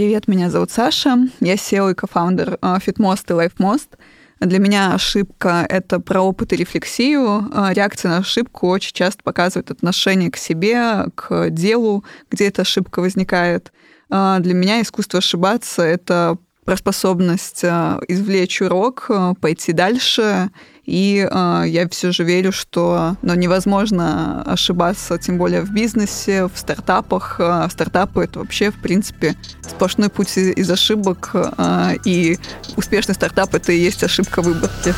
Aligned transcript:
Привет, 0.00 0.28
меня 0.28 0.48
зовут 0.48 0.70
Саша. 0.70 1.28
Я 1.40 1.56
SEO 1.56 1.90
и 1.90 1.94
кофаундер 1.94 2.54
FitMost 2.62 3.24
и 3.28 3.32
LifeMost. 3.32 3.98
Для 4.40 4.58
меня 4.58 4.94
ошибка— 4.94 5.66
это 5.68 6.00
про 6.00 6.22
опыт 6.22 6.54
и 6.54 6.56
рефлексию. 6.56 7.52
Реакция 7.74 8.12
на 8.12 8.16
ошибку 8.16 8.68
очень 8.68 8.94
часто 8.94 9.22
показывает 9.22 9.70
отношение 9.70 10.30
к 10.30 10.38
себе, 10.38 11.04
к 11.14 11.50
делу, 11.50 12.02
где 12.30 12.48
эта 12.48 12.62
ошибка 12.62 13.00
возникает. 13.00 13.74
Для 14.08 14.54
меня 14.54 14.80
искусство 14.80 15.18
ошибаться— 15.18 15.82
это 15.84 16.38
про 16.64 16.78
способность 16.78 17.62
извлечь 17.62 18.62
урок, 18.62 19.10
пойти 19.38 19.74
дальше 19.74 20.48
и 20.90 21.28
э, 21.30 21.64
я 21.68 21.88
все 21.88 22.10
же 22.10 22.24
верю, 22.24 22.50
что 22.50 23.16
ну, 23.22 23.34
невозможно 23.34 24.42
ошибаться, 24.42 25.18
тем 25.18 25.38
более 25.38 25.60
в 25.60 25.70
бизнесе, 25.70 26.46
в 26.46 26.52
стартапах. 26.56 27.36
Э, 27.38 27.68
стартапы— 27.70 28.24
это 28.24 28.40
вообще, 28.40 28.72
в 28.72 28.74
принципе, 28.74 29.36
сплошной 29.62 30.08
путь 30.08 30.36
из, 30.36 30.48
из 30.56 30.70
ошибок. 30.70 31.30
Э, 31.32 31.94
и 32.04 32.38
успешный 32.76 33.14
стартап— 33.14 33.54
это 33.56 33.70
и 33.70 33.78
есть 33.78 34.02
ошибка 34.02 34.42
выборки. 34.42 34.92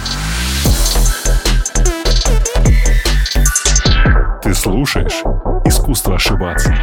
Ты 4.43 4.55
слушаешь 4.55 5.23
«Искусство 5.67 6.17
ошибаться». 6.17 6.75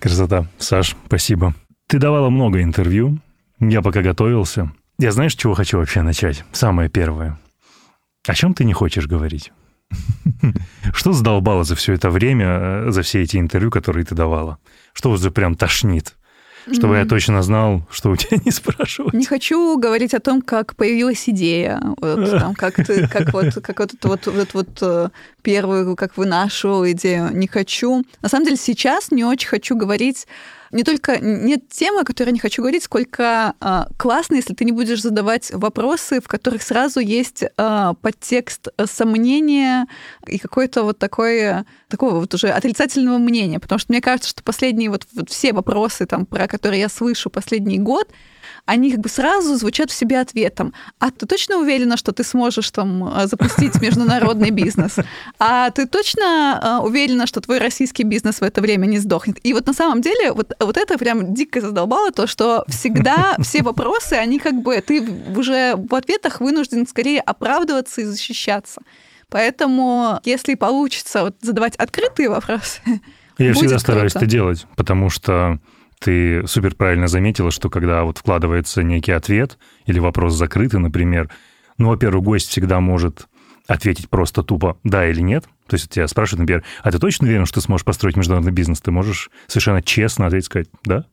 Красота. 0.00 0.46
Саш, 0.58 0.96
спасибо. 1.06 1.54
Ты 1.88 1.98
давала 1.98 2.30
много 2.30 2.62
интервью. 2.62 3.18
Я 3.60 3.82
пока 3.82 4.02
готовился. 4.02 4.70
Я 4.98 5.12
знаешь, 5.12 5.34
чего 5.34 5.54
хочу 5.54 5.78
вообще 5.78 6.02
начать? 6.02 6.44
Самое 6.52 6.88
первое. 6.88 7.38
О 8.26 8.34
чем 8.34 8.54
ты 8.54 8.64
не 8.64 8.72
хочешь 8.72 9.06
говорить? 9.06 9.52
Что 10.92 11.12
задолбало 11.12 11.64
за 11.64 11.74
все 11.74 11.94
это 11.94 12.10
время, 12.10 12.46
э, 12.46 12.90
за 12.90 13.02
все 13.02 13.22
эти 13.22 13.38
интервью, 13.38 13.70
которые 13.70 14.04
ты 14.04 14.14
давала? 14.14 14.58
Что 14.92 15.10
уже 15.10 15.30
прям 15.30 15.54
тошнит? 15.54 16.16
Чтобы 16.72 16.94
mm-hmm. 16.94 16.98
я 16.98 17.06
точно 17.06 17.42
знал, 17.42 17.82
что 17.90 18.10
у 18.10 18.16
тебя 18.16 18.38
не 18.44 18.50
спрашивать. 18.50 19.14
Не 19.14 19.24
хочу 19.24 19.78
говорить 19.78 20.14
о 20.14 20.20
том, 20.20 20.42
как 20.42 20.76
появилась 20.76 21.28
идея, 21.28 21.80
вот, 22.00 22.30
там, 22.38 22.54
как 22.54 22.76
ты, 22.76 23.06
как 23.08 23.32
вот, 23.32 23.54
как 23.54 23.78
вот 23.80 23.92
вот, 24.02 24.26
вот, 24.26 24.54
вот 24.54 24.68
э, 24.80 25.08
первую, 25.42 25.96
как 25.96 26.16
вынашивал 26.16 26.86
идею. 26.90 27.30
Не 27.32 27.46
хочу. 27.46 28.04
На 28.22 28.28
самом 28.28 28.44
деле 28.44 28.56
сейчас 28.56 29.10
не 29.10 29.24
очень 29.24 29.48
хочу 29.48 29.76
говорить 29.76 30.26
не 30.72 30.84
только 30.84 31.18
нет 31.18 31.68
темы, 31.68 32.00
о 32.00 32.04
которой 32.04 32.28
я 32.28 32.32
не 32.32 32.38
хочу 32.38 32.62
говорить, 32.62 32.84
сколько 32.84 33.54
э, 33.60 33.84
классно, 33.96 34.36
если 34.36 34.54
ты 34.54 34.64
не 34.64 34.72
будешь 34.72 35.02
задавать 35.02 35.50
вопросы, 35.52 36.20
в 36.20 36.28
которых 36.28 36.62
сразу 36.62 37.00
есть 37.00 37.42
э, 37.42 37.92
подтекст 38.00 38.68
сомнения 38.86 39.86
и 40.26 40.38
какое-то 40.38 40.82
вот 40.82 40.98
такое 40.98 41.64
такого 41.88 42.20
вот 42.20 42.34
уже 42.34 42.48
отрицательного 42.48 43.18
мнения, 43.18 43.60
потому 43.60 43.78
что 43.78 43.92
мне 43.92 44.00
кажется, 44.00 44.30
что 44.30 44.42
последние 44.42 44.90
вот, 44.90 45.06
вот 45.12 45.30
все 45.30 45.52
вопросы, 45.52 46.06
там, 46.06 46.26
про 46.26 46.46
которые 46.46 46.80
я 46.80 46.88
слышу 46.88 47.30
последний 47.30 47.78
год, 47.78 48.08
они 48.68 48.90
как 48.90 49.00
бы 49.00 49.08
сразу 49.08 49.56
звучат 49.56 49.90
в 49.90 49.94
себе 49.94 50.20
ответом. 50.20 50.74
А 50.98 51.10
ты 51.10 51.26
точно 51.26 51.56
уверена, 51.56 51.96
что 51.96 52.12
ты 52.12 52.22
сможешь 52.22 52.70
там 52.70 53.02
э, 53.08 53.26
запустить 53.26 53.80
международный 53.80 54.50
бизнес? 54.50 54.96
А 55.38 55.70
ты 55.70 55.86
точно 55.86 56.60
э, 56.82 56.86
уверена, 56.86 57.26
что 57.26 57.40
твой 57.40 57.58
российский 57.58 58.02
бизнес 58.02 58.42
в 58.42 58.44
это 58.44 58.60
время 58.60 58.84
не 58.84 58.98
сдохнет? 58.98 59.38
И 59.42 59.54
вот 59.54 59.66
на 59.66 59.72
самом 59.72 60.02
деле 60.02 60.32
вот, 60.32 60.52
вот 60.60 60.76
это 60.76 60.98
прям 60.98 61.32
дико 61.32 61.62
задолбало, 61.62 62.12
то, 62.12 62.26
что 62.26 62.64
всегда 62.68 63.36
все 63.42 63.62
вопросы, 63.62 64.12
они 64.12 64.38
как 64.38 64.60
бы, 64.60 64.78
ты 64.82 65.00
уже 65.34 65.74
в 65.76 65.94
ответах 65.94 66.40
вынужден 66.40 66.86
скорее 66.86 67.20
оправдываться 67.20 68.02
и 68.02 68.04
защищаться. 68.04 68.82
Поэтому, 69.30 70.20
если 70.24 70.56
получится 70.56 71.22
вот 71.22 71.36
задавать 71.40 71.76
открытые 71.76 72.28
вопросы, 72.28 72.82
я 73.38 73.54
всегда 73.54 73.78
стараюсь 73.78 74.14
это 74.14 74.26
делать, 74.26 74.66
потому 74.76 75.08
что 75.08 75.58
ты 76.00 76.46
супер 76.46 76.74
правильно 76.74 77.08
заметила, 77.08 77.50
что 77.50 77.70
когда 77.70 78.04
вот 78.04 78.18
вкладывается 78.18 78.82
некий 78.82 79.12
ответ 79.12 79.58
или 79.86 79.98
вопрос 79.98 80.34
закрытый, 80.34 80.80
например, 80.80 81.30
ну, 81.76 81.88
во-первых, 81.88 82.24
гость 82.24 82.48
всегда 82.48 82.80
может 82.80 83.28
ответить 83.66 84.08
просто 84.08 84.42
тупо 84.42 84.78
«да» 84.82 85.08
или 85.08 85.20
«нет». 85.20 85.44
То 85.66 85.74
есть 85.74 85.90
тебя 85.90 86.08
спрашивают, 86.08 86.40
например, 86.40 86.64
а 86.82 86.90
ты 86.90 86.98
точно 86.98 87.26
уверен, 87.26 87.46
что 87.46 87.60
ты 87.60 87.66
сможешь 87.66 87.84
построить 87.84 88.16
международный 88.16 88.52
бизнес? 88.52 88.80
Ты 88.80 88.90
можешь 88.90 89.30
совершенно 89.46 89.82
честно 89.82 90.26
ответить, 90.26 90.46
сказать 90.46 90.68
«да», 90.84 91.04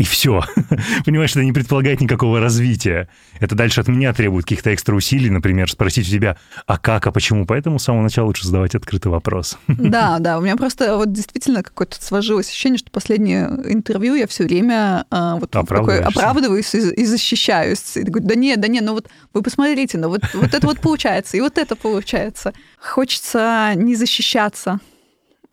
и 0.00 0.02
все. 0.02 0.42
Понимаешь, 1.04 1.32
это 1.32 1.44
не 1.44 1.52
предполагает 1.52 2.00
никакого 2.00 2.40
развития. 2.40 3.08
Это 3.38 3.54
дальше 3.54 3.82
от 3.82 3.88
меня 3.88 4.14
требует 4.14 4.46
каких-то 4.46 4.72
экстра 4.74 4.94
усилий, 4.94 5.28
например, 5.28 5.70
спросить 5.70 6.08
у 6.08 6.10
тебя, 6.10 6.38
а 6.66 6.78
как, 6.78 7.06
а 7.06 7.12
почему. 7.12 7.44
Поэтому 7.44 7.78
с 7.78 7.84
самого 7.84 8.02
начала 8.02 8.24
лучше 8.24 8.46
задавать 8.46 8.74
открытый 8.74 9.12
вопрос. 9.12 9.58
Да, 9.90 10.18
да, 10.20 10.38
у 10.38 10.40
меня 10.40 10.56
просто 10.56 10.96
вот 10.96 11.12
действительно 11.12 11.62
какое-то 11.62 12.02
сложилось 12.02 12.48
ощущение, 12.48 12.78
что 12.78 12.90
последнее 12.90 13.46
интервью 13.64 14.14
я 14.14 14.26
все 14.26 14.44
время 14.44 15.04
а, 15.10 15.36
вот 15.36 15.50
такой 15.50 16.00
оправдываюсь 16.00 16.74
и, 16.74 16.78
и 16.78 17.04
защищаюсь. 17.04 17.96
И 17.96 18.02
говорю, 18.02 18.26
да 18.26 18.34
нет, 18.36 18.60
да 18.60 18.68
нет, 18.68 18.84
ну 18.84 18.92
вот 18.92 19.08
вы 19.34 19.42
посмотрите, 19.42 19.98
ну 19.98 20.08
вот, 20.08 20.22
вот 20.32 20.54
это 20.54 20.66
вот 20.66 20.80
получается, 20.80 21.36
и 21.36 21.40
вот 21.40 21.58
это 21.58 21.76
получается. 21.76 22.54
Хочется 22.78 23.72
не 23.74 23.96
защищаться, 23.96 24.80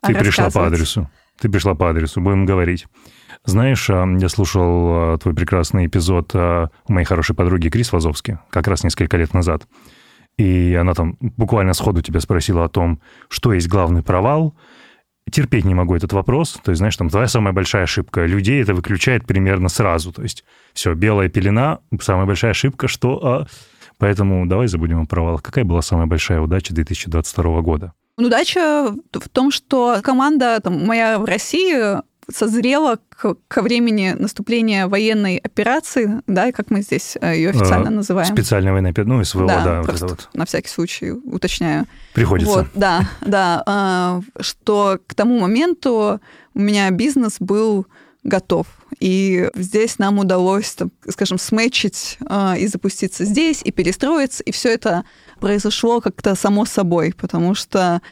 а 0.00 0.06
Ты 0.06 0.14
пришла 0.14 0.50
по 0.50 0.66
адресу. 0.66 1.10
Ты 1.38 1.48
пришла 1.48 1.74
по 1.74 1.90
адресу, 1.90 2.20
будем 2.20 2.46
говорить. 2.46 2.86
Знаешь, 3.44 3.88
а, 3.90 4.06
я 4.18 4.28
слушал 4.28 4.64
а, 5.14 5.18
твой 5.18 5.34
прекрасный 5.34 5.86
эпизод 5.86 6.30
а, 6.34 6.68
у 6.86 6.92
моей 6.92 7.06
хорошей 7.06 7.34
подруги 7.34 7.68
Крис 7.68 7.92
Вазовски 7.92 8.38
как 8.50 8.68
раз 8.68 8.84
несколько 8.84 9.16
лет 9.16 9.34
назад. 9.34 9.66
И 10.38 10.76
она 10.80 10.94
там 10.94 11.16
буквально 11.20 11.72
сходу 11.72 12.00
тебя 12.00 12.20
спросила 12.20 12.64
о 12.64 12.68
том, 12.68 13.00
что 13.28 13.52
есть 13.52 13.68
главный 13.68 14.02
провал. 14.02 14.54
Терпеть 15.30 15.64
не 15.64 15.74
могу 15.74 15.94
этот 15.94 16.12
вопрос. 16.12 16.58
То 16.62 16.70
есть, 16.70 16.78
знаешь, 16.78 16.96
там 16.96 17.10
твоя 17.10 17.26
самая 17.26 17.52
большая 17.52 17.82
ошибка. 17.82 18.24
Людей 18.24 18.62
это 18.62 18.72
выключает 18.72 19.26
примерно 19.26 19.68
сразу. 19.68 20.12
То 20.12 20.22
есть, 20.22 20.44
все, 20.72 20.94
белая 20.94 21.28
пелена, 21.28 21.80
самая 22.00 22.26
большая 22.26 22.52
ошибка, 22.52 22.88
что... 22.88 23.26
А... 23.26 23.46
Поэтому 23.98 24.46
давай 24.46 24.68
забудем 24.68 25.02
о 25.02 25.06
провалах. 25.06 25.42
Какая 25.42 25.64
была 25.64 25.82
самая 25.82 26.06
большая 26.06 26.40
удача 26.40 26.72
2022 26.72 27.60
года? 27.62 27.92
Удача 28.16 28.94
в 29.12 29.28
том, 29.28 29.50
что 29.50 29.98
команда 30.02 30.60
там, 30.60 30.86
моя 30.86 31.18
в 31.18 31.24
России 31.24 32.00
созрела 32.32 32.98
к, 33.08 33.36
ко 33.48 33.62
времени 33.62 34.14
наступления 34.18 34.86
военной 34.86 35.38
операции, 35.38 36.22
да, 36.26 36.48
и 36.48 36.52
как 36.52 36.70
мы 36.70 36.82
здесь 36.82 37.16
э, 37.20 37.36
ее 37.36 37.50
официально 37.50 37.88
а, 37.88 37.90
называем. 37.90 38.32
Специальная 38.32 38.72
военная 38.72 38.90
операция, 38.90 39.14
ну, 39.14 39.24
СВО, 39.24 39.46
да, 39.46 39.64
да 39.64 39.82
вот 39.82 40.00
вот. 40.02 40.28
на 40.34 40.44
всякий 40.44 40.68
случай 40.68 41.10
уточняю. 41.10 41.86
Приходится. 42.12 42.52
Вот, 42.52 42.66
да, 42.74 43.08
да, 43.22 43.62
а, 43.66 44.20
что 44.40 44.98
к 45.06 45.14
тому 45.14 45.38
моменту 45.40 46.20
у 46.54 46.60
меня 46.60 46.90
бизнес 46.90 47.36
был 47.40 47.86
готов. 48.24 48.66
И 49.00 49.48
здесь 49.54 49.98
нам 49.98 50.18
удалось, 50.18 50.76
скажем, 51.08 51.38
сметчить 51.38 52.18
и 52.58 52.66
запуститься 52.66 53.24
здесь, 53.24 53.60
и 53.62 53.70
перестроиться, 53.70 54.42
и 54.42 54.50
все 54.50 54.70
это 54.70 55.04
произошло 55.40 56.00
как-то 56.00 56.34
само 56.34 56.64
собой, 56.64 57.14
потому 57.16 57.54
что 57.54 58.02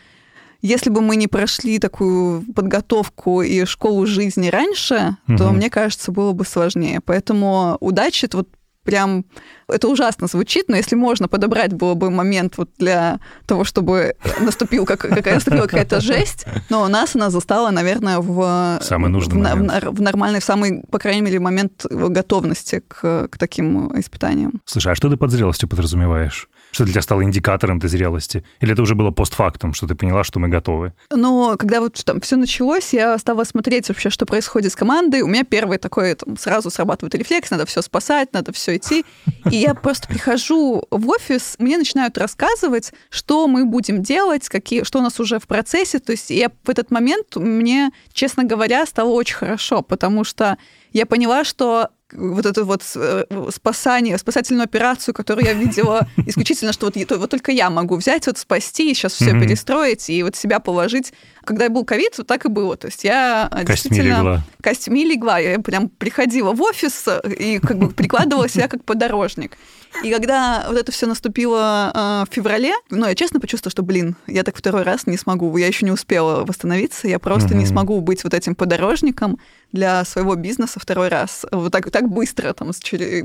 если 0.63 0.91
бы 0.91 1.01
мы 1.01 1.17
не 1.17 1.29
прошли 1.29 1.79
такую 1.79 2.45
подготовку 2.55 3.43
и 3.43 3.65
школу 3.65 4.07
жизни 4.07 4.49
раньше, 4.49 5.17
угу. 5.29 5.37
то, 5.37 5.51
мне 5.51 5.71
кажется, 5.71 6.13
было 6.13 6.33
бы 6.33 6.45
сложнее. 6.45 7.01
Поэтому 7.05 7.77
удача— 7.81 8.27
это 8.29 8.39
вот 8.39 8.49
прям... 8.87 9.25
Это 9.69 9.89
ужасно 9.89 10.29
звучит, 10.29 10.69
но 10.69 10.77
если 10.77 10.95
можно 10.95 11.27
подобрать 11.27 11.73
было 11.73 11.95
бы 11.95 12.09
момент 12.09 12.57
вот 12.57 12.71
для 12.79 13.19
того, 13.45 13.65
чтобы 13.65 14.15
наступил 14.41 14.87
как, 14.87 15.01
какая 15.01 15.35
наступила 15.35 15.65
какая-то 15.65 16.01
жесть, 16.01 16.47
но 16.71 16.85
у 16.85 16.89
нас 16.89 17.17
она 17.17 17.31
застала, 17.31 17.71
наверное, 17.71 18.21
в... 18.21 18.79
Самый 18.81 19.11
нужный 19.11 19.35
в, 19.35 19.43
момент. 19.43 19.85
В, 19.85 19.97
в 19.97 20.01
нормальный, 20.01 20.39
в 20.39 20.45
самый, 20.45 20.85
по 20.89 21.01
крайней 21.01 21.23
мере, 21.23 21.41
момент 21.41 21.85
готовности 21.91 22.83
к, 22.87 23.29
к 23.29 23.39
таким 23.39 23.99
испытаниям. 23.99 24.63
Слушай, 24.65 24.93
а 24.93 24.95
что 24.95 25.11
ты 25.11 25.17
под 25.17 25.33
зрелостью 25.33 25.69
подразумеваешь? 25.69 26.49
Что 26.71 26.85
для 26.85 26.93
тебя 26.93 27.03
стало 27.03 27.23
индикатором 27.23 27.79
этой 27.79 27.89
зрелости? 27.89 28.45
Или 28.61 28.73
это 28.73 28.83
уже 28.83 28.95
было 28.95 29.11
постфактум, 29.11 29.75
что 29.75 29.87
ты 29.87 29.95
поняла, 29.95 30.25
что 30.25 30.39
мы 30.39 30.49
готовы? 30.49 30.93
Ну, 31.11 31.57
когда 31.59 31.81
вот 31.81 32.03
там 32.05 32.21
все 32.21 32.37
началось, 32.37 32.93
я 32.93 33.17
стала 33.19 33.45
смотреть 33.45 33.89
вообще, 33.89 34.11
что 34.11 34.27
происходит 34.27 34.73
с 34.73 34.77
командой. 34.77 35.23
У 35.23 35.27
меня 35.27 35.45
первый 35.45 35.79
такой, 35.79 36.15
там, 36.15 36.37
сразу 36.37 36.71
срабатывает 36.71 37.15
рефлекс, 37.15 37.51
надо 37.51 37.67
все 37.67 37.83
спасать, 37.83 38.33
надо 38.33 38.53
все 38.53 38.77
идти. 38.77 39.05
И 39.51 39.57
я 39.57 39.75
просто 39.75 40.09
прихожу 40.09 40.85
в 40.91 41.09
офис, 41.09 41.57
мне 41.59 41.79
начинают 41.79 42.19
рассказывать, 42.19 42.93
что 43.11 43.47
мы 43.47 43.65
будем 43.65 44.03
делать, 44.03 44.49
какие, 44.49 44.85
что 44.85 44.99
у 44.99 45.03
нас 45.03 45.19
уже 45.21 45.39
в 45.39 45.47
процессе. 45.47 45.99
То 45.99 46.13
есть 46.13 46.31
я 46.31 46.51
в 46.65 46.71
этот 46.71 46.91
момент, 46.91 47.37
мне, 47.37 47.91
честно 48.13 48.45
говоря, 48.45 48.87
стало 48.87 49.11
очень 49.11 49.37
хорошо, 49.37 49.83
потому 49.83 50.25
что 50.25 50.59
я 50.93 51.07
поняла, 51.07 51.45
что 51.45 51.91
вот 52.17 52.47
эту 52.47 52.65
вот 52.65 52.83
э, 52.95 53.25
спасание, 53.51 54.19
спасательную 54.19 54.65
операцию, 54.65 55.15
которую 55.15 55.45
я 55.45 55.53
видела 55.53 56.09
исключительно, 56.27 56.73
что 56.73 56.87
вот, 56.87 57.11
вот 57.11 57.31
только 57.31 57.53
я 57.53 57.71
могу 57.71 57.97
взять, 57.97 58.27
вот 58.27 58.39
спасти, 58.39 58.93
сейчас 58.95 59.15
все 59.15 59.31
mm-hmm. 59.31 59.41
перестроить 59.41 60.11
и 60.11 60.23
вот 60.23 60.37
себя 60.37 60.59
положить. 60.59 61.13
Когда 61.45 61.69
был 61.69 61.85
ковид, 61.85 62.19
вот 62.19 62.27
так 62.27 62.45
и 62.45 62.49
было. 62.49 62.77
То 62.77 62.89
есть 62.89 63.05
я 63.05 63.49
э, 63.51 63.65
Костьми 63.65 63.91
действительно... 63.91 64.19
легла. 64.19 64.43
Костьми 64.63 65.05
легла. 65.05 65.39
Я 65.39 65.59
прям 65.61 65.89
приходила 65.89 66.53
в 66.53 66.63
офис 66.63 67.05
и 67.39 67.59
как 67.59 67.79
бы 67.79 67.91
прикладывала 67.91 68.49
себя 68.49 68.69
как 68.69 68.85
подорожник. 68.85 69.57
И 70.03 70.11
когда 70.13 70.67
вот 70.69 70.77
это 70.77 70.93
все 70.93 71.07
наступило 71.07 71.91
э, 71.95 72.31
в 72.31 72.35
феврале, 72.35 72.73
ну, 72.91 73.07
я 73.07 73.15
честно 73.15 73.41
почувствовала, 73.41 73.71
что, 73.71 73.83
блин, 73.83 74.17
я 74.27 74.43
так 74.43 74.57
второй 74.57 74.83
раз 74.83 75.07
не 75.07 75.17
смогу, 75.17 75.57
я 75.57 75.67
еще 75.67 75.85
не 75.85 75.93
успела 75.93 76.45
восстановиться, 76.45 77.09
я 77.09 77.19
просто 77.19 77.51
угу. 77.51 77.59
не 77.59 77.67
смогу 77.67 78.01
быть 78.01 78.25
вот 78.25 78.35
этим 78.35 78.55
подорожником 78.55 79.39
для 79.73 80.05
своего 80.05 80.35
бизнеса 80.35 80.81
второй 80.81 81.09
раз. 81.09 81.47
Вот 81.51 81.73
так, 81.73 81.91
так 81.91 82.09
быстро 82.09 82.53
там, 82.53 82.71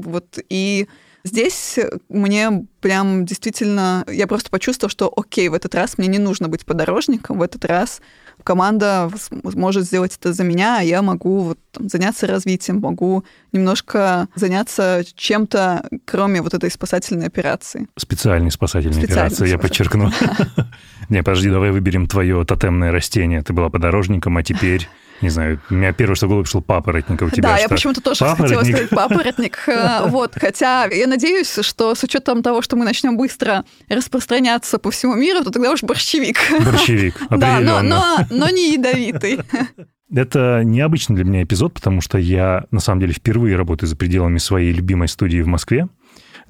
вот, 0.03 0.39
и 0.49 0.87
Здесь 1.23 1.77
мне 2.09 2.65
прям 2.79 3.25
действительно, 3.25 4.03
я 4.07 4.25
просто 4.25 4.49
почувствовала, 4.49 4.89
что 4.89 5.13
окей, 5.15 5.49
в 5.49 5.53
этот 5.53 5.75
раз 5.75 5.97
мне 5.97 6.07
не 6.07 6.17
нужно 6.17 6.47
быть 6.47 6.65
подорожником, 6.65 7.37
в 7.37 7.41
этот 7.43 7.63
раз 7.65 8.01
команда 8.43 9.09
может 9.43 9.85
сделать 9.85 10.17
это 10.19 10.33
за 10.33 10.43
меня, 10.43 10.79
а 10.79 10.83
я 10.83 11.01
могу 11.01 11.39
вот, 11.41 11.59
там, 11.71 11.89
заняться 11.89 12.27
развитием, 12.27 12.79
могу 12.79 13.23
немножко 13.51 14.27
заняться 14.35 15.03
чем-то, 15.15 15.87
кроме 16.05 16.41
вот 16.41 16.53
этой 16.53 16.71
спасательной 16.71 17.27
операции. 17.27 17.87
Специальной 17.97 18.51
спасательной 18.51 18.93
Специальной 18.93 19.27
операции, 19.27 19.49
я 19.49 19.57
подчеркну. 19.57 20.11
Не, 21.09 21.23
подожди, 21.23 21.49
давай 21.49 21.71
выберем 21.71 22.07
твое 22.07 22.43
тотемное 22.45 22.91
растение. 22.91 23.41
Ты 23.41 23.53
была 23.53 23.69
подорожником, 23.69 24.37
а 24.37 24.43
теперь 24.43 24.87
не 25.21 25.29
знаю, 25.29 25.61
у 25.69 25.73
меня 25.73 25.93
первое, 25.93 26.15
что 26.15 26.25
в 26.25 26.29
голову 26.29 26.43
пришло, 26.43 26.61
папоротник. 26.61 27.21
У 27.21 27.29
тебя 27.29 27.49
да, 27.49 27.57
я 27.57 27.69
почему-то 27.69 28.01
тоже 28.01 28.25
хотела 28.25 28.63
сказать 28.63 28.89
папоротник. 28.89 29.59
Э, 29.71 30.07
вот, 30.07 30.33
хотя 30.39 30.85
я 30.85 31.07
надеюсь, 31.07 31.59
что 31.61 31.95
с 31.95 32.03
учетом 32.03 32.43
того, 32.43 32.61
что 32.61 32.75
мы 32.75 32.83
начнем 32.83 33.15
быстро 33.15 33.63
распространяться 33.89 34.79
по 34.79 34.91
всему 34.91 35.15
миру, 35.15 35.43
то 35.43 35.49
тогда 35.49 35.71
уж 35.71 35.83
борщевик. 35.83 36.37
Борщевик, 36.63 37.15
Да, 37.29 37.59
но, 37.59 37.81
но, 37.81 38.17
но 38.29 38.49
не 38.49 38.73
ядовитый. 38.73 39.39
Это 40.13 40.61
необычный 40.63 41.15
для 41.15 41.25
меня 41.25 41.43
эпизод, 41.43 41.73
потому 41.73 42.01
что 42.01 42.17
я, 42.17 42.65
на 42.71 42.79
самом 42.79 43.01
деле, 43.01 43.13
впервые 43.13 43.55
работаю 43.55 43.87
за 43.89 43.95
пределами 43.95 44.39
своей 44.39 44.73
любимой 44.73 45.07
студии 45.07 45.41
в 45.41 45.47
Москве. 45.47 45.87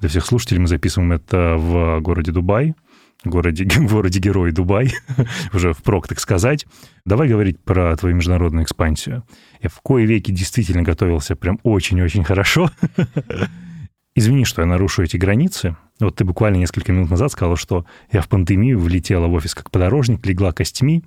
Для 0.00 0.08
всех 0.08 0.26
слушателей 0.26 0.60
мы 0.60 0.66
записываем 0.66 1.12
это 1.12 1.54
в 1.56 2.00
городе 2.00 2.32
Дубай 2.32 2.74
городе, 3.24 3.64
городе 3.76 4.18
Герой 4.18 4.52
Дубай, 4.52 4.92
уже 5.52 5.72
впрок, 5.72 6.08
так 6.08 6.20
сказать. 6.20 6.66
Давай 7.04 7.28
говорить 7.28 7.60
про 7.60 7.96
твою 7.96 8.16
международную 8.16 8.64
экспансию. 8.64 9.24
Я 9.60 9.68
в 9.68 9.80
кое 9.80 10.04
веки 10.04 10.30
действительно 10.30 10.82
готовился 10.82 11.36
прям 11.36 11.58
очень-очень 11.62 12.24
хорошо. 12.24 12.70
Извини, 14.14 14.44
что 14.44 14.60
я 14.60 14.66
нарушу 14.66 15.02
эти 15.02 15.16
границы. 15.16 15.76
Вот 15.98 16.16
ты 16.16 16.24
буквально 16.24 16.56
несколько 16.56 16.92
минут 16.92 17.10
назад 17.10 17.32
сказала, 17.32 17.56
что 17.56 17.86
я 18.10 18.20
в 18.20 18.28
пандемию 18.28 18.78
влетела 18.78 19.26
в 19.26 19.32
офис 19.32 19.54
как 19.54 19.70
подорожник, 19.70 20.26
легла 20.26 20.52
костьми. 20.52 21.02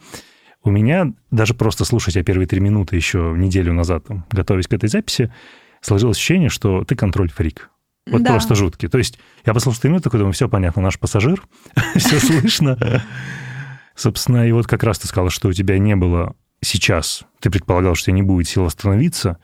У 0.63 0.71
меня 0.71 1.13
даже 1.29 1.53
просто 1.53 1.85
слушать 1.85 2.15
я 2.15 2.23
первые 2.23 2.47
три 2.47 2.59
минуты 2.59 2.95
еще 2.95 3.35
неделю 3.38 3.73
назад, 3.73 4.06
там, 4.06 4.25
готовясь 4.31 4.68
к 4.68 4.73
этой 4.73 4.89
записи, 4.89 5.31
сложилось 5.81 6.18
ощущение, 6.18 6.50
что 6.50 6.83
ты 6.83 6.95
контроль-фрик. 6.95 7.69
Вот 8.07 8.24
да. 8.24 8.31
просто 8.31 8.56
жуткий. 8.56 8.88
То 8.88 8.98
есть 8.98 9.19
я 9.46 9.54
послушал 9.54 9.81
три 9.81 9.90
минуты, 9.90 10.04
такой 10.06 10.19
думаю, 10.19 10.34
все 10.34 10.48
понятно, 10.48 10.81
наш 10.81 11.00
пассажир, 11.00 11.42
все 11.96 12.19
слышно. 12.19 13.04
Собственно, 13.96 14.48
и 14.48 14.52
вот 14.52 14.68
как 14.68 14.84
раз 14.84 15.00
ты 15.00 15.07
сказала, 15.07 15.30
что 15.30 15.48
у 15.48 15.54
тебя 15.54 15.80
не 15.80 15.96
было 15.96 16.36
сейчас, 16.62 17.24
ты 17.40 17.50
предполагал, 17.50 17.96
что 17.96 18.04
у 18.04 18.06
тебя 18.06 18.16
не 18.16 18.22
будет 18.22 18.48
сил 18.48 18.66
остановиться, 18.66 19.38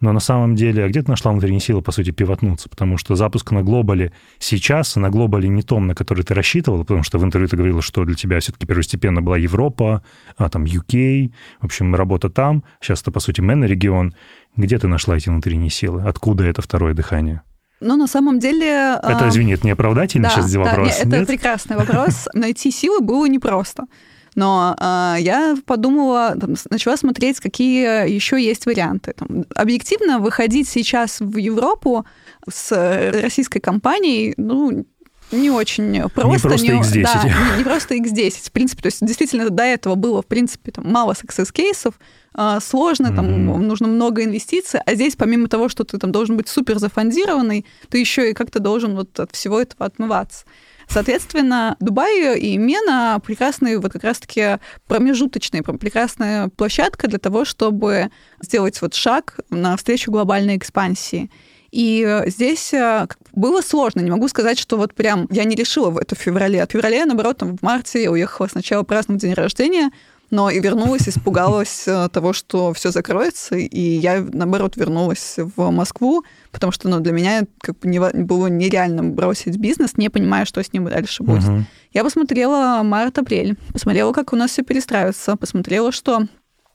но 0.00 0.12
на 0.12 0.20
самом 0.20 0.54
деле, 0.54 0.84
а 0.84 0.88
где 0.88 1.02
ты 1.02 1.10
нашла 1.10 1.32
внутренние 1.32 1.60
силы, 1.60 1.80
по 1.80 1.90
сути, 1.90 2.10
пивотнуться? 2.10 2.68
Потому 2.68 2.98
что 2.98 3.14
запуск 3.14 3.52
на 3.52 3.62
глобале 3.62 4.12
сейчас, 4.38 4.96
на 4.96 5.08
глобале 5.08 5.48
не 5.48 5.62
том, 5.62 5.86
на 5.86 5.94
который 5.94 6.24
ты 6.24 6.34
рассчитывал, 6.34 6.80
потому 6.80 7.02
что 7.04 7.18
в 7.18 7.24
интервью 7.24 7.48
ты 7.48 7.56
говорила, 7.56 7.80
что 7.80 8.04
для 8.04 8.14
тебя 8.14 8.38
все-таки 8.40 8.66
первостепенно 8.66 9.22
была 9.22 9.38
Европа, 9.38 10.04
а 10.36 10.48
там 10.50 10.64
UK, 10.64 11.32
в 11.60 11.64
общем, 11.64 11.94
работа 11.94 12.28
там. 12.28 12.64
Сейчас 12.80 13.02
это, 13.02 13.12
по 13.12 13.20
сути, 13.20 13.40
регион. 13.40 14.14
Где 14.56 14.78
ты 14.78 14.88
нашла 14.88 15.16
эти 15.16 15.30
внутренние 15.30 15.70
силы? 15.70 16.02
Откуда 16.02 16.44
это 16.44 16.60
второе 16.60 16.92
дыхание? 16.92 17.42
Ну, 17.80 17.96
на 17.96 18.06
самом 18.06 18.38
деле... 18.38 18.98
Это, 19.02 19.28
извини, 19.28 19.54
это 19.54 19.66
не 19.66 19.72
оправдательный 19.72 20.28
да, 20.28 20.30
сейчас 20.30 20.52
да, 20.52 20.60
вопрос? 20.60 20.88
Нет, 20.88 21.12
это 21.12 21.26
прекрасный 21.26 21.76
вопрос. 21.76 22.28
Найти 22.34 22.70
силы 22.70 23.00
было 23.00 23.26
непросто. 23.26 23.84
Но 24.36 24.76
э, 24.80 25.16
я 25.20 25.56
подумала, 25.64 26.34
там, 26.40 26.54
начала 26.70 26.96
смотреть, 26.96 27.40
какие 27.40 28.10
еще 28.10 28.42
есть 28.42 28.66
варианты. 28.66 29.12
Там, 29.16 29.44
объективно 29.54 30.18
выходить 30.18 30.68
сейчас 30.68 31.20
в 31.20 31.36
Европу 31.36 32.04
с 32.48 33.10
российской 33.22 33.60
компанией, 33.60 34.34
ну, 34.36 34.84
не 35.32 35.50
очень 35.50 36.08
просто. 36.10 36.30
Не 36.30 36.38
просто 36.38 36.62
не, 36.62 36.80
X10. 36.80 37.02
Да, 37.02 37.22
не, 37.24 37.58
не 37.58 37.64
просто 37.64 37.94
X10. 37.96 38.48
В 38.48 38.52
принципе, 38.52 38.82
то 38.82 38.86
есть 38.86 39.04
действительно 39.04 39.50
до 39.50 39.62
этого 39.62 39.94
было, 39.94 40.22
в 40.22 40.26
принципе, 40.26 40.72
там, 40.72 40.90
мало 40.90 41.12
success-кейсов, 41.12 41.94
а, 42.34 42.60
сложно, 42.60 43.08
mm-hmm. 43.08 43.16
там 43.16 43.66
нужно 43.66 43.86
много 43.86 44.24
инвестиций, 44.24 44.80
а 44.84 44.94
здесь 44.94 45.14
помимо 45.14 45.48
того, 45.48 45.68
что 45.68 45.84
ты 45.84 45.98
там 45.98 46.10
должен 46.10 46.36
быть 46.36 46.48
супер 46.48 46.78
зафондированный, 46.78 47.64
ты 47.88 47.98
еще 47.98 48.30
и 48.30 48.34
как-то 48.34 48.58
должен 48.58 48.96
вот 48.96 49.18
от 49.20 49.32
всего 49.32 49.60
этого 49.60 49.86
отмываться. 49.86 50.44
Соответственно, 50.88 51.76
Дубай 51.80 52.38
и 52.38 52.56
Мена 52.58 53.20
прекрасные, 53.24 53.78
вот 53.78 53.92
как 53.92 54.04
раз-таки 54.04 54.58
промежуточные, 54.86 55.62
прекрасная 55.62 56.48
площадка 56.48 57.08
для 57.08 57.18
того, 57.18 57.44
чтобы 57.44 58.10
сделать 58.40 58.80
вот 58.82 58.94
шаг 58.94 59.38
навстречу 59.50 60.10
глобальной 60.10 60.56
экспансии. 60.56 61.30
И 61.74 62.22
здесь 62.26 62.72
э, 62.72 63.08
было 63.32 63.60
сложно. 63.60 63.98
Не 63.98 64.10
могу 64.12 64.28
сказать, 64.28 64.60
что 64.60 64.76
вот 64.76 64.94
прям 64.94 65.26
я 65.32 65.42
не 65.42 65.56
решила 65.56 65.98
это 65.98 66.14
в 66.14 66.18
феврале. 66.20 66.62
От 66.62 66.70
февраля, 66.70 67.04
наоборот, 67.04 67.38
там 67.38 67.58
в 67.58 67.62
марте 67.62 68.00
я 68.00 68.12
уехала 68.12 68.46
сначала 68.46 68.84
праздновать 68.84 69.22
день 69.22 69.34
рождения, 69.34 69.90
но 70.30 70.50
и 70.50 70.60
вернулась, 70.60 71.08
испугалась 71.08 71.82
э, 71.88 72.08
того, 72.12 72.32
что 72.32 72.72
все 72.74 72.92
закроется, 72.92 73.56
и 73.56 73.80
я, 73.80 74.24
наоборот, 74.32 74.76
вернулась 74.76 75.34
в 75.36 75.70
Москву, 75.72 76.24
потому 76.52 76.70
что 76.70 76.88
ну, 76.88 77.00
для 77.00 77.12
меня 77.12 77.42
как 77.60 77.76
бы 77.80 77.88
не, 77.88 77.98
было 77.98 78.46
нереально 78.46 79.02
бросить 79.02 79.56
бизнес, 79.56 79.96
не 79.96 80.10
понимая, 80.10 80.44
что 80.44 80.62
с 80.62 80.72
ним 80.72 80.84
дальше 80.84 81.24
будет. 81.24 81.42
Угу. 81.42 81.64
Я 81.92 82.04
посмотрела 82.04 82.82
март-апрель, 82.84 83.56
посмотрела, 83.72 84.12
как 84.12 84.32
у 84.32 84.36
нас 84.36 84.52
все 84.52 84.62
перестраивается, 84.62 85.34
посмотрела, 85.34 85.90
что 85.90 86.28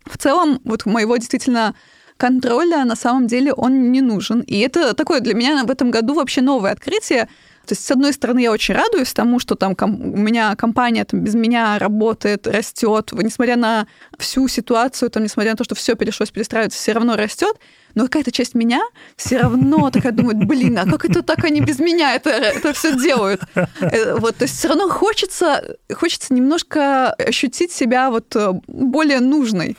в 0.05 0.17
целом 0.17 0.59
вот 0.65 0.85
моего 0.85 1.15
действительно 1.15 1.73
контроля 2.19 2.83
на 2.85 2.95
самом 2.95 3.27
деле 3.27 3.53
он 3.53 3.91
не 3.91 4.01
нужен. 4.01 4.41
И 4.41 4.59
это 4.59 4.93
такое 4.93 5.21
для 5.21 5.33
меня 5.33 5.63
в 5.63 5.71
этом 5.71 5.89
году 5.89 6.13
вообще 6.13 6.41
новое 6.41 6.71
открытие. 6.71 7.29
То 7.65 7.73
есть, 7.73 7.85
с 7.85 7.91
одной 7.91 8.13
стороны, 8.13 8.39
я 8.39 8.51
очень 8.51 8.73
радуюсь 8.73 9.13
тому, 9.13 9.39
что 9.39 9.55
там 9.55 9.75
у 9.79 10.17
меня 10.17 10.55
компания 10.55 11.05
там, 11.05 11.21
без 11.21 11.35
меня 11.35 11.77
работает, 11.79 12.47
растет, 12.47 13.11
несмотря 13.13 13.55
на 13.55 13.87
всю 14.17 14.47
ситуацию, 14.47 15.09
там, 15.09 15.23
несмотря 15.23 15.51
на 15.51 15.57
то, 15.57 15.63
что 15.63 15.75
все 15.75 15.95
перешлось 15.95 16.31
перестраиваться, 16.31 16.79
все 16.79 16.93
равно 16.93 17.15
растет 17.15 17.55
но 17.99 18.05
какая-то 18.05 18.31
часть 18.31 18.55
меня 18.55 18.81
все 19.17 19.39
равно 19.39 19.89
такая 19.89 20.13
думает, 20.13 20.37
блин, 20.37 20.79
а 20.79 20.85
как 20.85 21.03
это 21.03 21.21
так 21.21 21.43
они 21.43 21.59
без 21.59 21.79
меня 21.79 22.15
это, 22.15 22.29
это 22.29 22.71
все 22.71 22.97
делают? 22.97 23.41
Э, 23.81 24.15
вот, 24.15 24.37
то 24.37 24.45
есть 24.45 24.57
все 24.57 24.69
равно 24.69 24.87
хочется, 24.87 25.75
хочется 25.93 26.33
немножко 26.33 27.11
ощутить 27.11 27.73
себя 27.73 28.09
вот 28.09 28.33
э, 28.37 28.53
более 28.67 29.19
нужной. 29.19 29.75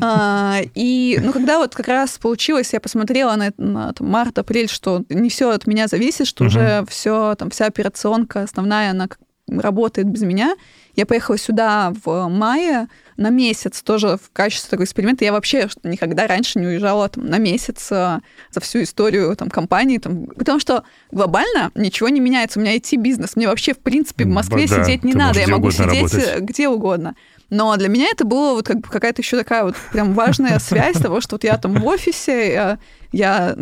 А, 0.00 0.60
и, 0.74 1.18
ну, 1.22 1.32
когда 1.32 1.58
вот 1.58 1.74
как 1.74 1.88
раз 1.88 2.18
получилось, 2.18 2.72
я 2.72 2.80
посмотрела 2.80 3.34
на, 3.36 3.52
на 3.56 3.92
там, 3.92 4.08
март, 4.08 4.38
апрель, 4.38 4.68
что 4.68 5.04
не 5.08 5.30
все 5.30 5.50
от 5.50 5.66
меня 5.66 5.88
зависит, 5.88 6.26
что 6.26 6.44
уже 6.44 6.84
все, 6.88 7.34
там, 7.36 7.50
вся 7.50 7.66
операционка 7.66 8.42
основная, 8.42 8.90
она 8.90 9.08
работает 9.48 10.08
без 10.08 10.22
меня. 10.22 10.56
Я 10.94 11.06
поехала 11.06 11.38
сюда 11.38 11.92
в 12.04 12.28
мае 12.28 12.88
на 13.16 13.30
месяц 13.30 13.82
тоже 13.82 14.16
в 14.16 14.30
качестве 14.32 14.70
такого 14.70 14.84
эксперимента. 14.84 15.24
Я 15.24 15.32
вообще 15.32 15.68
никогда 15.82 16.26
раньше 16.26 16.58
не 16.58 16.66
уезжала 16.66 17.08
там, 17.08 17.26
на 17.26 17.38
месяц 17.38 17.88
э, 17.90 18.20
за 18.50 18.60
всю 18.60 18.82
историю 18.82 19.34
там, 19.36 19.50
компании. 19.50 19.98
Там, 19.98 20.26
потому 20.26 20.60
что 20.60 20.84
глобально 21.10 21.70
ничего 21.74 22.08
не 22.08 22.20
меняется. 22.20 22.58
У 22.58 22.62
меня 22.62 22.76
IT-бизнес. 22.76 23.36
Мне 23.36 23.48
вообще, 23.48 23.74
в 23.74 23.78
принципе, 23.78 24.24
в 24.24 24.28
Москве 24.28 24.66
да, 24.68 24.84
сидеть 24.84 25.04
не 25.04 25.14
надо. 25.14 25.40
Я 25.40 25.48
могу 25.48 25.70
сидеть 25.70 26.12
работать. 26.12 26.40
где 26.40 26.68
угодно. 26.68 27.14
Но 27.50 27.76
для 27.76 27.88
меня 27.88 28.08
это 28.10 28.24
было 28.24 28.54
вот 28.54 28.66
как 28.66 28.80
бы 28.80 28.88
какая-то 28.88 29.22
еще 29.22 29.36
такая 29.36 29.64
вот 29.64 29.76
прям 29.92 30.14
важная 30.14 30.58
связь 30.58 30.96
того, 30.96 31.20
что 31.20 31.34
вот 31.34 31.44
я 31.44 31.56
там 31.58 31.74
в 31.74 31.86
офисе, 31.86 32.78
я 33.12 33.56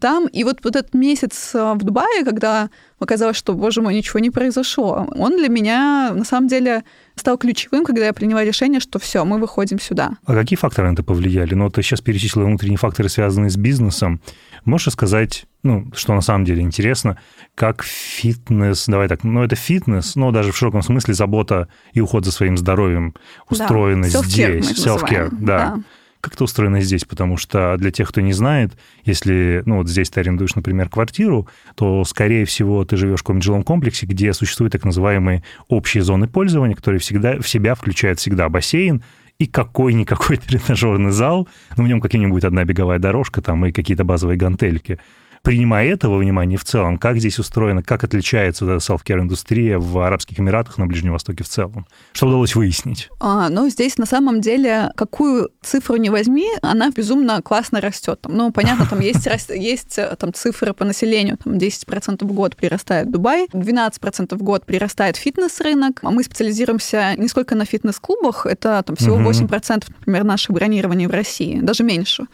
там. 0.00 0.26
И 0.26 0.44
вот, 0.44 0.60
вот 0.64 0.76
этот 0.76 0.94
месяц 0.94 1.54
э, 1.54 1.74
в 1.74 1.78
Дубае, 1.78 2.24
когда 2.24 2.70
оказалось, 2.98 3.36
что, 3.36 3.54
боже 3.54 3.82
мой, 3.82 3.94
ничего 3.94 4.20
не 4.20 4.30
произошло, 4.30 5.06
он 5.16 5.36
для 5.36 5.48
меня, 5.48 6.12
на 6.14 6.24
самом 6.24 6.48
деле, 6.48 6.84
стал 7.14 7.38
ключевым, 7.38 7.84
когда 7.84 8.06
я 8.06 8.12
приняла 8.12 8.44
решение, 8.44 8.80
что 8.80 8.98
все, 8.98 9.24
мы 9.24 9.38
выходим 9.38 9.78
сюда. 9.78 10.12
А 10.24 10.34
какие 10.34 10.56
факторы 10.56 10.88
на 10.88 10.94
это 10.94 11.02
повлияли? 11.02 11.54
Ну, 11.54 11.70
ты 11.70 11.82
сейчас 11.82 12.00
перечислила 12.00 12.44
внутренние 12.44 12.78
факторы, 12.78 13.08
связанные 13.08 13.50
с 13.50 13.56
бизнесом. 13.56 14.20
Можешь 14.64 14.92
сказать, 14.92 15.46
ну, 15.62 15.86
что 15.94 16.14
на 16.14 16.20
самом 16.20 16.44
деле 16.44 16.62
интересно, 16.62 17.18
как 17.54 17.82
фитнес, 17.82 18.86
давай 18.86 19.08
так, 19.08 19.24
ну, 19.24 19.42
это 19.42 19.56
фитнес, 19.56 20.16
но 20.16 20.30
даже 20.30 20.52
в 20.52 20.56
широком 20.56 20.82
смысле 20.82 21.14
забота 21.14 21.68
и 21.92 22.00
уход 22.00 22.24
за 22.24 22.32
своим 22.32 22.56
здоровьем 22.56 23.14
устроены 23.48 24.10
да, 24.10 24.22
здесь. 24.22 24.72
Self-care, 24.72 25.28
да. 25.32 25.74
да. 25.76 25.82
Как 26.26 26.34
это 26.34 26.42
устроено 26.42 26.80
здесь? 26.80 27.04
Потому 27.04 27.36
что 27.36 27.76
для 27.78 27.92
тех, 27.92 28.08
кто 28.08 28.20
не 28.20 28.32
знает, 28.32 28.72
если, 29.04 29.62
ну, 29.64 29.76
вот 29.76 29.88
здесь 29.88 30.10
ты 30.10 30.18
арендуешь, 30.18 30.56
например, 30.56 30.88
квартиру, 30.88 31.46
то, 31.76 32.02
скорее 32.02 32.44
всего, 32.46 32.84
ты 32.84 32.96
живешь 32.96 33.20
в 33.20 33.22
каком-нибудь 33.22 33.44
жилом 33.44 33.62
комплексе, 33.62 34.06
где 34.06 34.32
существуют 34.32 34.72
так 34.72 34.84
называемые 34.84 35.44
общие 35.68 36.02
зоны 36.02 36.26
пользования, 36.26 36.74
которые 36.74 36.98
всегда 36.98 37.38
в 37.38 37.48
себя 37.48 37.76
включают 37.76 38.18
всегда 38.18 38.48
бассейн, 38.48 39.04
и 39.38 39.46
какой-никакой 39.46 40.36
тренажерный 40.48 41.12
зал, 41.12 41.46
ну, 41.76 41.84
в 41.84 41.86
нем 41.86 42.00
какая-нибудь 42.00 42.42
одна 42.42 42.64
беговая 42.64 42.98
дорожка 42.98 43.40
там 43.40 43.64
и 43.64 43.70
какие-то 43.70 44.02
базовые 44.02 44.36
гантельки. 44.36 44.98
Принимая 45.46 45.92
этого 45.92 46.18
внимания 46.18 46.56
в 46.56 46.64
целом, 46.64 46.98
как 46.98 47.18
здесь 47.18 47.38
устроено, 47.38 47.80
как 47.80 48.02
отличается 48.02 48.64
self-care 48.64 49.20
индустрия 49.20 49.78
в 49.78 49.96
Арабских 50.00 50.40
Эмиратах, 50.40 50.76
на 50.76 50.86
Ближнем 50.86 51.12
Востоке 51.12 51.44
в 51.44 51.48
целом? 51.48 51.86
Что 52.14 52.26
удалось 52.26 52.56
выяснить? 52.56 53.10
А, 53.20 53.48
ну, 53.48 53.68
здесь 53.68 53.96
на 53.96 54.06
самом 54.06 54.40
деле, 54.40 54.90
какую 54.96 55.50
цифру 55.62 55.98
не 55.98 56.10
возьми, 56.10 56.48
она 56.62 56.90
безумно 56.90 57.40
классно 57.42 57.80
растет. 57.80 58.26
Ну, 58.28 58.50
понятно, 58.50 58.86
там 58.90 58.98
есть, 58.98 59.28
есть 59.50 59.96
э, 59.98 60.16
там, 60.18 60.34
цифры 60.34 60.72
по 60.72 60.84
населению, 60.84 61.36
там 61.36 61.52
10% 61.52 62.24
в 62.24 62.32
год 62.32 62.56
прирастает 62.56 63.12
Дубай, 63.12 63.46
12% 63.52 64.34
в 64.34 64.42
год 64.42 64.66
прирастает 64.66 65.14
фитнес-рынок. 65.14 66.00
А 66.02 66.10
мы 66.10 66.24
специализируемся 66.24 67.14
не 67.16 67.28
сколько 67.28 67.54
на 67.54 67.66
фитнес-клубах, 67.66 68.46
это 68.46 68.82
там 68.84 68.96
всего 68.96 69.18
8%, 69.18 69.84
например, 70.00 70.24
наших 70.24 70.50
бронирований 70.50 71.06
в 71.06 71.12
России, 71.12 71.60
даже 71.60 71.84
меньше 71.84 72.26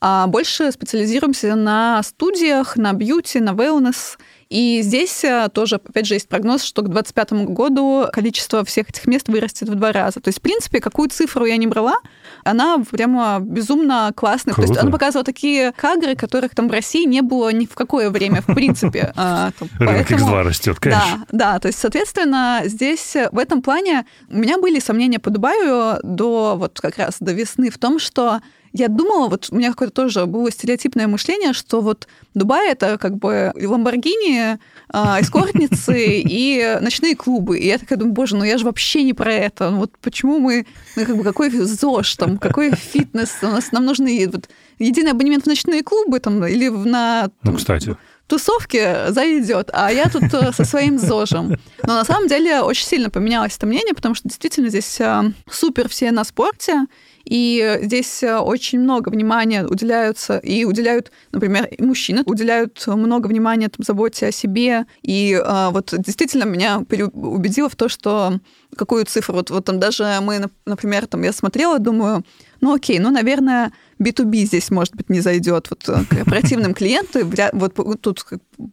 а 0.00 0.26
больше 0.26 0.72
специализируемся 0.72 1.54
на 1.54 2.02
студиях, 2.02 2.76
на 2.76 2.92
бьюти, 2.94 3.38
на 3.40 3.50
wellness. 3.50 4.16
И 4.48 4.80
здесь 4.82 5.22
э, 5.22 5.48
тоже, 5.52 5.76
опять 5.76 6.06
же, 6.06 6.14
есть 6.14 6.28
прогноз, 6.28 6.64
что 6.64 6.82
к 6.82 6.86
2025 6.86 7.50
году 7.50 8.06
количество 8.12 8.64
всех 8.64 8.88
этих 8.90 9.06
мест 9.06 9.28
вырастет 9.28 9.68
в 9.68 9.74
два 9.76 9.92
раза. 9.92 10.20
То 10.20 10.28
есть, 10.28 10.40
в 10.40 10.42
принципе, 10.42 10.80
какую 10.80 11.08
цифру 11.08 11.44
я 11.44 11.56
не 11.56 11.68
брала, 11.68 11.98
она 12.42 12.82
прямо 12.90 13.38
безумно 13.40 14.10
классная. 14.16 14.54
Круто. 14.54 14.66
То 14.66 14.72
есть 14.72 14.82
она 14.82 14.90
показывала 14.90 15.24
такие 15.24 15.72
кадры, 15.72 16.16
которых 16.16 16.54
там 16.54 16.68
в 16.68 16.72
России 16.72 17.06
не 17.06 17.20
было 17.20 17.52
ни 17.52 17.66
в 17.66 17.74
какое 17.74 18.10
время, 18.10 18.42
в 18.42 18.46
принципе. 18.46 19.12
А, 19.22 19.52
Рынок 19.78 20.10
X2 20.10 20.42
растет, 20.42 20.80
конечно. 20.80 21.26
Да, 21.30 21.52
да, 21.52 21.58
то 21.58 21.68
есть, 21.68 21.78
соответственно, 21.78 22.62
здесь 22.64 23.14
в 23.30 23.38
этом 23.38 23.60
плане 23.60 24.06
у 24.30 24.36
меня 24.36 24.58
были 24.58 24.80
сомнения 24.80 25.18
по 25.18 25.30
Дубаю 25.30 25.98
до 26.02 26.56
вот 26.56 26.80
как 26.80 26.96
раз 26.96 27.16
до 27.20 27.32
весны 27.32 27.70
в 27.70 27.76
том, 27.76 27.98
что 27.98 28.40
я 28.72 28.88
думала, 28.88 29.28
вот 29.28 29.48
у 29.50 29.56
меня 29.56 29.70
какое-то 29.70 29.94
тоже 29.94 30.26
было 30.26 30.50
стереотипное 30.50 31.08
мышление, 31.08 31.52
что 31.52 31.80
вот 31.80 32.06
Дубай 32.34 32.70
это 32.70 32.98
как 32.98 33.16
бы 33.16 33.52
Ламборгини, 33.60 34.58
а, 34.88 35.20
эскортницы 35.20 35.94
и 35.98 36.78
ночные 36.80 37.16
клубы. 37.16 37.58
И 37.58 37.66
я 37.66 37.78
такая 37.78 37.98
думаю, 37.98 38.14
боже, 38.14 38.36
ну 38.36 38.44
я 38.44 38.58
же 38.58 38.64
вообще 38.64 39.02
не 39.02 39.12
про 39.12 39.32
это. 39.32 39.70
Ну 39.70 39.78
вот 39.78 39.92
почему 40.00 40.38
мы, 40.38 40.66
ну 40.96 41.04
как 41.04 41.16
бы 41.16 41.24
какой 41.24 41.50
ЗОЖ 41.50 42.16
там, 42.16 42.38
какой 42.38 42.72
фитнес, 42.74 43.36
у 43.42 43.46
нас 43.46 43.72
нам 43.72 43.84
нужны 43.84 44.28
вот, 44.32 44.48
единый 44.78 45.12
абонемент 45.12 45.44
в 45.44 45.48
ночные 45.48 45.82
клубы 45.82 46.20
там 46.20 46.44
или 46.46 46.68
на... 46.68 47.30
Ну, 47.42 47.56
кстати 47.56 47.96
тусовки 48.30 49.10
зайдет, 49.10 49.70
а 49.72 49.92
я 49.92 50.08
тут 50.08 50.32
э, 50.32 50.52
со 50.52 50.64
своим 50.64 51.00
ЗОЖем. 51.00 51.58
Но 51.82 51.94
на 51.94 52.04
самом 52.04 52.28
деле 52.28 52.60
очень 52.60 52.86
сильно 52.86 53.10
поменялось 53.10 53.56
это 53.56 53.66
мнение, 53.66 53.92
потому 53.92 54.14
что 54.14 54.28
действительно 54.28 54.68
здесь 54.68 55.00
э, 55.00 55.32
супер 55.50 55.88
все 55.88 56.12
на 56.12 56.22
спорте, 56.22 56.86
и 57.30 57.78
здесь 57.82 58.24
э, 58.24 58.38
очень 58.38 58.80
много 58.80 59.08
внимания 59.08 59.64
уделяются, 59.64 60.38
и 60.38 60.64
уделяют, 60.64 61.12
например, 61.30 61.68
мужчины 61.78 62.24
уделяют 62.26 62.84
много 62.88 63.28
внимания 63.28 63.68
там, 63.68 63.84
заботе 63.84 64.26
о 64.26 64.32
себе. 64.32 64.84
И 65.02 65.40
а, 65.40 65.70
вот 65.70 65.94
действительно 65.96 66.42
меня 66.42 66.78
убедило 67.12 67.68
в 67.68 67.76
то, 67.76 67.88
что 67.88 68.40
какую 68.74 69.04
цифру, 69.04 69.34
вот, 69.34 69.50
вот 69.50 69.64
там 69.64 69.78
даже 69.78 70.18
мы, 70.22 70.50
например, 70.66 71.06
там 71.06 71.22
я 71.22 71.32
смотрела, 71.32 71.78
думаю, 71.78 72.24
ну 72.60 72.74
окей, 72.74 72.98
ну, 72.98 73.12
наверное, 73.12 73.70
B2B 74.00 74.46
здесь, 74.46 74.68
может 74.72 74.96
быть, 74.96 75.08
не 75.08 75.20
зайдет. 75.20 75.68
Вот 75.70 75.88
э, 75.88 76.04
корпоративным 76.10 76.74
клиенты, 76.74 77.24
вот 77.52 78.00
тут 78.00 78.24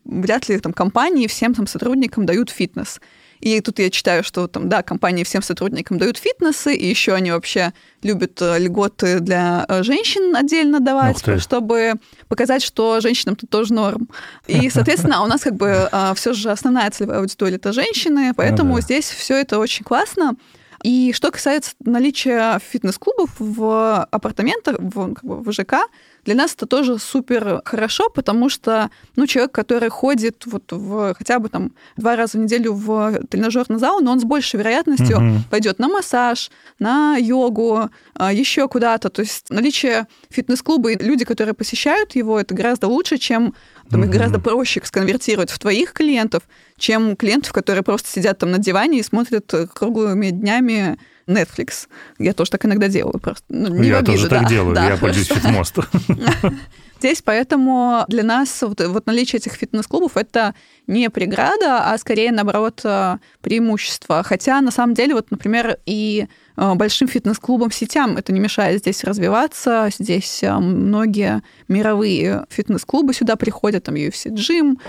вряд 0.04 0.50
ли 0.50 0.58
там 0.58 0.74
компании 0.74 1.28
всем 1.28 1.54
там 1.54 1.68
сотрудникам 1.68 2.26
дают 2.26 2.50
фитнес. 2.50 3.02
И 3.40 3.62
тут 3.62 3.80
я 3.80 3.90
читаю, 3.90 4.24
что 4.24 4.48
там, 4.48 4.70
да, 4.70 4.84
компании 4.84 5.24
всем 5.24 5.42
сотрудникам 5.42 5.98
дают 5.98 6.18
фитнесы, 6.18 6.76
и 6.76 6.88
еще 6.88 7.14
они 7.14 7.32
вообще 7.32 7.74
любят 8.04 8.42
э, 8.42 8.60
льготы 8.60 9.20
для 9.20 9.66
э, 9.68 9.84
женщин 9.84 10.36
отдельно 10.36 10.80
давать, 10.80 11.24
чтобы 11.40 11.94
показать, 12.28 12.64
что 12.64 13.00
женщинам 13.00 13.36
тут 13.36 13.50
тоже 13.50 13.74
норм. 13.74 14.10
И, 14.48 14.70
соответственно, 14.74 15.24
у 15.24 15.28
нас 15.28 15.42
как 15.42 15.56
бы 15.56 15.88
а, 15.92 16.14
все 16.14 16.34
же 16.34 16.52
основная 16.52 16.90
целевая 16.92 17.20
аудитория 17.20 17.56
это 17.56 17.74
женщины, 17.74 18.34
поэтому 18.36 18.70
ну, 18.72 18.76
да. 18.76 18.82
здесь 18.82 19.10
все 19.10 19.36
это 19.36 19.60
очень 19.60 19.84
классно. 19.84 20.36
И 20.84 21.12
что 21.14 21.32
касается 21.32 21.72
наличия 21.84 22.60
фитнес-клубов 22.60 23.32
в 23.40 24.04
апартаментах, 24.12 24.78
в, 24.80 25.14
как 25.14 25.24
бы, 25.24 25.42
в 25.42 25.52
ЖК, 25.52 25.88
для 26.28 26.36
нас 26.36 26.54
это 26.54 26.66
тоже 26.66 27.00
супер 27.00 27.62
хорошо, 27.64 28.10
потому 28.10 28.50
что 28.50 28.90
ну, 29.16 29.26
человек, 29.28 29.54
который 29.54 29.88
ходит 29.88 30.46
вот 30.46 30.74
в, 30.74 31.14
хотя 31.18 31.40
бы 31.40 31.48
там 31.48 31.72
два 31.96 32.18
раза 32.18 32.38
в 32.38 32.42
неделю 32.42 32.74
в 32.74 33.22
тренажерный 33.30 33.80
зал, 33.80 34.02
но 34.02 34.12
он 34.12 34.20
с 34.20 34.26
большей 34.26 34.60
вероятностью 34.60 35.16
угу. 35.18 35.40
пойдет 35.50 35.80
на 35.80 35.88
массаж, 35.88 36.52
на 36.80 37.16
йогу, 37.16 37.90
а, 38.14 38.34
еще 38.34 38.68
куда-то. 38.68 39.10
То 39.10 39.22
есть 39.22 39.50
наличие 39.50 40.08
фитнес-клуба 40.30 40.92
и 40.92 41.02
люди, 41.02 41.24
которые 41.24 41.54
посещают 41.54 42.14
его, 42.14 42.38
это 42.38 42.54
гораздо 42.54 42.88
лучше, 42.88 43.18
чем 43.18 43.54
там, 43.90 44.04
их 44.04 44.10
гораздо 44.10 44.40
проще 44.40 44.82
сконвертировать 44.84 45.50
в 45.50 45.60
твоих 45.60 45.94
клиентов, 45.94 46.44
чем 46.78 47.16
клиентов, 47.16 47.54
которые 47.54 47.84
просто 47.84 48.10
сидят 48.10 48.38
там 48.38 48.52
на 48.52 48.58
диване 48.58 49.00
и 49.00 49.04
смотрят 49.04 49.54
круглыми 49.74 50.30
днями 50.30 50.98
Netflix. 51.28 51.88
Я 52.20 52.34
тоже 52.34 52.52
так 52.52 52.66
иногда 52.66 52.88
делаю 52.88 53.20
просто. 53.20 53.44
Ну, 53.50 53.82
я 53.84 53.98
обиду, 53.98 54.14
тоже 54.14 54.30
да. 54.30 54.40
так 54.40 54.50
делаю, 54.50 54.76
да, 54.76 54.90
я 54.90 54.98
пользуюсь 54.98 55.28
фитмостом. 55.28 55.86
Здесь 57.00 57.22
поэтому 57.22 58.06
для 58.08 58.24
нас 58.24 58.62
вот, 58.62 58.82
вот 58.82 59.06
наличие 59.06 59.38
этих 59.38 59.54
фитнес-клубов 59.54 60.18
это 60.18 60.56
не 60.88 61.10
преграда, 61.10 61.92
а 61.92 61.98
скорее, 61.98 62.32
наоборот, 62.32 62.82
э, 62.84 63.18
преимущество. 63.42 64.24
Хотя, 64.24 64.62
на 64.62 64.72
самом 64.72 64.96
деле, 64.96 65.14
вот, 65.14 65.30
например, 65.30 65.78
и 65.86 66.28
э, 66.56 66.74
большим 66.74 67.08
фитнес-клубам 67.08 67.72
сетям 67.72 68.18
это 68.18 68.34
не 68.34 68.40
мешает 68.40 68.80
здесь 68.80 69.04
развиваться. 69.04 69.90
Здесь 69.98 70.42
э, 70.42 70.58
многие 70.58 71.44
мировые 71.68 72.46
фитнес-клубы 72.50 73.14
сюда 73.14 73.36
приходят, 73.36 73.84
там 73.84 73.96
UFC 73.96 74.32
Gym, 74.32 74.80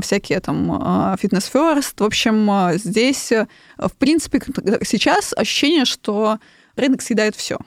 всякие 0.00 0.40
там 0.40 0.72
Fitness 1.20 1.52
First. 1.52 1.94
В 1.98 2.04
общем, 2.04 2.78
здесь, 2.78 3.30
в 3.76 3.92
принципе, 3.98 4.40
сейчас 4.84 5.34
ощущение, 5.36 5.84
что 5.84 6.38
рынок 6.76 7.02
съедает 7.02 7.36
все. 7.36 7.58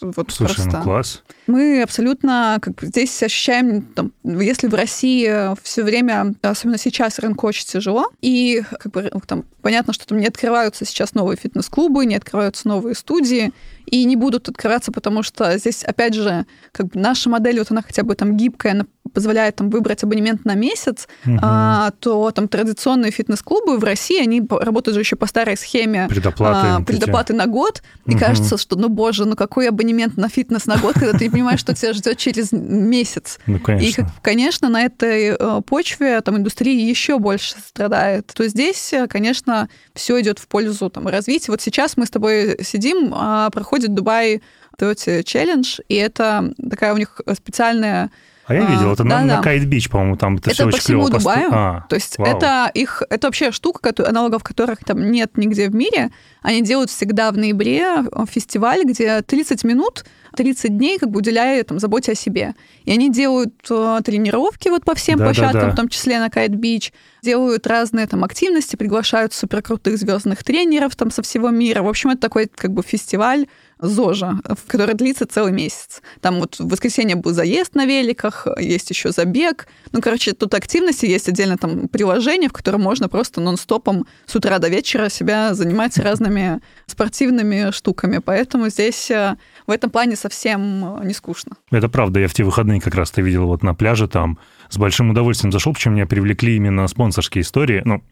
Вот 0.00 0.30
Слушай, 0.30 0.50
ну 0.58 0.64
просто. 0.64 0.78
ну 0.78 0.82
класс. 0.82 1.22
Мы 1.46 1.82
абсолютно 1.82 2.58
как 2.60 2.74
бы 2.74 2.86
здесь 2.86 3.22
ощущаем, 3.22 3.82
там, 3.82 4.12
если 4.24 4.68
в 4.68 4.74
России 4.74 5.54
все 5.62 5.82
время, 5.82 6.34
особенно 6.42 6.78
сейчас, 6.78 7.18
рынок 7.18 7.42
очень 7.44 7.66
тяжело, 7.66 8.06
и 8.20 8.62
как 8.80 8.92
бы 8.92 9.10
там 9.26 9.44
понятно, 9.62 9.92
что 9.92 10.06
там 10.06 10.18
не 10.18 10.26
открываются 10.26 10.84
сейчас 10.84 11.14
новые 11.14 11.36
фитнес-клубы, 11.36 12.06
не 12.06 12.16
открываются 12.16 12.68
новые 12.68 12.94
студии, 12.94 13.52
и 13.86 14.04
не 14.04 14.16
будут 14.16 14.48
открываться, 14.48 14.92
потому 14.92 15.22
что 15.22 15.56
здесь, 15.58 15.84
опять 15.84 16.14
же, 16.14 16.46
как 16.72 16.86
бы 16.86 17.00
наша 17.00 17.30
модель, 17.30 17.58
вот 17.58 17.70
она 17.70 17.82
хотя 17.82 18.02
бы 18.02 18.14
там 18.14 18.36
гибкая, 18.36 18.86
позволяет 19.16 19.56
там 19.56 19.70
выбрать 19.70 20.02
абонемент 20.02 20.44
на 20.44 20.54
месяц, 20.54 21.08
угу. 21.24 21.38
а, 21.40 21.90
то 22.00 22.30
там 22.32 22.48
традиционные 22.48 23.10
фитнес-клубы 23.10 23.78
в 23.78 23.82
России, 23.82 24.20
они 24.20 24.42
работают 24.46 24.94
же 24.94 25.00
еще 25.00 25.16
по 25.16 25.24
старой 25.24 25.56
схеме 25.56 26.06
предоплаты, 26.06 26.68
а, 26.68 26.80
предоплаты 26.82 27.32
на 27.32 27.46
год. 27.46 27.82
И 28.04 28.10
угу. 28.10 28.18
кажется, 28.18 28.58
что, 28.58 28.76
ну 28.76 28.90
боже, 28.90 29.24
ну 29.24 29.34
какой 29.34 29.70
абонемент 29.70 30.18
на 30.18 30.28
фитнес 30.28 30.66
на 30.66 30.76
год, 30.76 30.96
когда 31.00 31.16
ты 31.18 31.30
понимаешь, 31.30 31.60
что 31.60 31.74
тебя 31.74 31.94
ждет 31.94 32.18
через 32.18 32.52
месяц. 32.52 33.38
Ну, 33.46 33.58
конечно. 33.58 34.02
И, 34.02 34.04
конечно, 34.20 34.68
на 34.68 34.82
этой 34.82 35.34
э, 35.38 35.62
почве 35.66 36.20
там 36.20 36.36
индустрия 36.36 36.78
еще 36.78 37.18
больше 37.18 37.54
страдает. 37.66 38.26
То 38.26 38.46
здесь, 38.48 38.92
э, 38.92 39.06
конечно, 39.06 39.70
все 39.94 40.20
идет 40.20 40.38
в 40.38 40.46
пользу 40.46 40.90
там, 40.90 41.08
развития. 41.08 41.52
Вот 41.52 41.62
сейчас 41.62 41.96
мы 41.96 42.04
с 42.04 42.10
тобой 42.10 42.58
сидим, 42.62 43.14
а 43.14 43.48
проходит 43.48 43.94
Дубай 43.94 44.42
Toyota 44.78 45.22
Challenge, 45.22 45.80
и 45.88 45.94
это 45.94 46.52
такая 46.68 46.92
у 46.92 46.98
них 46.98 47.20
специальная 47.34 48.10
а 48.46 48.54
я 48.54 48.64
видел, 48.64 48.92
это 48.92 49.02
да, 49.02 49.20
на, 49.20 49.26
да. 49.26 49.36
на 49.36 49.42
Kite 49.42 49.61
Beach, 49.61 49.90
по-моему, 49.90 50.16
там 50.16 50.36
это, 50.36 50.50
это 50.50 50.54
все 50.54 50.64
очень 50.66 50.76
по 50.76 50.82
всему 50.82 51.06
клево 51.06 51.18
Дубаю. 51.18 51.48
А, 51.52 51.86
То 51.88 51.96
есть 51.96 52.16
вау. 52.16 52.28
это 52.28 52.70
их, 52.74 53.02
это 53.10 53.26
вообще 53.26 53.50
штука, 53.50 53.80
которая, 53.80 54.10
аналогов 54.10 54.44
которых 54.44 54.84
там 54.84 55.10
нет 55.10 55.36
нигде 55.36 55.68
в 55.68 55.74
мире. 55.74 56.10
Они 56.42 56.62
делают 56.62 56.90
всегда 56.90 57.32
в 57.32 57.36
ноябре 57.36 58.04
фестиваль, 58.30 58.84
где 58.84 59.20
30 59.22 59.64
минут 59.64 60.04
30 60.36 60.76
дней 60.76 60.98
как 60.98 61.10
бы 61.10 61.18
уделяя 61.18 61.64
там, 61.64 61.80
заботе 61.80 62.12
о 62.12 62.14
себе. 62.14 62.54
И 62.84 62.92
они 62.92 63.10
делают 63.10 63.54
э, 63.68 64.00
тренировки 64.04 64.68
вот 64.68 64.84
по 64.84 64.94
всем 64.94 65.18
да, 65.18 65.24
площадкам, 65.24 65.60
да, 65.60 65.66
да. 65.66 65.72
в 65.72 65.76
том 65.76 65.88
числе 65.88 66.20
на 66.20 66.30
Kite 66.30 66.55
Beach, 66.55 66.92
делают 67.22 67.66
разные 67.66 68.06
там 68.06 68.22
активности, 68.22 68.76
приглашают 68.76 69.32
суперкрутых 69.32 69.98
звездных 69.98 70.44
тренеров 70.44 70.94
там 70.94 71.10
со 71.10 71.22
всего 71.22 71.50
мира. 71.50 71.82
В 71.82 71.88
общем, 71.88 72.10
это 72.10 72.20
такой 72.20 72.48
как 72.54 72.72
бы 72.72 72.82
фестиваль 72.82 73.46
ЗОЖа, 73.78 74.40
который 74.66 74.94
длится 74.94 75.26
целый 75.26 75.52
месяц. 75.52 76.02
Там 76.20 76.40
вот 76.40 76.58
в 76.58 76.68
воскресенье 76.68 77.16
был 77.16 77.32
заезд 77.32 77.74
на 77.74 77.84
великах, 77.84 78.46
есть 78.58 78.90
еще 78.90 79.12
забег. 79.12 79.68
Ну, 79.92 80.00
короче, 80.00 80.32
тут 80.32 80.54
активности 80.54 81.06
есть 81.06 81.28
отдельно 81.28 81.58
там 81.58 81.88
приложение, 81.88 82.48
в 82.48 82.52
котором 82.52 82.82
можно 82.82 83.08
просто 83.08 83.40
нон-стопом 83.40 84.06
с 84.24 84.34
утра 84.34 84.58
до 84.58 84.68
вечера 84.68 85.08
себя 85.08 85.54
занимать 85.54 85.98
разными 85.98 86.60
спортивными 86.86 87.70
штуками. 87.70 88.18
Поэтому 88.18 88.68
здесь 88.68 89.10
э, 89.10 89.36
в 89.66 89.70
этом 89.70 89.90
плане 89.90 90.16
совсем 90.16 91.00
э, 91.00 91.06
не 91.06 91.12
скучно. 91.12 91.56
Это 91.70 91.88
правда. 91.88 92.20
Я 92.20 92.28
в 92.28 92.34
те 92.34 92.44
выходные 92.44 92.80
как 92.80 92.94
раз-то 92.94 93.20
видел 93.20 93.46
вот 93.46 93.62
на 93.62 93.74
пляже 93.74 94.08
там 94.08 94.38
с 94.70 94.78
большим 94.78 95.10
удовольствием 95.10 95.52
зашел, 95.52 95.74
причем 95.74 95.94
меня 95.94 96.06
привлекли 96.06 96.56
именно 96.56 96.86
спонсорские 96.88 97.42
истории. 97.42 97.82
Ну, 97.84 98.02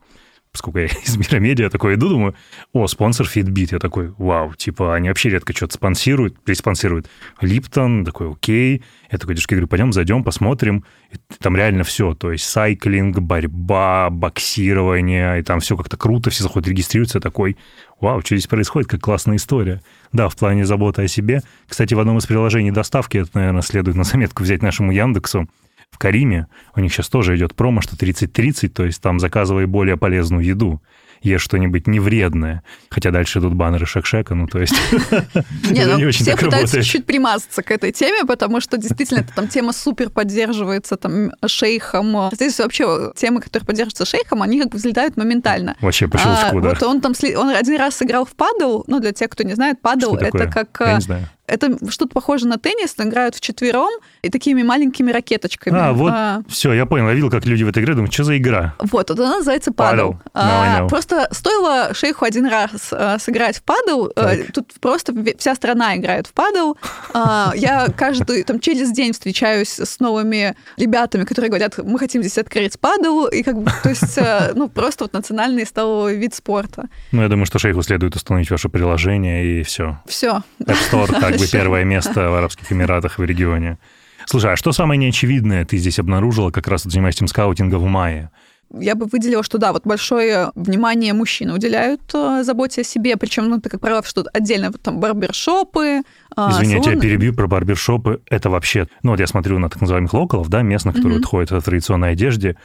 поскольку 0.54 0.78
я 0.78 0.84
из 1.04 1.16
мира 1.16 1.40
медиа, 1.40 1.68
такой 1.68 1.96
иду, 1.96 2.08
думаю, 2.08 2.36
о, 2.72 2.86
спонсор 2.86 3.26
Fitbit. 3.26 3.70
Я 3.72 3.78
такой, 3.80 4.14
вау, 4.16 4.54
типа, 4.54 4.94
они 4.94 5.08
вообще 5.08 5.28
редко 5.28 5.52
что-то 5.52 5.74
спонсируют, 5.74 6.40
приспонсируют. 6.42 7.10
Липтон, 7.40 8.04
такой, 8.04 8.30
окей. 8.30 8.84
Я 9.10 9.18
такой 9.18 9.34
девушке 9.34 9.56
говорю, 9.56 9.66
пойдем, 9.66 9.92
зайдем, 9.92 10.22
посмотрим. 10.22 10.84
И 11.10 11.16
там 11.40 11.56
реально 11.56 11.82
все, 11.82 12.14
то 12.14 12.30
есть 12.30 12.44
сайклинг, 12.44 13.18
борьба, 13.18 14.10
боксирование, 14.10 15.40
и 15.40 15.42
там 15.42 15.58
все 15.58 15.76
как-то 15.76 15.96
круто, 15.96 16.30
все 16.30 16.44
заходят, 16.44 16.68
регистрируются, 16.68 17.18
такой, 17.18 17.56
вау, 18.00 18.20
что 18.20 18.36
здесь 18.36 18.46
происходит, 18.46 18.88
как 18.88 19.00
классная 19.00 19.36
история. 19.36 19.82
Да, 20.12 20.28
в 20.28 20.36
плане 20.36 20.64
заботы 20.64 21.02
о 21.02 21.08
себе. 21.08 21.42
Кстати, 21.66 21.94
в 21.94 21.98
одном 21.98 22.18
из 22.18 22.26
приложений 22.26 22.70
доставки, 22.70 23.18
это, 23.18 23.30
наверное, 23.34 23.62
следует 23.62 23.96
на 23.96 24.04
заметку 24.04 24.44
взять 24.44 24.62
нашему 24.62 24.92
Яндексу, 24.92 25.48
в 25.94 25.98
Кариме, 25.98 26.48
у 26.74 26.80
них 26.80 26.92
сейчас 26.92 27.08
тоже 27.08 27.36
идет 27.36 27.54
промо, 27.54 27.80
что 27.80 27.96
30-30, 27.96 28.68
то 28.68 28.84
есть 28.84 29.00
там 29.00 29.20
заказывай 29.20 29.66
более 29.66 29.96
полезную 29.96 30.44
еду 30.44 30.82
ешь 31.24 31.42
что-нибудь 31.42 31.86
невредное. 31.86 32.62
Хотя 32.90 33.10
дальше 33.10 33.38
идут 33.38 33.54
баннеры 33.54 33.86
Шек-Шека, 33.86 34.34
ну 34.34 34.46
то 34.46 34.60
есть 34.60 34.74
не, 35.70 35.86
ну, 35.86 36.10
все 36.10 36.36
пытаются 36.36 36.82
чуть-чуть 36.82 37.06
примазаться 37.06 37.62
к 37.62 37.70
этой 37.70 37.92
теме, 37.92 38.26
потому 38.26 38.60
что 38.60 38.76
действительно 38.76 39.20
эта 39.20 39.34
там 39.34 39.48
тема 39.48 39.72
супер 39.72 40.10
поддерживается 40.10 40.96
там 40.96 41.30
шейхом. 41.46 42.28
Здесь 42.32 42.58
вообще 42.58 43.12
темы, 43.16 43.40
которые 43.40 43.66
поддерживаются 43.66 44.04
шейхом, 44.04 44.42
они 44.42 44.60
как 44.60 44.70
бы 44.70 44.76
взлетают 44.76 45.16
моментально. 45.16 45.76
Вообще 45.80 46.08
по 46.08 46.18
щелчку, 46.18 46.58
а, 46.58 46.60
да. 46.60 46.68
Вот 46.70 46.82
он 46.82 47.00
там, 47.00 47.14
он 47.36 47.48
один 47.48 47.78
раз 47.78 47.96
сыграл 47.96 48.26
в 48.26 48.34
падл, 48.34 48.82
ну 48.86 49.00
для 49.00 49.12
тех, 49.12 49.30
кто 49.30 49.44
не 49.44 49.54
знает, 49.54 49.80
падл 49.80 50.16
это 50.16 50.46
как... 50.46 51.00
Это 51.46 51.76
что-то 51.90 52.12
похоже 52.12 52.46
на 52.46 52.58
теннис, 52.58 52.96
но 52.96 53.04
играют 53.04 53.34
вчетвером 53.34 53.90
и 54.22 54.30
такими 54.30 54.62
маленькими 54.62 55.12
ракеточками. 55.12 55.78
А, 55.78 55.92
вот, 55.92 56.12
а. 56.12 56.42
все, 56.48 56.72
я 56.72 56.86
понял. 56.86 57.08
Я 57.08 57.14
видел, 57.14 57.30
как 57.30 57.44
люди 57.44 57.64
в 57.64 57.68
этой 57.68 57.82
игре 57.82 57.94
думают, 57.94 58.12
что 58.12 58.24
за 58.24 58.38
игра? 58.38 58.74
Вот, 58.78 59.10
вот 59.10 59.20
она 59.20 59.36
называется 59.36 59.72
падл. 59.72 60.14
А, 60.32 60.86
просто 60.88 61.28
стоило 61.32 61.92
шейху 61.92 62.24
один 62.24 62.46
раз 62.46 62.92
а, 62.92 63.18
сыграть 63.18 63.58
в 63.58 63.62
падл, 63.62 64.08
а, 64.16 64.36
тут 64.52 64.72
просто 64.80 65.14
вся 65.38 65.54
страна 65.54 65.96
играет 65.96 66.26
в 66.26 66.32
падл. 66.32 66.74
А, 67.12 67.52
я 67.54 67.88
каждый, 67.96 68.42
там, 68.44 68.60
через 68.60 68.90
день 68.92 69.12
встречаюсь 69.12 69.78
с 69.78 70.00
новыми 70.00 70.56
ребятами, 70.76 71.24
которые 71.24 71.50
говорят, 71.50 71.78
мы 71.78 71.98
хотим 71.98 72.22
здесь 72.22 72.38
открыть 72.38 72.78
падл, 72.80 73.26
и 73.26 73.42
как 73.42 73.60
бы, 73.60 73.70
то 73.82 73.90
есть, 73.90 74.18
а, 74.18 74.52
ну, 74.54 74.68
просто 74.68 75.04
вот 75.04 75.12
национальный 75.12 75.66
стал 75.66 76.08
вид 76.08 76.34
спорта. 76.34 76.88
Ну, 77.12 77.22
я 77.22 77.28
думаю, 77.28 77.46
что 77.46 77.58
шейху 77.58 77.82
следует 77.82 78.16
установить 78.16 78.50
ваше 78.50 78.68
приложение, 78.68 79.60
и 79.60 79.62
все. 79.62 79.98
Все. 80.06 80.42
App 80.60 80.78
Store, 80.90 81.20
так 81.20 81.33
как 81.38 81.46
бы 81.46 81.52
первое 81.52 81.84
место 81.84 82.30
в 82.30 82.34
Арабских 82.34 82.72
Эмиратах 82.72 83.18
в 83.18 83.24
регионе. 83.24 83.78
Слушай, 84.26 84.54
а 84.54 84.56
что 84.56 84.72
самое 84.72 84.98
неочевидное 84.98 85.64
ты 85.64 85.76
здесь 85.76 85.98
обнаружила, 85.98 86.50
как 86.50 86.68
раз 86.68 86.84
занимаясь 86.84 87.16
этим 87.16 87.26
скаутингом 87.26 87.82
в 87.82 87.86
мае? 87.86 88.30
Я 88.72 88.94
бы 88.94 89.06
выделила, 89.06 89.42
что 89.42 89.58
да, 89.58 89.72
вот 89.72 89.86
большое 89.86 90.50
внимание 90.54 91.12
мужчины 91.12 91.54
уделяют 91.54 92.02
э, 92.14 92.42
заботе 92.42 92.80
о 92.80 92.84
себе, 92.84 93.16
причем, 93.16 93.48
ну, 93.48 93.60
ты 93.60 93.68
как 93.68 93.80
правило, 93.80 94.02
что 94.02 94.24
отдельно 94.32 94.72
там 94.72 94.98
барбершопы. 95.00 96.02
Э, 96.36 96.48
Извини, 96.50 96.72
салоны. 96.72 96.74
я 96.74 96.80
тебя 96.80 97.00
перебью 97.00 97.34
про 97.34 97.46
барбершопы. 97.46 98.22
Это 98.28 98.50
вообще, 98.50 98.88
ну 99.02 99.12
вот 99.12 99.20
я 99.20 99.26
смотрю 99.26 99.58
на 99.58 99.68
так 99.68 99.80
называемых 99.80 100.12
локалов, 100.14 100.48
да, 100.48 100.62
местных, 100.62 100.96
которые 100.96 101.20
mm-hmm. 101.20 101.24
ходят 101.24 101.50
в 101.50 101.62
традиционной 101.62 102.12
одежде. 102.12 102.56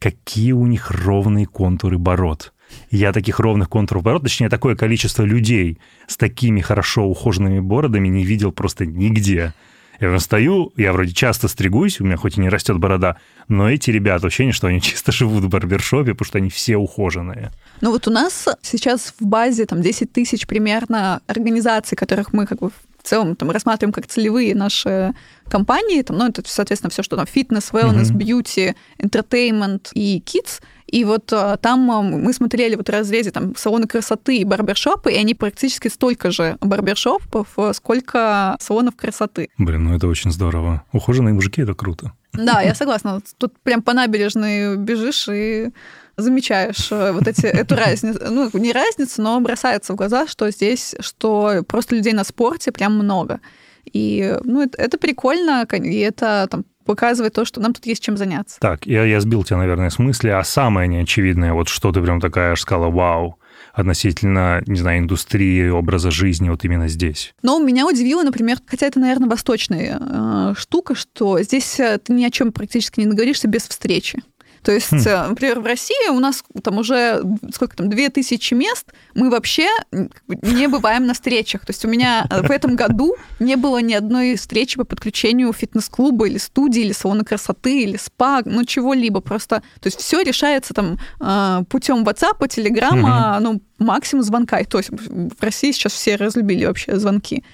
Какие 0.00 0.52
у 0.52 0.66
них 0.66 0.90
ровные 0.90 1.46
контуры 1.46 1.98
бород. 1.98 2.53
Я 2.90 3.12
таких 3.12 3.40
ровных 3.40 3.68
контуров 3.68 4.02
бород, 4.02 4.22
точнее, 4.22 4.48
такое 4.48 4.76
количество 4.76 5.22
людей 5.22 5.78
с 6.06 6.16
такими 6.16 6.60
хорошо 6.60 7.04
ухоженными 7.06 7.60
бородами 7.60 8.08
не 8.08 8.24
видел 8.24 8.52
просто 8.52 8.86
нигде. 8.86 9.52
Я 10.00 10.18
стою, 10.18 10.72
я 10.76 10.92
вроде 10.92 11.12
часто 11.12 11.48
стригусь, 11.48 12.00
у 12.00 12.04
меня 12.04 12.16
хоть 12.16 12.36
и 12.36 12.40
не 12.40 12.48
растет 12.48 12.78
борода, 12.78 13.16
но 13.48 13.70
эти 13.70 13.90
ребята, 13.90 14.26
ощущение, 14.26 14.52
что 14.52 14.66
они 14.66 14.80
чисто 14.82 15.12
живут 15.12 15.44
в 15.44 15.48
барбершопе, 15.48 16.12
потому 16.12 16.26
что 16.26 16.38
они 16.38 16.50
все 16.50 16.76
ухоженные. 16.76 17.52
Ну 17.80 17.90
вот 17.90 18.08
у 18.08 18.10
нас 18.10 18.48
сейчас 18.62 19.14
в 19.18 19.24
базе 19.24 19.66
там 19.66 19.82
10 19.82 20.12
тысяч 20.12 20.46
примерно 20.46 21.20
организаций, 21.26 21.96
которых 21.96 22.32
мы 22.32 22.46
как 22.46 22.58
бы 22.58 22.70
в 22.70 23.02
целом 23.02 23.36
там 23.36 23.50
рассматриваем 23.50 23.92
как 23.92 24.06
целевые 24.06 24.54
наши 24.54 25.14
компании, 25.48 26.02
там, 26.02 26.18
ну, 26.18 26.28
это, 26.28 26.42
соответственно, 26.44 26.90
все, 26.90 27.02
что 27.02 27.16
там 27.16 27.26
фитнес, 27.26 27.70
wellness, 27.72 28.12
mm-hmm. 28.12 28.18
beauty, 28.18 28.74
entertainment 28.98 29.88
и 29.94 30.22
kids. 30.24 30.60
И 30.86 31.04
вот 31.04 31.32
а, 31.32 31.56
там 31.56 31.90
а, 31.90 32.02
мы 32.02 32.32
смотрели 32.32 32.76
вот 32.76 32.88
в 32.88 32.92
разрезе 32.92 33.30
там 33.30 33.56
салоны 33.56 33.86
красоты 33.86 34.36
и 34.36 34.44
барбершопы, 34.44 35.12
и 35.12 35.16
они 35.16 35.34
практически 35.34 35.88
столько 35.88 36.30
же 36.30 36.56
барбершопов, 36.60 37.48
сколько 37.72 38.56
салонов 38.60 38.94
красоты. 38.96 39.48
Блин, 39.58 39.84
ну 39.84 39.96
это 39.96 40.06
очень 40.06 40.30
здорово. 40.30 40.84
Ухоженные 40.92 41.34
мужики— 41.34 41.62
это 41.62 41.74
круто. 41.74 42.12
Да, 42.32 42.60
я 42.60 42.74
согласна. 42.76 43.20
Тут 43.38 43.58
прям 43.62 43.82
по 43.82 43.92
набережной 43.92 44.76
бежишь 44.76 45.28
и 45.28 45.70
замечаешь 46.16 46.90
вот 46.90 47.26
эти, 47.26 47.46
эту 47.46 47.74
разницу, 47.76 48.20
ну, 48.30 48.50
не 48.52 48.72
разницу, 48.72 49.22
но 49.22 49.40
бросается 49.40 49.94
в 49.94 49.96
глаза, 49.96 50.26
что 50.26 50.50
здесь, 50.50 50.94
что 51.00 51.64
просто 51.66 51.96
людей 51.96 52.12
на 52.12 52.24
спорте 52.24 52.70
прям 52.70 52.94
много. 52.94 53.40
И, 53.92 54.36
ну, 54.44 54.62
это, 54.62 54.80
это 54.80 54.98
прикольно, 54.98 55.66
и 55.72 55.98
это 55.98 56.46
там 56.50 56.64
показывает 56.84 57.32
то, 57.32 57.44
что 57.44 57.60
нам 57.60 57.72
тут 57.72 57.86
есть 57.86 58.02
чем 58.02 58.16
заняться. 58.16 58.60
Так, 58.60 58.86
я, 58.86 59.04
я 59.04 59.20
сбил 59.20 59.42
тебя, 59.44 59.58
наверное, 59.58 59.90
с 59.90 59.98
мысли, 59.98 60.28
а 60.28 60.44
самое 60.44 60.88
неочевидное, 60.88 61.52
вот 61.52 61.68
что 61.68 61.92
ты 61.92 62.02
прям 62.02 62.20
такая 62.20 62.52
аж 62.52 62.60
сказала, 62.60 62.90
вау, 62.90 63.38
относительно, 63.72 64.62
не 64.66 64.78
знаю, 64.78 65.00
индустрии, 65.00 65.68
образа 65.68 66.10
жизни 66.10 66.48
вот 66.48 66.64
именно 66.64 66.88
здесь? 66.88 67.34
Но 67.42 67.58
меня 67.58 67.86
удивило, 67.86 68.22
например, 68.22 68.58
хотя 68.66 68.86
это, 68.86 69.00
наверное, 69.00 69.28
восточная 69.28 69.98
э, 69.98 70.54
штука, 70.56 70.94
что 70.94 71.40
здесь 71.42 71.80
э, 71.80 71.98
ты 71.98 72.12
ни 72.12 72.24
о 72.24 72.30
чем 72.30 72.52
практически 72.52 73.00
не 73.00 73.06
наговоришься 73.06 73.48
без 73.48 73.66
встречи. 73.66 74.22
То 74.64 74.72
есть, 74.72 74.90
хм. 74.90 74.96
Э, 75.06 75.28
например, 75.28 75.60
в 75.60 75.66
России 75.66 76.08
у 76.10 76.18
нас 76.18 76.42
там 76.62 76.78
уже 76.78 77.22
сколько 77.52 77.76
там, 77.76 77.90
две 77.90 78.08
тысячи 78.08 78.54
мест, 78.54 78.92
мы 79.14 79.30
вообще 79.30 79.68
не 80.42 80.68
бываем 80.68 81.06
на 81.06 81.12
встречах. 81.12 81.66
То 81.66 81.70
есть 81.70 81.84
у 81.84 81.88
меня 81.88 82.26
в 82.30 82.50
этом 82.50 82.74
году 82.74 83.14
не 83.38 83.56
было 83.56 83.78
ни 83.78 83.92
одной 83.92 84.36
встречи 84.36 84.78
по 84.78 84.84
подключению 84.84 85.52
фитнес-клуба 85.52 86.26
или 86.26 86.38
студии, 86.38 86.80
или 86.80 86.92
салона 86.92 87.24
красоты, 87.24 87.82
или 87.82 87.98
спа, 87.98 88.42
ну 88.44 88.64
чего-либо. 88.64 89.20
Просто, 89.20 89.62
то 89.80 89.86
есть 89.86 90.00
все 90.00 90.22
решается 90.22 90.72
там 90.72 90.98
э, 91.20 91.64
путем 91.68 92.02
WhatsApp, 92.04 92.38
Telegram, 92.40 93.40
ну 93.40 93.60
максимум 93.78 94.24
звонка. 94.24 94.60
И 94.60 94.64
то 94.64 94.78
есть 94.78 94.90
в 94.90 95.42
России 95.42 95.72
сейчас 95.72 95.92
все 95.92 96.16
разлюбили 96.16 96.64
вообще 96.64 96.98
звонки. 96.98 97.44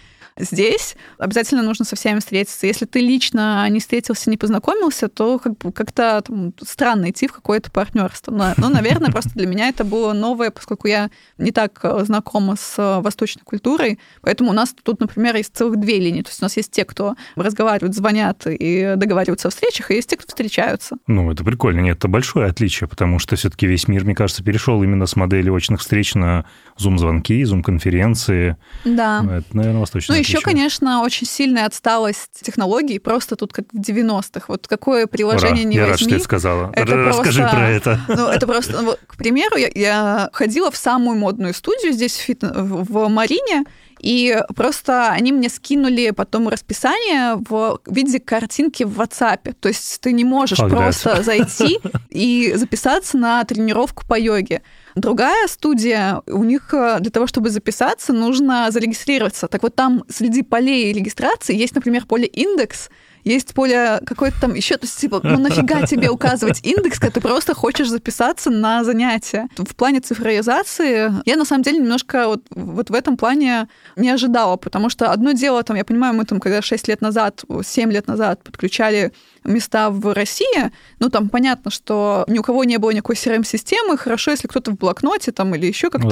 Здесь 0.40 0.96
обязательно 1.18 1.62
нужно 1.62 1.84
со 1.84 1.96
всеми 1.96 2.18
встретиться. 2.20 2.66
Если 2.66 2.86
ты 2.86 3.00
лично 3.00 3.68
не 3.68 3.80
встретился, 3.80 4.30
не 4.30 4.36
познакомился, 4.36 5.08
то 5.08 5.38
как 5.38 5.58
бы 5.58 5.72
как-то 5.72 6.22
там, 6.26 6.52
странно 6.62 7.10
идти 7.10 7.26
в 7.26 7.32
какое-то 7.32 7.70
партнерство. 7.70 8.32
Но, 8.32 8.54
но, 8.56 8.68
наверное, 8.68 9.10
просто 9.10 9.30
для 9.34 9.46
меня 9.46 9.68
это 9.68 9.84
было 9.84 10.12
новое, 10.12 10.50
поскольку 10.50 10.88
я 10.88 11.10
не 11.38 11.52
так 11.52 11.78
э, 11.82 12.04
знакома 12.04 12.56
с 12.56 12.74
э, 12.78 13.00
восточной 13.00 13.42
культурой. 13.42 13.98
Поэтому 14.22 14.50
у 14.50 14.52
нас 14.54 14.74
тут, 14.82 15.00
например, 15.00 15.36
есть 15.36 15.54
целых 15.54 15.78
две 15.78 15.98
линии. 15.98 16.22
То 16.22 16.30
есть 16.30 16.42
у 16.42 16.44
нас 16.44 16.56
есть 16.56 16.70
те, 16.70 16.84
кто 16.84 17.16
разговаривают, 17.36 17.94
звонят 17.94 18.46
и 18.46 18.94
договариваются 18.96 19.48
о 19.48 19.50
встречах, 19.50 19.90
и 19.90 19.94
есть 19.94 20.10
те, 20.10 20.16
кто 20.16 20.28
встречаются. 20.28 20.96
Ну, 21.06 21.30
это 21.30 21.44
прикольно. 21.44 21.80
Нет, 21.80 21.98
это 21.98 22.08
большое 22.08 22.48
отличие, 22.48 22.88
потому 22.88 23.18
что 23.18 23.36
все-таки 23.36 23.66
весь 23.66 23.88
мир, 23.88 24.04
мне 24.04 24.14
кажется, 24.14 24.42
перешел 24.42 24.82
именно 24.82 25.06
с 25.06 25.16
модели 25.16 25.50
очных 25.50 25.80
встреч 25.80 26.14
на 26.14 26.44
зум-звонки, 26.76 27.44
зум-конференции. 27.44 28.56
Да. 28.84 29.22
Это, 29.22 29.56
наверное, 29.56 29.80
восточное 29.80 30.16
Ну, 30.16 30.22
еще, 30.36 30.40
конечно, 30.40 31.02
очень 31.02 31.26
сильная 31.26 31.66
отсталость 31.66 32.40
технологий, 32.42 32.98
просто 32.98 33.36
тут 33.36 33.52
как 33.52 33.66
в 33.72 33.80
90-х. 33.80 34.44
Вот 34.48 34.66
какое 34.66 35.06
приложение 35.06 35.64
Ура, 35.64 35.70
не 35.70 35.76
я 35.76 35.86
возьми. 35.86 35.90
рад, 35.90 36.00
что 36.00 36.10
ты 36.10 36.20
сказала. 36.20 36.72
Это 36.74 36.96
Расскажи 36.96 37.40
просто, 37.40 37.56
про 37.56 37.68
это. 37.68 38.00
Ну, 38.08 38.26
это 38.26 38.46
просто, 38.46 38.82
ну, 38.82 38.96
к 39.06 39.16
примеру, 39.16 39.56
я, 39.56 39.70
я 39.74 40.30
ходила 40.32 40.70
в 40.70 40.76
самую 40.76 41.18
модную 41.18 41.54
студию 41.54 41.92
здесь, 41.92 42.16
в, 42.16 42.20
фит... 42.20 42.42
в 42.42 43.08
Марине, 43.08 43.64
и 44.00 44.38
просто 44.56 45.10
они 45.10 45.30
мне 45.30 45.50
скинули 45.50 46.10
потом 46.10 46.48
расписание 46.48 47.36
в 47.36 47.80
виде 47.86 48.18
картинки 48.18 48.82
в 48.82 49.00
WhatsApp. 49.00 49.54
То 49.60 49.68
есть 49.68 50.00
ты 50.00 50.12
не 50.12 50.24
можешь 50.24 50.58
Когда 50.58 50.76
просто 50.76 51.22
зайти 51.22 51.78
и 52.08 52.52
записаться 52.56 53.18
на 53.18 53.44
тренировку 53.44 54.04
по 54.06 54.18
йоге. 54.18 54.62
Другая 54.94 55.46
студия, 55.46 56.22
у 56.26 56.42
них 56.44 56.72
э, 56.72 56.98
для 57.00 57.10
того, 57.10 57.26
чтобы 57.26 57.50
записаться, 57.50 58.12
нужно 58.12 58.70
зарегистрироваться. 58.70 59.46
Так 59.46 59.62
вот 59.62 59.74
там 59.74 60.04
среди 60.08 60.42
полей 60.42 60.92
регистрации 60.92 61.54
есть, 61.54 61.74
например, 61.74 62.06
поле 62.06 62.26
индекс, 62.26 62.90
есть 63.24 63.54
поле 63.54 64.00
какое-то 64.06 64.40
там 64.40 64.54
еще, 64.54 64.76
то 64.76 64.86
есть, 64.86 64.98
типа, 64.98 65.20
ну 65.22 65.38
нафига 65.38 65.86
тебе 65.86 66.10
указывать 66.10 66.60
индекс, 66.64 66.98
когда 66.98 67.12
ты 67.12 67.20
просто 67.20 67.54
хочешь 67.54 67.88
записаться 67.88 68.50
на 68.50 68.84
занятия. 68.84 69.48
В 69.56 69.74
плане 69.74 70.00
цифровизации 70.00 71.12
я 71.24 71.36
на 71.36 71.44
самом 71.44 71.62
деле 71.62 71.78
немножко 71.78 72.26
вот, 72.26 72.42
вот 72.50 72.90
в 72.90 72.94
этом 72.94 73.16
плане 73.16 73.68
не 73.96 74.10
ожидала, 74.10 74.56
потому 74.56 74.88
что 74.90 75.10
одно 75.10 75.32
дело, 75.32 75.62
там, 75.62 75.76
я 75.76 75.84
понимаю, 75.84 76.14
мы 76.14 76.24
там, 76.24 76.40
когда 76.40 76.62
6 76.62 76.88
лет 76.88 77.00
назад, 77.00 77.44
7 77.64 77.92
лет 77.92 78.06
назад 78.06 78.42
подключали 78.42 79.12
места 79.44 79.90
в 79.90 80.14
России, 80.14 80.70
ну, 80.98 81.08
там 81.08 81.28
понятно, 81.28 81.70
что 81.70 82.24
ни 82.28 82.38
у 82.38 82.42
кого 82.42 82.64
не 82.64 82.78
было 82.78 82.90
никакой 82.90 83.16
CRM-системы, 83.16 83.96
хорошо, 83.96 84.30
если 84.30 84.48
кто-то 84.48 84.72
в 84.72 84.76
блокноте 84.76 85.32
там 85.32 85.54
или 85.54 85.66
еще 85.66 85.90
как-то. 85.90 86.08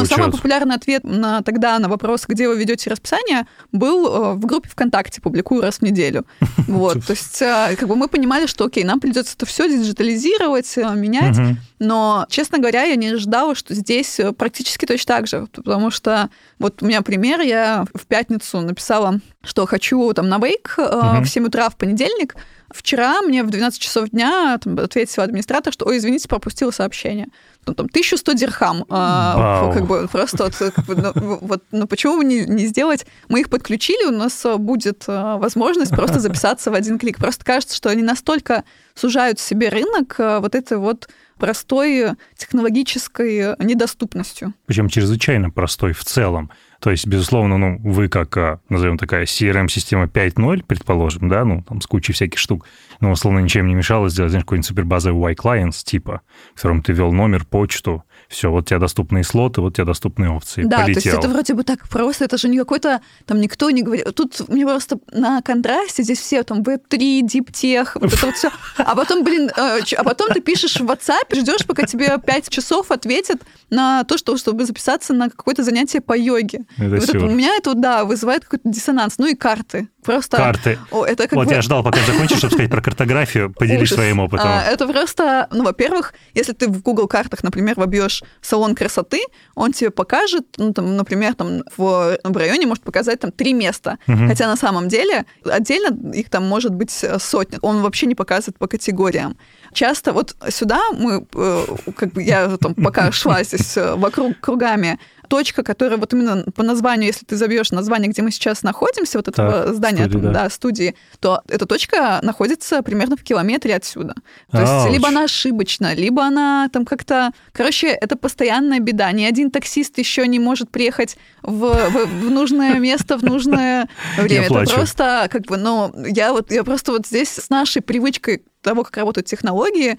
Но 0.00 0.06
самый 0.06 0.32
популярный 0.32 0.74
ответ 0.74 1.04
на 1.04 1.42
тогда 1.42 1.78
на 1.78 1.88
вопрос, 1.88 2.24
где 2.26 2.48
вы 2.48 2.56
ведете 2.56 2.90
расписание, 2.90 3.46
был 3.70 4.06
э, 4.06 4.34
в 4.34 4.46
группе 4.46 4.68
ВКонтакте, 4.68 5.20
публикую 5.20 5.62
раз 5.62 5.78
в 5.78 5.82
неделю. 5.82 6.26
Вот, 6.72 7.04
то 7.04 7.12
есть 7.12 7.42
э, 7.42 7.76
как 7.78 7.88
бы 7.88 7.96
мы 7.96 8.08
понимали, 8.08 8.46
что 8.46 8.64
окей, 8.64 8.84
нам 8.84 8.98
придется 9.00 9.34
это 9.36 9.46
все 9.46 9.68
диджитализировать, 9.68 10.72
э, 10.78 10.94
менять, 10.94 11.36
но, 11.78 12.26
честно 12.28 12.58
говоря, 12.58 12.84
я 12.84 12.96
не 12.96 13.08
ожидала, 13.08 13.54
что 13.54 13.74
здесь 13.74 14.20
практически 14.38 14.86
точно 14.86 15.16
так 15.16 15.26
же, 15.26 15.48
потому 15.52 15.90
что 15.90 16.30
вот 16.58 16.82
у 16.82 16.86
меня 16.86 17.02
пример, 17.02 17.40
я 17.40 17.84
в 17.94 18.06
пятницу 18.06 18.60
написала, 18.60 19.20
что 19.42 19.66
хочу 19.66 20.12
там 20.12 20.28
на 20.28 20.38
вейк 20.38 20.74
в 20.76 21.26
7 21.26 21.46
утра 21.46 21.68
в 21.68 21.76
понедельник, 21.76 22.36
Вчера 22.74 23.22
мне 23.22 23.42
в 23.42 23.50
12 23.50 23.80
часов 23.80 24.10
дня 24.10 24.58
там, 24.58 24.78
ответил 24.78 25.22
администратор, 25.22 25.72
что, 25.72 25.86
ой, 25.86 25.98
извините, 25.98 26.28
пропустила 26.28 26.70
сообщение. 26.70 27.28
Ну, 27.66 27.74
там, 27.74 27.86
1100 27.86 28.32
дирхам. 28.32 28.84
А, 28.88 29.72
как 29.72 29.86
бы 29.86 30.08
просто 30.10 30.44
вот, 30.44 30.54
как 30.56 30.84
бы, 30.84 30.96
ну, 30.96 31.38
вот, 31.40 31.62
ну, 31.70 31.86
почему 31.86 32.18
бы 32.18 32.24
не, 32.24 32.44
не 32.44 32.66
сделать? 32.66 33.06
Мы 33.28 33.40
их 33.40 33.50
подключили, 33.50 34.06
у 34.06 34.10
нас 34.10 34.44
будет 34.58 35.04
а, 35.06 35.38
возможность 35.38 35.92
просто 35.92 36.18
записаться 36.20 36.70
в 36.70 36.74
один 36.74 36.98
клик. 36.98 37.18
Просто 37.18 37.44
кажется, 37.44 37.76
что 37.76 37.88
они 37.90 38.02
настолько 38.02 38.64
сужают 38.94 39.38
себе 39.38 39.68
рынок 39.68 40.16
а, 40.18 40.40
вот 40.40 40.54
этой 40.54 40.78
вот 40.78 41.08
простой 41.38 42.12
технологической 42.36 43.56
недоступностью. 43.58 44.54
Причем 44.66 44.88
чрезвычайно 44.88 45.50
простой 45.50 45.92
в 45.92 46.04
целом. 46.04 46.50
То 46.82 46.90
есть, 46.90 47.06
безусловно, 47.06 47.58
ну, 47.58 47.78
вы 47.78 48.08
как, 48.08 48.36
а, 48.36 48.58
назовем 48.68 48.98
такая 48.98 49.24
CRM-система 49.24 50.06
5.0, 50.06 50.64
предположим, 50.66 51.28
да, 51.28 51.44
ну, 51.44 51.62
там 51.62 51.80
с 51.80 51.86
кучей 51.86 52.12
всяких 52.12 52.40
штук, 52.40 52.66
но, 52.98 53.12
условно, 53.12 53.38
ничем 53.38 53.68
не 53.68 53.74
мешало 53.76 54.08
сделать, 54.08 54.32
знаешь, 54.32 54.44
какой-нибудь 54.44 54.66
супербазовый 54.66 55.32
Y-Clients 55.32 55.84
типа, 55.84 56.22
в 56.52 56.56
котором 56.56 56.82
ты 56.82 56.92
ввел 56.92 57.12
номер, 57.12 57.44
почту, 57.44 58.02
все, 58.32 58.50
вот 58.50 58.64
у 58.64 58.66
тебя 58.66 58.78
доступные 58.78 59.24
слоты, 59.24 59.60
вот 59.60 59.68
у 59.68 59.72
тебя 59.72 59.84
доступные 59.84 60.30
опции. 60.30 60.64
Да, 60.64 60.78
Полетел. 60.78 61.02
то 61.02 61.08
есть 61.08 61.18
это 61.18 61.28
вроде 61.28 61.54
бы 61.54 61.64
так 61.64 61.88
просто, 61.88 62.24
это 62.24 62.38
же 62.38 62.48
не 62.48 62.58
какой-то, 62.58 63.00
там 63.26 63.40
никто 63.40 63.70
не 63.70 63.82
говорит. 63.82 64.14
Тут 64.14 64.48
мне 64.48 64.64
просто 64.64 64.98
на 65.12 65.42
контрасте 65.42 66.02
здесь 66.02 66.20
все 66.20 66.42
там 66.42 66.62
Web3, 66.62 67.22
DeepTech, 67.22 67.88
вот 67.94 68.12
это 68.12 68.26
вот 68.26 68.34
все. 68.34 68.50
А 68.76 68.96
потом, 68.96 69.24
блин, 69.24 69.50
э, 69.56 69.80
а 69.96 70.04
потом 70.04 70.30
ты 70.30 70.40
пишешь 70.40 70.76
в 70.76 70.84
WhatsApp, 70.84 71.34
ждешь, 71.34 71.66
пока 71.66 71.86
тебе 71.86 72.18
5 72.18 72.48
часов 72.48 72.90
ответят 72.90 73.42
на 73.70 74.04
то, 74.04 74.18
что, 74.18 74.36
чтобы 74.36 74.64
записаться 74.64 75.12
на 75.14 75.30
какое-то 75.30 75.62
занятие 75.62 76.00
по 76.00 76.16
йоге. 76.16 76.60
Это 76.76 76.96
вот 76.96 77.08
это, 77.08 77.24
у 77.24 77.30
меня 77.30 77.54
это, 77.56 77.74
да, 77.74 78.04
вызывает 78.04 78.44
какой-то 78.44 78.68
диссонанс. 78.68 79.18
Ну 79.18 79.26
и 79.26 79.34
карты. 79.34 79.88
Просто... 80.04 80.36
Карты. 80.36 80.78
О, 80.90 81.04
это 81.04 81.28
как 81.28 81.32
вот 81.32 81.46
бы... 81.46 81.54
я 81.54 81.62
ждал, 81.62 81.84
пока 81.84 82.00
закончишь, 82.04 82.38
чтобы 82.38 82.54
сказать 82.54 82.70
про 82.70 82.82
картографию. 82.82 83.52
Поделись 83.52 83.82
Ужас. 83.82 83.96
своим 83.96 84.18
опытом. 84.18 84.48
А, 84.48 84.64
это 84.64 84.88
просто, 84.88 85.48
ну, 85.52 85.64
во-первых, 85.64 86.12
если 86.34 86.52
ты 86.52 86.68
в 86.68 86.82
Google 86.82 87.06
картах, 87.06 87.42
например, 87.44 87.74
вобьешь 87.76 88.21
салон 88.40 88.74
красоты, 88.74 89.20
он 89.54 89.72
тебе 89.72 89.90
покажет, 89.90 90.46
ну, 90.56 90.72
там, 90.72 90.96
например, 90.96 91.34
там 91.34 91.62
в, 91.76 92.18
в 92.22 92.36
районе 92.36 92.66
может 92.66 92.84
показать 92.84 93.20
там 93.20 93.32
три 93.32 93.52
места. 93.52 93.98
Угу. 94.08 94.28
Хотя 94.28 94.46
на 94.46 94.56
самом 94.56 94.88
деле 94.88 95.24
отдельно 95.44 96.12
их 96.12 96.30
там 96.30 96.48
может 96.48 96.74
быть 96.74 97.04
сотня. 97.18 97.58
Он 97.62 97.82
вообще 97.82 98.06
не 98.06 98.14
показывает 98.14 98.58
по 98.58 98.66
категориям. 98.66 99.36
Часто 99.72 100.12
вот 100.12 100.36
сюда 100.50 100.80
мы, 100.92 101.26
э, 101.34 101.64
как 101.96 102.12
бы 102.12 102.22
я 102.22 102.56
там 102.58 102.74
пока 102.74 103.10
шла 103.12 103.42
здесь 103.42 103.76
э, 103.76 103.94
вокруг 103.94 104.38
кругами, 104.40 104.98
точка, 105.32 105.62
которая 105.62 105.98
вот 105.98 106.12
именно 106.12 106.44
по 106.54 106.62
названию, 106.62 107.06
если 107.06 107.24
ты 107.24 107.36
забьешь 107.36 107.70
название, 107.70 108.10
где 108.10 108.20
мы 108.20 108.30
сейчас 108.30 108.62
находимся, 108.62 109.16
вот 109.16 109.28
этого 109.28 109.64
так, 109.64 109.74
здания, 109.74 110.04
студии, 110.04 110.12
там, 110.12 110.32
да. 110.32 110.42
да, 110.44 110.50
студии, 110.50 110.94
то 111.20 111.42
эта 111.48 111.64
точка 111.64 112.20
находится 112.22 112.82
примерно 112.82 113.16
в 113.16 113.22
километре 113.22 113.74
отсюда. 113.74 114.14
То 114.50 114.58
Ауч. 114.58 114.68
есть 114.68 114.94
либо 114.94 115.08
она 115.08 115.24
ошибочна, 115.24 115.94
либо 115.94 116.22
она 116.22 116.68
там 116.70 116.84
как-то... 116.84 117.30
Короче, 117.52 117.86
это 117.86 118.16
постоянная 118.16 118.80
беда. 118.80 119.10
Ни 119.12 119.24
один 119.24 119.50
таксист 119.50 119.96
еще 119.96 120.26
не 120.26 120.38
может 120.38 120.70
приехать 120.70 121.16
в, 121.42 121.60
в, 121.90 122.06
в 122.06 122.30
нужное 122.30 122.74
место 122.74 123.16
в 123.16 123.22
нужное 123.22 123.88
время. 124.18 124.46
Это 124.46 124.74
просто 124.74 125.28
как 125.30 125.42
бы, 125.46 125.56
ну, 125.56 125.94
я 126.08 126.32
вот 126.32 126.52
я 126.52 126.62
просто 126.62 126.92
вот 126.92 127.06
здесь 127.06 127.30
с 127.30 127.48
нашей 127.48 127.80
привычкой 127.80 128.42
того, 128.62 128.84
как 128.84 128.96
работают 128.96 129.26
технологии, 129.26 129.98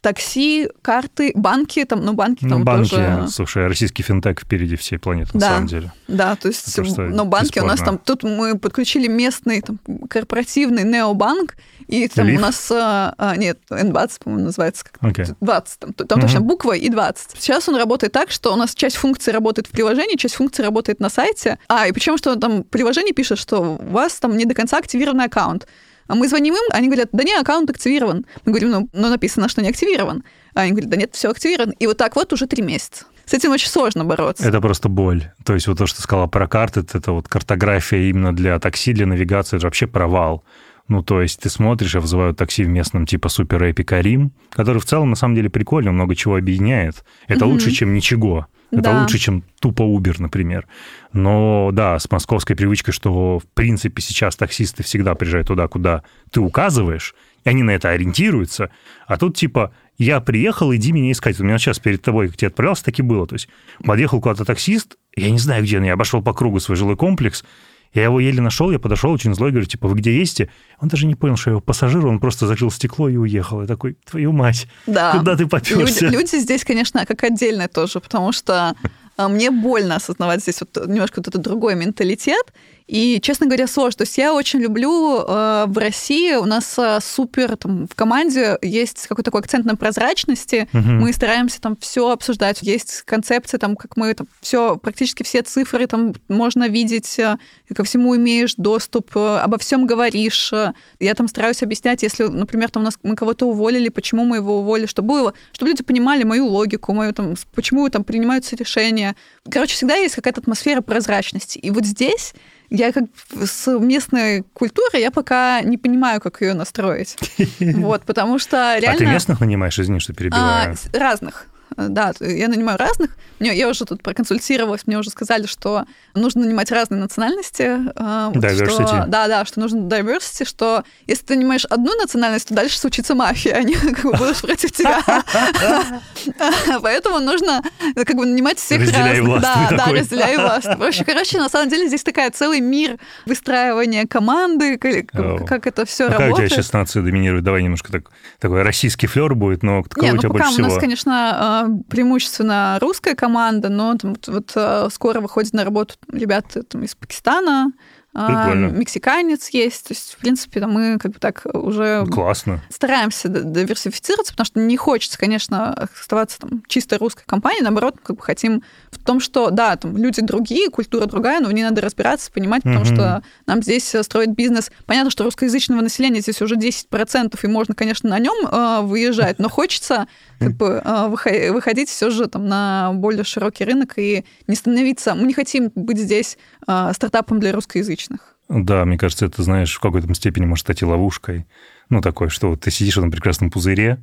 такси, 0.00 0.68
карты, 0.82 1.32
банки, 1.34 1.84
там, 1.84 2.04
ну, 2.04 2.14
банки 2.14 2.48
там 2.48 2.64
банки, 2.64 2.90
тоже... 2.90 3.26
слушай, 3.28 3.66
российский 3.66 4.02
финтех 4.02 4.40
впереди 4.40 4.76
всей 4.76 4.98
планеты, 4.98 5.30
на 5.34 5.40
да, 5.40 5.48
самом 5.48 5.66
деле. 5.66 5.92
Да, 6.08 6.36
то 6.36 6.48
есть, 6.48 6.78
Это 6.78 7.02
но 7.02 7.24
банки 7.26 7.48
бесспорно. 7.48 7.66
у 7.66 7.70
нас 7.70 7.80
там, 7.80 7.98
тут 7.98 8.22
мы 8.22 8.58
подключили 8.58 9.08
местный 9.08 9.60
там, 9.60 9.78
корпоративный 10.08 10.84
необанк, 10.84 11.56
и 11.86 12.08
там 12.08 12.26
Лиф? 12.28 12.38
у 12.38 12.42
нас, 12.42 12.70
а, 12.72 13.14
а 13.18 13.36
нет, 13.36 13.58
N20, 13.70 14.10
по-моему, 14.24 14.46
называется, 14.46 14.84
как 14.90 15.02
okay. 15.02 15.34
20, 15.40 15.78
там, 15.78 15.92
там 15.92 16.18
угу. 16.18 16.26
точно 16.26 16.40
буква 16.40 16.72
и 16.72 16.88
20. 16.88 17.32
Сейчас 17.38 17.68
он 17.68 17.76
работает 17.76 18.12
так, 18.12 18.30
что 18.30 18.54
у 18.54 18.56
нас 18.56 18.74
часть 18.74 18.96
функций 18.96 19.32
работает 19.32 19.66
в 19.66 19.70
приложении, 19.70 20.16
часть 20.16 20.36
функций 20.36 20.64
работает 20.64 21.00
на 21.00 21.10
сайте, 21.10 21.58
а, 21.68 21.86
и 21.86 21.92
причем, 21.92 22.16
что 22.16 22.36
там 22.36 22.62
приложение 22.62 23.12
пишет, 23.12 23.38
что 23.38 23.76
у 23.78 23.90
вас 23.90 24.14
там 24.14 24.36
не 24.36 24.46
до 24.46 24.54
конца 24.54 24.78
активированный 24.78 25.24
аккаунт. 25.24 25.66
А 26.10 26.16
мы 26.16 26.26
звоним 26.26 26.54
им, 26.54 26.62
они 26.72 26.88
говорят, 26.88 27.10
да 27.12 27.22
не, 27.22 27.32
аккаунт 27.34 27.70
активирован. 27.70 28.26
Мы 28.44 28.50
говорим, 28.50 28.70
ну, 28.70 28.88
ну 28.92 29.10
написано, 29.10 29.48
что 29.48 29.62
не 29.62 29.68
активирован. 29.68 30.24
А 30.54 30.62
они 30.62 30.72
говорят, 30.72 30.90
да 30.90 30.96
нет, 30.96 31.10
все 31.14 31.30
активировано. 31.30 31.72
И 31.78 31.86
вот 31.86 31.98
так 31.98 32.16
вот 32.16 32.32
уже 32.32 32.48
три 32.48 32.64
месяца. 32.64 33.04
С 33.26 33.32
этим 33.32 33.52
очень 33.52 33.68
сложно 33.68 34.04
бороться. 34.04 34.44
Это 34.44 34.60
просто 34.60 34.88
боль. 34.88 35.30
То 35.44 35.54
есть 35.54 35.68
вот 35.68 35.78
то, 35.78 35.86
что 35.86 36.02
сказала 36.02 36.26
про 36.26 36.48
карты, 36.48 36.80
это 36.80 37.12
вот 37.12 37.28
картография 37.28 38.10
именно 38.10 38.34
для 38.34 38.58
такси, 38.58 38.92
для 38.92 39.06
навигации, 39.06 39.56
это 39.56 39.66
вообще 39.66 39.86
провал. 39.86 40.42
Ну, 40.88 41.04
то 41.04 41.22
есть 41.22 41.38
ты 41.38 41.48
смотришь, 41.48 41.94
а 41.94 42.00
вызывают 42.00 42.36
такси 42.36 42.64
в 42.64 42.68
местном 42.68 43.06
типа 43.06 43.28
Супер 43.28 43.62
Эпи 43.70 43.84
Карим, 43.84 44.32
который 44.50 44.80
в 44.80 44.86
целом 44.86 45.10
на 45.10 45.16
самом 45.16 45.36
деле 45.36 45.48
прикольно, 45.48 45.92
много 45.92 46.16
чего 46.16 46.34
объединяет. 46.34 47.04
Это 47.28 47.44
mm-hmm. 47.44 47.48
лучше, 47.48 47.70
чем 47.70 47.94
ничего. 47.94 48.48
Это 48.70 48.82
да. 48.82 49.02
лучше, 49.02 49.18
чем 49.18 49.42
тупо 49.60 49.82
Uber, 49.82 50.16
например. 50.18 50.66
Но 51.12 51.70
да, 51.72 51.98
с 51.98 52.10
московской 52.10 52.54
привычкой, 52.54 52.94
что 52.94 53.38
в 53.38 53.46
принципе 53.46 54.00
сейчас 54.00 54.36
таксисты 54.36 54.82
всегда 54.82 55.14
приезжают 55.14 55.48
туда, 55.48 55.66
куда 55.68 56.02
ты 56.30 56.40
указываешь, 56.40 57.14
и 57.44 57.48
они 57.48 57.62
на 57.62 57.70
это 57.70 57.90
ориентируются. 57.90 58.70
А 59.06 59.16
тут 59.16 59.36
типа 59.36 59.72
я 59.98 60.20
приехал, 60.20 60.74
иди 60.74 60.92
меня 60.92 61.12
искать. 61.12 61.38
У 61.40 61.44
меня 61.44 61.58
сейчас 61.58 61.78
перед 61.78 62.00
тобой, 62.02 62.28
как 62.28 62.36
тебе 62.36 62.48
отправлялся, 62.48 62.84
так 62.84 62.98
и 62.98 63.02
было. 63.02 63.26
То 63.26 63.34
есть 63.34 63.48
подъехал 63.84 64.20
куда-то 64.20 64.44
таксист, 64.44 64.96
я 65.16 65.30
не 65.30 65.38
знаю, 65.38 65.64
где 65.64 65.78
он, 65.78 65.84
я 65.84 65.94
обошел 65.94 66.22
по 66.22 66.32
кругу 66.32 66.60
свой 66.60 66.76
жилой 66.76 66.96
комплекс, 66.96 67.44
я 67.92 68.04
его 68.04 68.20
еле 68.20 68.40
нашел, 68.40 68.70
я 68.70 68.78
подошел 68.78 69.10
очень 69.10 69.34
злой, 69.34 69.50
говорю, 69.50 69.66
типа, 69.66 69.88
вы 69.88 69.96
где 69.96 70.16
есть? 70.16 70.42
Он 70.80 70.88
даже 70.88 71.06
не 71.06 71.16
понял, 71.16 71.36
что 71.36 71.50
я 71.50 71.52
его 71.52 71.60
пассажир, 71.60 72.06
он 72.06 72.20
просто 72.20 72.46
закрыл 72.46 72.70
стекло 72.70 73.08
и 73.08 73.16
уехал. 73.16 73.62
Я 73.62 73.66
такой, 73.66 73.96
твою 74.08 74.32
мать, 74.32 74.68
да. 74.86 75.16
куда 75.18 75.36
ты 75.36 75.46
поперся? 75.46 76.06
Люди, 76.06 76.16
люди 76.16 76.36
здесь, 76.36 76.64
конечно, 76.64 77.04
как 77.04 77.24
отдельное 77.24 77.68
тоже, 77.68 78.00
потому 78.00 78.30
что 78.32 78.74
а, 79.16 79.28
мне 79.28 79.50
больно 79.50 79.96
осознавать 79.96 80.40
здесь 80.40 80.60
вот 80.60 80.86
немножко 80.86 81.18
вот 81.18 81.28
этот 81.28 81.42
другой 81.42 81.74
менталитет. 81.74 82.52
И, 82.90 83.20
честно 83.22 83.46
говоря, 83.46 83.68
сложно. 83.68 83.98
То 83.98 84.02
есть 84.02 84.18
я 84.18 84.34
очень 84.34 84.58
люблю 84.58 85.20
э, 85.20 85.64
в 85.68 85.78
России, 85.78 86.34
у 86.34 86.44
нас 86.44 86.76
э, 86.76 86.98
супер, 87.00 87.56
там, 87.56 87.86
в 87.86 87.94
команде 87.94 88.58
есть 88.62 89.06
какой-то 89.06 89.30
такой 89.30 89.42
акцент 89.42 89.64
на 89.64 89.76
прозрачности, 89.76 90.68
угу. 90.72 90.82
мы 90.82 91.12
стараемся 91.12 91.60
там 91.60 91.76
все 91.76 92.10
обсуждать, 92.10 92.62
есть 92.62 93.02
концепция, 93.02 93.58
там, 93.58 93.76
как 93.76 93.96
мы 93.96 94.12
там 94.14 94.26
все, 94.40 94.76
практически 94.76 95.22
все 95.22 95.42
цифры 95.42 95.86
там 95.86 96.14
можно 96.26 96.66
видеть, 96.66 97.16
э, 97.20 97.36
ко 97.72 97.84
всему 97.84 98.16
имеешь 98.16 98.56
доступ, 98.56 99.16
э, 99.16 99.38
обо 99.38 99.56
всем 99.58 99.86
говоришь. 99.86 100.52
Я 100.98 101.14
там 101.14 101.28
стараюсь 101.28 101.62
объяснять, 101.62 102.02
если, 102.02 102.24
например, 102.24 102.72
там 102.72 102.82
у 102.82 102.86
нас 102.86 102.98
мы 103.04 103.14
кого-то 103.14 103.46
уволили, 103.46 103.88
почему 103.88 104.24
мы 104.24 104.38
его 104.38 104.58
уволили, 104.58 104.86
чтобы 104.86 105.08
было, 105.14 105.34
чтобы 105.52 105.70
люди 105.70 105.84
понимали 105.84 106.24
мою 106.24 106.46
логику, 106.46 106.92
мою 106.92 107.12
там, 107.12 107.36
почему 107.54 107.88
там 107.88 108.02
принимаются 108.02 108.56
решения. 108.56 109.14
Короче, 109.48 109.74
всегда 109.76 109.94
есть 109.94 110.16
какая-то 110.16 110.40
атмосфера 110.40 110.80
прозрачности. 110.80 111.56
И 111.56 111.70
вот 111.70 111.84
здесь 111.84 112.34
я 112.70 112.92
как 112.92 113.04
с 113.44 113.66
местной 113.78 114.42
культурой, 114.52 115.00
я 115.02 115.10
пока 115.10 115.60
не 115.60 115.76
понимаю, 115.76 116.20
как 116.20 116.40
ее 116.40 116.54
настроить. 116.54 117.16
Вот, 117.60 118.02
потому 118.02 118.38
что 118.38 118.78
реально... 118.78 118.94
А 118.94 118.98
ты 118.98 119.06
местных 119.06 119.40
нанимаешь, 119.40 119.78
извини, 119.78 120.00
что 120.00 120.12
перебиваю? 120.12 120.76
А, 120.92 120.98
разных. 120.98 121.46
Да, 121.76 122.12
я 122.20 122.48
нанимаю 122.48 122.78
разных. 122.78 123.10
Мне, 123.38 123.56
я 123.56 123.68
уже 123.68 123.84
тут 123.84 124.02
проконсультировалась, 124.02 124.86
мне 124.86 124.98
уже 124.98 125.10
сказали, 125.10 125.46
что 125.46 125.84
нужно 126.14 126.42
нанимать 126.42 126.70
разные 126.70 127.00
национальности. 127.00 127.78
А, 127.96 128.30
diversity. 128.32 128.86
Что, 128.86 129.04
да, 129.08 129.28
да, 129.28 129.44
что 129.44 129.60
нужно 129.60 129.78
diversity, 129.78 130.46
что 130.46 130.84
если 131.06 131.24
ты 131.24 131.36
нанимаешь 131.36 131.64
одну 131.64 131.94
национальность, 131.96 132.48
то 132.48 132.54
дальше 132.54 132.78
случится 132.78 133.14
мафия, 133.14 133.54
они 133.56 133.74
как 133.74 134.02
бы 134.02 134.12
будут 134.12 134.40
против 134.40 134.72
тебя. 134.72 135.02
Поэтому 136.82 137.20
нужно 137.20 137.62
как 137.94 138.16
бы 138.16 138.26
нанимать 138.26 138.58
всех 138.58 138.80
разных. 138.80 139.40
Да, 139.40 139.68
да, 139.70 139.86
разделяй 139.86 140.36
власть. 140.36 141.04
Короче, 141.04 141.38
на 141.38 141.48
самом 141.48 141.68
деле 141.68 141.88
здесь 141.88 142.02
такая 142.02 142.30
целый 142.30 142.60
мир 142.60 142.98
выстраивания 143.26 144.06
команды, 144.06 144.78
как 144.78 145.66
это 145.66 145.84
все 145.84 146.04
работает. 146.04 146.30
Какая 146.30 146.32
у 146.32 146.36
тебя 146.36 146.48
сейчас 146.48 146.72
нация 146.72 147.02
доминирует? 147.02 147.44
Давай 147.44 147.62
немножко 147.62 147.90
такой 148.38 148.62
российский 148.62 149.06
флер 149.06 149.34
будет, 149.34 149.62
но 149.62 149.82
кого 149.82 150.08
у 150.08 150.14
ну 150.14 150.18
тебя 150.18 150.28
больше 150.30 150.48
всего? 150.50 150.66
у 150.66 150.70
нас, 150.70 150.78
конечно, 150.78 151.59
преимущественно 151.88 152.78
русская 152.80 153.14
команда, 153.14 153.68
но 153.68 153.96
там, 153.96 154.14
вот, 154.26 154.52
э, 154.54 154.88
скоро 154.90 155.20
выходит 155.20 155.52
на 155.52 155.64
работу 155.64 155.94
ребята 156.12 156.62
там, 156.62 156.82
из 156.82 156.94
Пакистана, 156.94 157.72
а, 158.12 158.52
мексиканец 158.54 159.50
есть. 159.50 159.88
То 159.88 159.94
есть, 159.94 160.14
в 160.14 160.16
принципе, 160.18 160.66
мы 160.66 160.98
как 160.98 161.12
бы 161.12 161.18
так 161.20 161.46
уже 161.52 162.04
Классно. 162.06 162.60
стараемся 162.68 163.28
диверсифицироваться, 163.28 164.32
потому 164.32 164.46
что 164.46 164.60
не 164.60 164.76
хочется, 164.76 165.16
конечно, 165.16 165.72
оставаться 165.74 166.40
там 166.40 166.62
чисто 166.66 166.98
русской 166.98 167.24
компанией. 167.24 167.62
Наоборот, 167.62 167.98
как 168.02 168.16
бы 168.16 168.22
хотим 168.22 168.64
в 168.90 168.98
том, 168.98 169.20
что, 169.20 169.50
да, 169.50 169.76
там 169.76 169.96
люди 169.96 170.22
другие, 170.22 170.70
культура 170.70 171.06
другая, 171.06 171.40
но 171.40 171.48
в 171.48 171.52
ней 171.52 171.62
надо 171.62 171.80
разбираться, 171.80 172.32
понимать, 172.32 172.64
потому 172.64 172.84
угу. 172.84 172.94
что 172.94 173.22
нам 173.46 173.62
здесь 173.62 173.94
строить 174.02 174.30
бизнес. 174.30 174.72
Понятно, 174.86 175.10
что 175.10 175.22
русскоязычного 175.22 175.80
населения 175.80 176.20
здесь 176.20 176.42
уже 176.42 176.56
10%, 176.56 177.38
и 177.40 177.46
можно, 177.46 177.74
конечно, 177.74 178.10
на 178.10 178.18
нем 178.18 178.46
э, 178.46 178.80
выезжать, 178.82 179.38
но 179.38 179.48
хочется 179.48 180.08
как 180.40 180.52
бы 180.56 180.82
э, 180.84 181.50
выходить 181.52 181.88
все 181.88 182.10
же 182.10 182.26
там 182.26 182.48
на 182.48 182.92
более 182.94 183.24
широкий 183.24 183.64
рынок 183.64 183.94
и 183.98 184.24
не 184.48 184.56
становиться... 184.56 185.14
Мы 185.14 185.26
не 185.26 185.34
хотим 185.34 185.70
быть 185.74 185.98
здесь 185.98 186.38
э, 186.66 186.90
стартапом 186.92 187.38
для 187.38 187.52
русскоязычных 187.52 187.99
русскоязычных. 188.00 188.36
Да, 188.48 188.84
мне 188.84 188.98
кажется, 188.98 189.26
это, 189.26 189.42
знаешь, 189.42 189.74
в 189.74 189.80
какой-то 189.80 190.12
степени 190.14 190.44
может 190.44 190.64
стать 190.64 190.82
и 190.82 190.84
ловушкой. 190.84 191.46
Ну, 191.88 192.00
такой, 192.00 192.30
что 192.30 192.50
вот 192.50 192.60
ты 192.60 192.70
сидишь 192.70 192.94
в 192.94 192.98
этом 192.98 193.10
прекрасном 193.10 193.50
пузыре, 193.50 193.98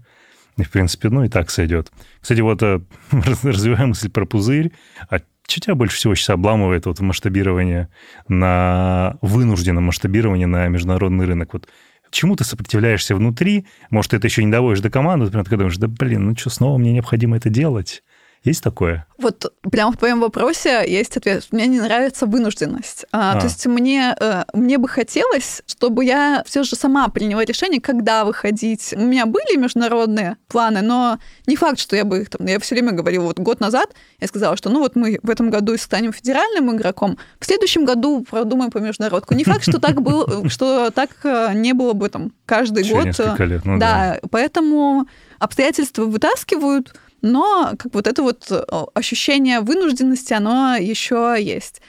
и, 0.58 0.64
в 0.64 0.72
принципе, 0.72 1.10
ну 1.10 1.24
и 1.24 1.30
так 1.30 1.50
сойдет. 1.52 1.92
Кстати, 2.20 2.42
вот 2.42 2.64
э, 2.64 2.82
развиваем 3.44 3.90
мысль 3.90 4.10
про 4.10 4.26
пузырь. 4.26 4.72
А 5.10 5.20
что 5.48 5.62
тебя 5.62 5.76
больше 5.76 5.98
всего 5.98 6.16
сейчас 6.16 6.32
обламывает 6.32 6.86
вот 6.86 7.00
масштабирование 7.00 7.90
на 8.28 9.18
вынужденном 9.22 9.84
масштабировании 9.84 10.46
на 10.46 10.68
международный 10.68 11.26
рынок? 11.26 11.54
Вот 11.54 11.68
чему 12.10 12.36
ты 12.36 12.44
сопротивляешься 12.44 13.16
внутри? 13.16 13.68
Может, 13.92 14.12
ты 14.12 14.18
это 14.18 14.28
еще 14.28 14.44
не 14.44 14.52
доводишь 14.52 14.82
до 14.82 14.90
команды, 14.90 15.26
например, 15.26 15.46
ты 15.46 15.58
думаешь, 15.58 15.78
да 15.78 15.88
блин, 15.88 16.26
ну 16.26 16.36
что, 16.36 16.50
снова 16.50 16.78
мне 16.78 16.92
необходимо 16.92 17.38
это 17.38 17.50
делать? 17.50 18.04
Есть 18.44 18.64
такое? 18.64 19.06
Вот 19.18 19.52
прямо 19.72 19.92
в 19.92 19.98
твоем 19.98 20.20
вопросе 20.20 20.86
есть 20.88 21.18
ответ. 21.18 21.46
Мне 21.52 21.68
не 21.68 21.80
нравится 21.80 22.26
вынужденность. 22.26 23.06
А, 23.12 23.34
а. 23.34 23.40
То 23.40 23.48
есть 23.48 23.66
мне, 23.66 24.16
э, 24.20 24.44
мне 24.54 24.78
бы 24.78 24.88
хотелось, 24.88 25.64
чтобы 25.66 26.06
я 26.06 26.44
все 26.46 26.64
же 26.64 26.76
сама 26.76 27.08
приняла 27.10 27.44
решение, 27.44 27.82
когда 27.82 28.26
выходить. 28.26 28.94
У 28.96 29.02
меня 29.02 29.26
были 29.26 29.58
международные 29.58 30.38
планы, 30.48 30.82
но 30.82 31.20
не 31.48 31.56
факт, 31.56 31.80
что 31.80 31.96
я 31.96 32.06
бы 32.06 32.22
их 32.22 32.30
там... 32.30 32.46
Я 32.46 32.60
все 32.60 32.76
время 32.76 32.92
говорила, 32.92 33.24
вот 33.24 33.40
год 33.40 33.60
назад 33.60 33.90
я 34.20 34.28
сказала, 34.28 34.56
что 34.56 34.70
ну 34.70 34.80
вот 34.80 34.96
мы 34.96 35.20
в 35.24 35.30
этом 35.30 35.50
году 35.50 35.76
станем 35.78 36.14
федеральным 36.14 36.76
игроком, 36.76 37.18
в 37.40 37.46
следующем 37.46 37.86
году 37.86 38.24
продумаем 38.30 38.72
по 38.72 38.78
международку. 38.78 39.34
Не 39.34 39.44
факт, 39.44 39.64
что 39.64 39.80
так 39.80 40.02
было, 40.02 40.48
что 40.50 40.92
так 40.92 41.10
э, 41.24 41.54
не 41.54 41.74
было 41.74 41.94
бы 41.94 42.10
там 42.10 42.32
каждый 42.46 42.88
год. 42.90 43.06
Несколько 43.06 43.44
лет, 43.46 43.66
ну 43.66 43.80
да. 43.80 44.20
Да, 44.22 44.28
поэтому 44.30 45.08
обстоятельства 45.40 46.06
вытаскивают, 46.06 46.94
но 47.22 47.74
как 47.78 47.94
вот 47.94 48.08
это 48.08 48.22
вот 48.24 48.48
э, 48.50 48.64
ощущение 48.94 49.62
вынужденности, 49.62 50.34
оно 50.34 50.76
еще 50.76 51.36
есть. 51.40 51.82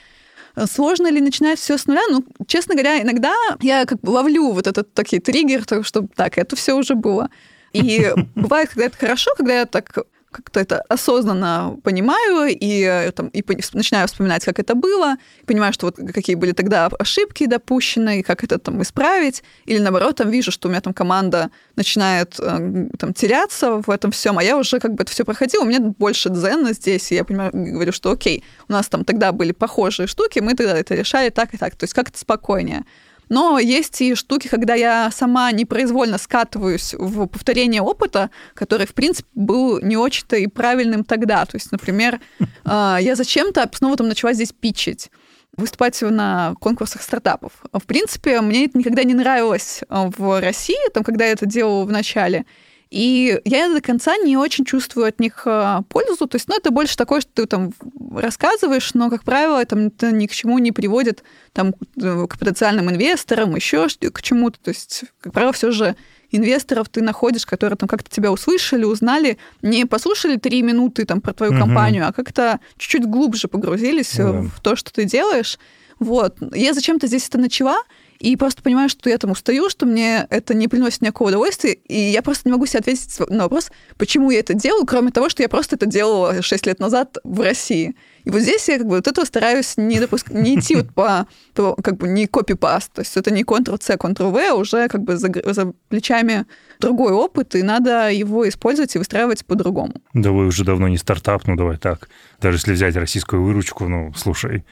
Сложно 0.65 1.09
ли 1.09 1.21
начинать 1.21 1.59
все 1.59 1.77
с 1.77 1.85
нуля? 1.85 2.01
Ну, 2.09 2.25
честно 2.47 2.73
говоря, 2.73 3.01
иногда 3.01 3.33
я 3.61 3.85
как 3.85 4.01
бы 4.01 4.09
ловлю 4.09 4.51
вот 4.51 4.67
этот 4.67 4.93
такие 4.93 5.21
триггер, 5.21 5.63
что 5.83 6.05
так, 6.15 6.37
это 6.37 6.55
все 6.55 6.73
уже 6.73 6.95
было. 6.95 7.29
И 7.73 8.11
бывает, 8.35 8.69
когда 8.69 8.85
это 8.85 8.97
хорошо, 8.97 9.31
когда 9.37 9.59
я 9.59 9.65
так 9.65 10.05
как-то 10.31 10.59
это 10.59 10.81
осознанно 10.89 11.77
понимаю 11.83 12.47
и, 12.49 12.83
э, 12.83 13.11
там, 13.11 13.27
и 13.29 13.43
начинаю 13.73 14.07
вспоминать, 14.07 14.45
как 14.45 14.59
это 14.59 14.75
было, 14.75 15.17
понимаю, 15.45 15.73
что 15.73 15.87
вот 15.87 15.95
какие 16.13 16.35
были 16.35 16.51
тогда 16.51 16.87
ошибки 16.99 17.45
допущены, 17.45 18.19
и 18.19 18.23
как 18.23 18.43
это 18.43 18.59
там 18.59 18.81
исправить, 18.81 19.43
или 19.65 19.79
наоборот, 19.79 20.17
там 20.17 20.29
вижу, 20.29 20.51
что 20.51 20.67
у 20.67 20.71
меня 20.71 20.81
там 20.81 20.93
команда 20.93 21.49
начинает 21.75 22.39
э, 22.39 22.89
там 22.97 23.13
теряться 23.13 23.81
в 23.81 23.89
этом 23.89 24.11
всем, 24.11 24.37
а 24.37 24.43
я 24.43 24.57
уже 24.57 24.79
как 24.79 24.93
бы 24.93 25.03
это 25.03 25.11
все 25.11 25.25
проходила, 25.25 25.63
у 25.63 25.67
меня 25.67 25.79
больше 25.79 26.29
дзена 26.29 26.73
здесь, 26.73 27.11
и 27.11 27.15
я 27.15 27.23
понимаю, 27.23 27.51
говорю, 27.53 27.91
что 27.91 28.11
окей, 28.11 28.43
у 28.67 28.71
нас 28.71 28.87
там 28.87 29.05
тогда 29.05 29.31
были 29.31 29.51
похожие 29.51 30.07
штуки, 30.07 30.39
мы 30.39 30.53
тогда 30.53 30.77
это 30.77 30.95
решали 30.95 31.29
так 31.29 31.53
и 31.53 31.57
так, 31.57 31.75
то 31.75 31.83
есть 31.83 31.93
как-то 31.93 32.19
спокойнее. 32.19 32.85
Но 33.29 33.59
есть 33.59 34.01
и 34.01 34.15
штуки, 34.15 34.47
когда 34.47 34.73
я 34.73 35.09
сама 35.11 35.51
непроизвольно 35.51 36.17
скатываюсь 36.17 36.95
в 36.97 37.27
повторение 37.27 37.81
опыта, 37.81 38.31
который, 38.55 38.87
в 38.87 38.93
принципе, 38.93 39.29
был 39.35 39.79
не 39.79 39.95
очень-то 39.95 40.35
и 40.35 40.47
правильным 40.47 41.03
тогда. 41.03 41.45
То 41.45 41.55
есть, 41.55 41.71
например, 41.71 42.19
а, 42.65 42.97
я 42.99 43.15
зачем-то 43.15 43.69
снова 43.73 43.95
там 43.97 44.07
начала 44.07 44.33
здесь 44.33 44.51
питчить 44.51 45.11
выступать 45.57 46.01
на 46.01 46.55
конкурсах 46.59 47.01
стартапов. 47.01 47.51
В 47.73 47.83
принципе, 47.85 48.39
мне 48.41 48.65
это 48.65 48.77
никогда 48.77 49.03
не 49.03 49.13
нравилось 49.13 49.81
в 49.89 50.39
России, 50.39 50.89
там, 50.93 51.03
когда 51.03 51.25
я 51.25 51.31
это 51.31 51.45
делала 51.45 51.85
в 51.85 51.91
начале. 51.91 52.45
И 52.89 53.39
я 53.45 53.69
до 53.69 53.81
конца 53.81 54.17
не 54.17 54.35
очень 54.35 54.65
чувствую 54.65 55.07
от 55.07 55.19
них 55.19 55.43
а, 55.45 55.83
пользу. 55.89 56.25
То 56.27 56.35
есть, 56.37 56.47
ну, 56.47 56.55
это 56.57 56.71
больше 56.71 56.97
такое, 56.97 57.21
что 57.21 57.29
ты 57.33 57.45
там 57.45 57.71
рассказываешь, 58.15 58.95
но, 58.95 59.11
как 59.11 59.23
правило, 59.23 59.61
это, 59.61 59.77
это 59.77 60.11
ни 60.11 60.25
к 60.25 60.31
чему 60.31 60.57
не 60.57 60.71
приводит 60.71 61.23
там, 61.53 61.73
к 61.73 62.37
потенциальным 62.39 62.89
инвесторам, 62.89 63.55
еще 63.55 63.87
к 63.87 64.21
чему-то. 64.23 64.59
То 64.59 64.69
есть, 64.69 65.03
как 65.21 65.33
правило, 65.33 65.53
все 65.53 65.69
же 65.69 65.95
инвесторов 66.31 66.89
ты 66.89 67.01
находишь, 67.01 67.45
которые 67.45 67.77
там 67.77 67.87
как-то 67.87 68.09
тебя 68.09 68.31
услышали, 68.31 68.85
узнали, 68.85 69.37
не 69.61 69.85
послушали 69.85 70.37
три 70.37 70.63
минуты 70.63 71.05
там 71.05 71.21
про 71.21 71.33
твою 71.33 71.51
угу. 71.51 71.61
компанию, 71.61 72.07
а 72.07 72.11
как-то 72.11 72.59
чуть-чуть 72.77 73.05
глубже 73.05 73.47
погрузились 73.47 74.15
да. 74.15 74.41
в 74.41 74.59
то, 74.61 74.75
что 74.75 74.91
ты 74.91 75.05
делаешь. 75.05 75.59
Вот. 75.99 76.37
Я 76.53 76.73
зачем-то 76.73 77.07
здесь 77.07 77.27
это 77.27 77.37
начала, 77.37 77.77
и 78.19 78.35
просто 78.35 78.61
понимаю, 78.61 78.89
что 78.89 79.09
я 79.09 79.17
там 79.17 79.31
устаю, 79.31 79.69
что 79.69 79.85
мне 79.85 80.27
это 80.29 80.53
не 80.53 80.67
приносит 80.67 81.01
никакого 81.01 81.29
удовольствия, 81.29 81.73
и 81.73 81.97
я 81.97 82.21
просто 82.21 82.49
не 82.49 82.51
могу 82.51 82.65
себе 82.65 82.79
ответить 82.79 83.17
на 83.29 83.43
вопрос, 83.43 83.71
почему 83.97 84.29
я 84.29 84.39
это 84.39 84.53
делаю, 84.53 84.85
кроме 84.85 85.11
того, 85.11 85.29
что 85.29 85.41
я 85.41 85.49
просто 85.49 85.77
это 85.77 85.85
делала 85.85 86.41
6 86.41 86.67
лет 86.67 86.79
назад 86.79 87.17
в 87.23 87.41
России. 87.41 87.95
И 88.25 88.29
вот 88.29 88.41
здесь 88.41 88.67
я 88.67 88.77
как 88.77 88.87
бы 88.87 88.97
вот 88.97 89.07
этого 89.07 89.23
стараюсь 89.23 89.77
не 89.77 89.99
допускать, 89.99 90.35
не 90.35 90.59
идти 90.59 90.75
вот 90.75 90.93
по, 90.93 91.27
по, 91.53 91.75
как 91.75 91.97
бы 91.97 92.09
не 92.09 92.27
копипаст, 92.27 92.91
то 92.91 93.01
есть 93.01 93.15
это 93.15 93.31
не 93.31 93.43
Ctrl-C, 93.43 93.95
Ctrl-V, 93.95 94.49
а 94.49 94.55
уже 94.55 94.89
как 94.89 95.01
бы 95.03 95.15
за, 95.15 95.31
за 95.45 95.73
плечами 95.87 96.45
другой 96.79 97.13
опыт, 97.13 97.55
и 97.55 97.63
надо 97.63 98.11
его 98.11 98.47
использовать 98.47 98.93
и 98.95 98.99
выстраивать 98.99 99.45
по-другому. 99.45 99.93
Да 100.13 100.31
вы 100.31 100.47
уже 100.47 100.65
давно 100.65 100.89
не 100.89 100.97
стартап, 100.97 101.47
ну 101.47 101.55
давай 101.55 101.77
так. 101.77 102.09
Даже 102.41 102.57
если 102.57 102.73
взять 102.73 102.95
российскую 102.97 103.43
выручку, 103.43 103.87
ну, 103.87 104.13
слушай, 104.15 104.65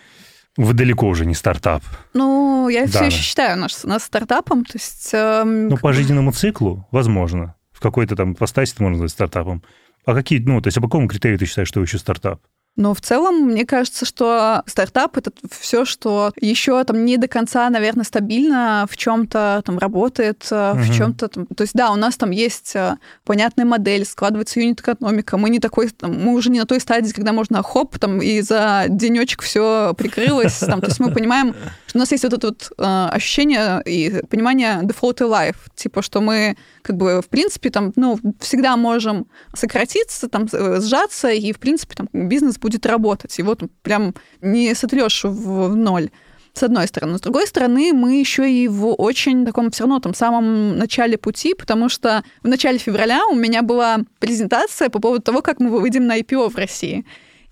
вы 0.57 0.73
далеко 0.73 1.07
уже 1.07 1.25
не 1.25 1.35
стартап. 1.35 1.83
Ну, 2.13 2.67
я 2.69 2.85
да. 2.85 2.87
все 2.87 3.05
еще 3.05 3.21
считаю 3.21 3.57
нас, 3.57 3.83
нас 3.83 4.03
стартапом. 4.03 4.65
То 4.65 4.73
есть, 4.73 5.11
э, 5.13 5.43
ну, 5.43 5.77
по 5.77 5.93
жизненному 5.93 6.31
циклу, 6.31 6.87
возможно. 6.91 7.55
В 7.71 7.79
какой-то 7.79 8.15
там 8.15 8.33
постасе 8.33 8.73
это 8.73 8.83
можно 8.83 8.95
назвать 8.95 9.11
стартапом. 9.11 9.63
А 10.05 10.15
какие, 10.15 10.39
ну, 10.39 10.59
то 10.61 10.67
есть, 10.67 10.77
а 10.77 10.81
по 10.81 10.87
какому 10.87 11.07
критерию 11.07 11.37
ты 11.37 11.45
считаешь, 11.45 11.67
что 11.67 11.79
вы 11.79 11.85
еще 11.85 11.99
стартап? 11.99 12.41
Но 12.77 12.93
в 12.93 13.01
целом, 13.01 13.47
мне 13.47 13.65
кажется, 13.65 14.05
что 14.05 14.63
стартап 14.67 15.17
это 15.17 15.31
все, 15.49 15.83
что 15.83 16.31
еще 16.39 16.83
там 16.83 17.05
не 17.05 17.17
до 17.17 17.27
конца, 17.27 17.67
наверное, 17.71 18.05
стабильно 18.05 18.85
в 18.89 18.95
чем-то 18.95 19.63
там 19.65 19.79
работает, 19.79 20.47
угу. 20.51 20.79
в 20.79 20.95
чем-то 20.95 21.27
там. 21.27 21.45
То 21.47 21.63
есть, 21.63 21.73
да, 21.73 21.91
у 21.91 21.95
нас 21.95 22.17
там 22.17 22.29
есть 22.29 22.75
э, 22.75 22.97
понятная 23.25 23.65
модель, 23.65 24.05
складывается 24.05 24.59
юнит-экономика. 24.59 25.37
Мы 25.37 25.49
не 25.49 25.59
такой, 25.59 25.89
там, 25.89 26.13
мы 26.23 26.35
уже 26.35 26.51
не 26.51 26.59
на 26.59 26.67
той 26.67 26.79
стадии, 26.79 27.11
когда 27.11 27.33
можно 27.33 27.63
хоп, 27.63 27.97
там, 27.97 28.21
и 28.21 28.41
за 28.41 28.85
денечек 28.87 29.41
все 29.41 29.95
прикрылось. 29.97 30.59
Там, 30.59 30.79
то 30.79 30.87
есть 30.87 30.99
мы 30.99 31.11
понимаем, 31.11 31.55
у 31.97 31.99
нас 31.99 32.11
есть 32.11 32.23
вот 32.23 32.33
это 32.33 32.47
вот 32.47 32.71
э, 32.77 33.09
ощущение 33.11 33.81
и 33.85 34.21
понимание 34.29 34.81
default 34.83 35.19
life, 35.19 35.57
типа, 35.75 36.01
что 36.01 36.21
мы 36.21 36.55
как 36.83 36.95
бы, 36.95 37.21
в 37.21 37.27
принципе, 37.27 37.69
там, 37.69 37.91
ну, 37.95 38.19
всегда 38.39 38.77
можем 38.77 39.25
сократиться, 39.53 40.29
там, 40.29 40.47
сжаться, 40.47 41.29
и, 41.29 41.51
в 41.51 41.59
принципе, 41.59 41.95
там, 41.95 42.07
бизнес 42.13 42.57
будет 42.59 42.85
работать. 42.85 43.37
Его 43.39 43.55
там 43.55 43.69
прям 43.81 44.13
не 44.41 44.75
сотрешь 44.75 45.23
в 45.23 45.75
ноль 45.75 46.09
с 46.53 46.63
одной 46.63 46.87
стороны. 46.87 47.17
С 47.17 47.21
другой 47.21 47.47
стороны, 47.47 47.93
мы 47.93 48.19
еще 48.19 48.49
и 48.49 48.67
в 48.67 48.87
очень 48.87 49.45
таком 49.45 49.69
все 49.71 49.83
равно 49.83 49.99
там 49.99 50.13
самом 50.13 50.77
начале 50.77 51.17
пути, 51.17 51.53
потому 51.53 51.89
что 51.89 52.23
в 52.43 52.47
начале 52.47 52.77
февраля 52.77 53.25
у 53.27 53.35
меня 53.35 53.61
была 53.61 53.99
презентация 54.19 54.89
по 54.89 54.99
поводу 54.99 55.21
того, 55.23 55.41
как 55.41 55.59
мы 55.59 55.69
выйдем 55.69 56.07
на 56.07 56.19
IPO 56.19 56.49
в 56.49 56.55
России. 56.55 57.05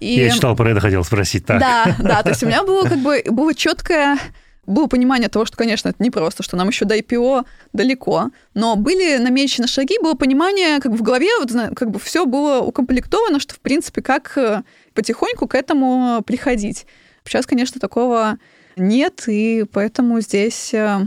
И... 0.06 0.20
Я 0.20 0.32
читал 0.32 0.56
про 0.56 0.72
это, 0.72 0.80
хотел 0.80 1.04
спросить. 1.04 1.46
Так. 1.46 1.60
Да, 1.60 1.96
да, 2.00 2.24
то 2.24 2.30
есть 2.30 2.44
у 2.44 2.48
меня 2.48 2.63
было 2.63 2.84
как 2.84 3.00
бы 3.00 3.24
было 3.30 3.54
четкое 3.54 4.18
было 4.68 4.88
понимание 4.88 5.30
того, 5.30 5.46
что, 5.46 5.58
конечно, 5.58 5.89
это 5.89 6.02
непросто, 6.04 6.44
что 6.44 6.58
нам 6.58 6.70
еще 6.70 6.86
до 6.86 6.98
IPO 6.98 7.46
далеко, 7.74 8.32
но 8.54 8.76
были 8.76 9.18
намечены 9.18 9.68
шаги, 9.68 9.98
было 10.02 10.15
понимание, 10.15 10.80
как 10.80 10.91
бы 10.91 10.98
в 10.98 11.02
голове 11.02 11.30
вот, 11.39 11.52
как 11.76 11.91
бы 11.91 12.00
все 12.00 12.26
было 12.26 12.62
укомплектовано, 12.62 13.39
что, 13.39 13.54
в 13.54 13.60
принципе, 13.60 14.02
как 14.02 14.36
э, 14.38 14.63
потихоньку 14.94 15.48
к 15.48 15.56
этому 15.56 16.24
приходить. 16.26 16.88
Сейчас, 17.24 17.46
конечно, 17.46 17.80
такого 17.80 18.38
нет, 18.76 19.24
и 19.28 19.65
поэтому 19.72 20.20
здесь 20.22 20.74
э, 20.74 21.00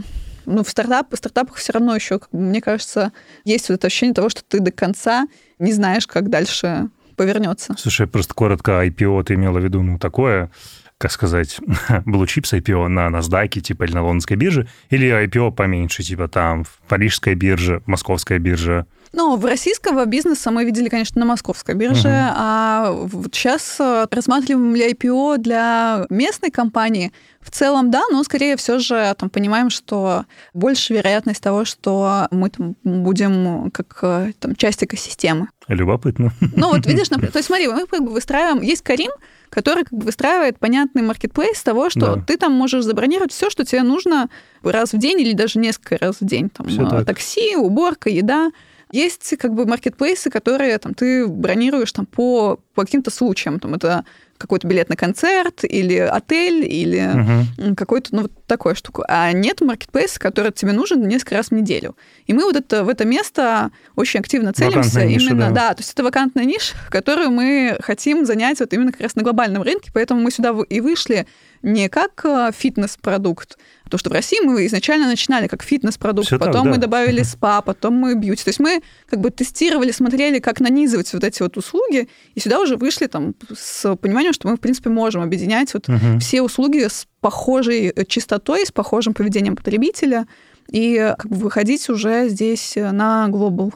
ну, 0.45 0.63
в, 0.63 0.69
стартап, 0.69 1.13
в 1.13 1.17
стартапах 1.17 1.57
все 1.57 1.73
равно 1.73 1.95
еще, 1.95 2.19
мне 2.31 2.61
кажется, 2.61 3.11
есть 3.43 3.69
вот 3.69 3.75
это 3.75 3.87
ощущение 3.87 4.15
того, 4.15 4.29
что 4.29 4.43
ты 4.43 4.59
до 4.59 4.71
конца 4.71 5.27
не 5.59 5.73
знаешь, 5.73 6.07
как 6.07 6.29
дальше 6.29 6.89
повернется. 7.19 7.75
Слушай, 7.77 8.07
просто 8.07 8.33
коротко, 8.33 8.71
IPO 8.85 9.23
ты 9.25 9.33
имела 9.33 9.59
в 9.59 9.63
виду, 9.63 9.83
ну, 9.83 9.99
такое, 9.99 10.49
как 10.97 11.11
сказать, 11.11 11.59
Blue 12.05 12.23
Chips 12.23 12.57
IPO 12.57 12.87
на 12.87 13.07
NASDAQ, 13.07 13.59
типа, 13.59 13.83
или 13.83 13.93
на 13.93 14.03
лондонской 14.03 14.37
бирже, 14.37 14.69
или 14.89 15.25
IPO 15.25 15.51
поменьше, 15.51 16.01
типа 16.01 16.29
там 16.29 16.65
Парижская 16.87 17.35
биржа, 17.35 17.81
Московская 17.85 18.39
биржа? 18.39 18.85
Ну, 19.11 19.35
в 19.37 19.45
российского 19.45 20.05
бизнеса 20.05 20.51
мы 20.51 20.65
видели, 20.65 20.89
конечно, 20.89 21.19
на 21.19 21.25
московской 21.25 21.75
бирже, 21.75 22.09
угу. 22.09 22.33
а 22.35 22.91
вот 22.91 23.33
сейчас 23.33 23.77
э, 23.79 24.05
рассматриваем 24.11 24.75
ли 24.75 24.91
IPO 24.91 25.37
для 25.37 26.05
местной 26.09 26.51
компании. 26.51 27.11
В 27.41 27.51
целом, 27.51 27.89
да, 27.89 28.03
но 28.11 28.21
скорее 28.23 28.57
все 28.57 28.79
же 28.79 29.15
там, 29.17 29.29
понимаем, 29.29 29.69
что 29.69 30.25
больше 30.53 30.93
вероятность 30.93 31.41
того, 31.41 31.63
что 31.63 32.27
мы 32.31 32.49
там, 32.49 32.75
будем 32.83 33.71
как 33.71 33.97
э, 34.01 34.33
там, 34.39 34.55
часть 34.55 34.83
экосистемы. 34.83 35.47
Любопытно. 35.69 36.31
Ну 36.55 36.69
вот 36.69 36.85
видишь, 36.85 37.09
например, 37.09 37.31
то 37.31 37.39
есть 37.39 37.47
смотри, 37.47 37.67
мы 37.67 37.87
как 37.87 38.01
бы 38.01 38.11
выстраиваем, 38.11 38.61
есть 38.61 38.83
Карим, 38.83 39.11
который 39.49 39.83
как 39.83 39.97
бы 39.97 40.05
выстраивает 40.05 40.59
понятный 40.59 41.01
маркетплейс 41.01 41.63
того, 41.63 41.89
что 41.89 42.17
да. 42.17 42.21
ты 42.21 42.37
там 42.37 42.51
можешь 42.51 42.83
забронировать 42.83 43.31
все, 43.31 43.49
что 43.49 43.65
тебе 43.65 43.83
нужно 43.83 44.29
раз 44.61 44.93
в 44.93 44.97
день 44.97 45.21
или 45.21 45.33
даже 45.33 45.59
несколько 45.59 45.97
раз 45.97 46.17
в 46.19 46.25
день. 46.25 46.49
Там, 46.49 46.67
э, 46.67 47.05
такси, 47.05 47.55
уборка, 47.55 48.09
еда. 48.09 48.51
Есть 48.91 49.37
как 49.37 49.53
бы 49.53 49.65
маркетплейсы, 49.65 50.29
которые 50.29 50.77
там, 50.77 50.93
ты 50.93 51.27
бронируешь 51.27 51.91
там, 51.91 52.05
по, 52.05 52.59
по 52.73 52.85
каким-то 52.85 53.11
случаям. 53.11 53.59
Там, 53.59 53.75
это 53.75 54.03
какой-то 54.39 54.67
билет 54.67 54.89
на 54.89 54.95
концерт 54.95 55.63
или 55.63 55.97
отель 55.97 56.65
или 56.65 57.67
угу. 57.67 57.75
какой-то, 57.75 58.15
ну, 58.15 58.21
вот 58.23 58.31
такую 58.47 58.73
штуку. 58.73 59.03
А 59.07 59.31
нет 59.33 59.61
маркетплейса, 59.61 60.19
который 60.19 60.51
тебе 60.53 60.71
нужен 60.71 61.05
несколько 61.07 61.35
раз 61.35 61.49
в 61.49 61.51
неделю. 61.51 61.95
И 62.25 62.33
мы 62.33 62.45
вот 62.45 62.55
это, 62.55 62.85
в 62.85 62.89
это 62.89 63.05
место 63.05 63.71
очень 63.95 64.21
активно 64.21 64.53
целимся. 64.53 64.77
Вакантная 64.77 65.03
именно, 65.07 65.19
ниша, 65.19 65.35
да. 65.35 65.49
да, 65.49 65.73
то 65.73 65.81
есть 65.81 65.91
это 65.93 66.03
вакантная 66.03 66.45
ниша, 66.45 66.73
которую 66.89 67.31
мы 67.31 67.77
хотим 67.81 68.25
занять 68.25 68.61
вот 68.61 68.73
именно 68.73 68.93
как 68.93 69.01
раз 69.01 69.15
на 69.15 69.23
глобальном 69.23 69.61
рынке, 69.61 69.91
поэтому 69.93 70.21
мы 70.21 70.31
сюда 70.31 70.55
и 70.69 70.79
вышли 70.79 71.27
не 71.61 71.89
как 71.89 72.21
э, 72.23 72.51
фитнес-продукт, 72.57 73.57
то, 73.89 73.97
что 73.97 74.09
в 74.09 74.13
России 74.13 74.39
мы 74.41 74.65
изначально 74.65 75.07
начинали 75.07 75.47
как 75.47 75.63
фитнес-продукт, 75.63 76.27
Все 76.27 76.39
потом 76.39 76.53
так, 76.53 76.63
да. 76.63 76.69
мы 76.69 76.77
добавили 76.77 77.23
спа, 77.23 77.61
потом 77.61 77.95
мы 77.95 78.15
бьюти. 78.15 78.43
То 78.43 78.49
есть 78.49 78.59
мы 78.59 78.81
как 79.07 79.19
бы 79.19 79.29
тестировали, 79.29 79.91
смотрели, 79.91 80.39
как 80.39 80.59
нанизывать 80.59 81.11
вот 81.13 81.23
эти 81.23 81.41
вот 81.41 81.57
услуги, 81.57 82.07
и 82.35 82.39
сюда 82.39 82.59
уже 82.59 82.77
вышли 82.77 83.07
там 83.07 83.35
с 83.53 83.95
пониманием, 83.95 84.33
что 84.33 84.47
мы, 84.47 84.55
в 84.55 84.59
принципе, 84.59 84.89
можем 84.89 85.21
объединять 85.21 85.73
вот 85.73 85.89
угу. 85.89 86.19
все 86.19 86.41
услуги 86.41 86.87
с 86.87 87.07
похожей 87.21 87.87
э, 87.87 88.05
частотой, 88.05 88.65
с 88.65 88.71
похожим 88.71 89.13
поведением 89.13 89.55
потребителя, 89.55 90.27
и 90.69 90.95
э, 90.95 91.15
как 91.15 91.29
бы 91.29 91.37
выходить 91.37 91.89
уже 91.89 92.29
здесь 92.29 92.75
на 92.75 93.27
глобал. 93.27 93.73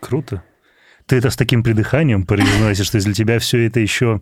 Круто. 0.00 0.42
Ты 1.06 1.16
это 1.16 1.30
с 1.30 1.36
таким 1.36 1.62
придыханием 1.62 2.26
произносишь, 2.26 2.86
что 2.86 2.98
для 2.98 3.14
тебя 3.14 3.38
все 3.38 3.66
это 3.66 3.80
еще 3.80 4.20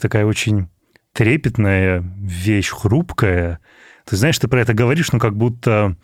такая 0.00 0.24
очень 0.24 0.68
трепетная 1.12 2.02
вещь, 2.20 2.70
хрупкая. 2.70 3.60
Ты 4.08 4.16
знаешь, 4.16 4.38
ты 4.38 4.48
про 4.48 4.60
это 4.60 4.74
говоришь, 4.74 5.12
но 5.12 5.18
как 5.18 5.36
будто, 5.36 5.96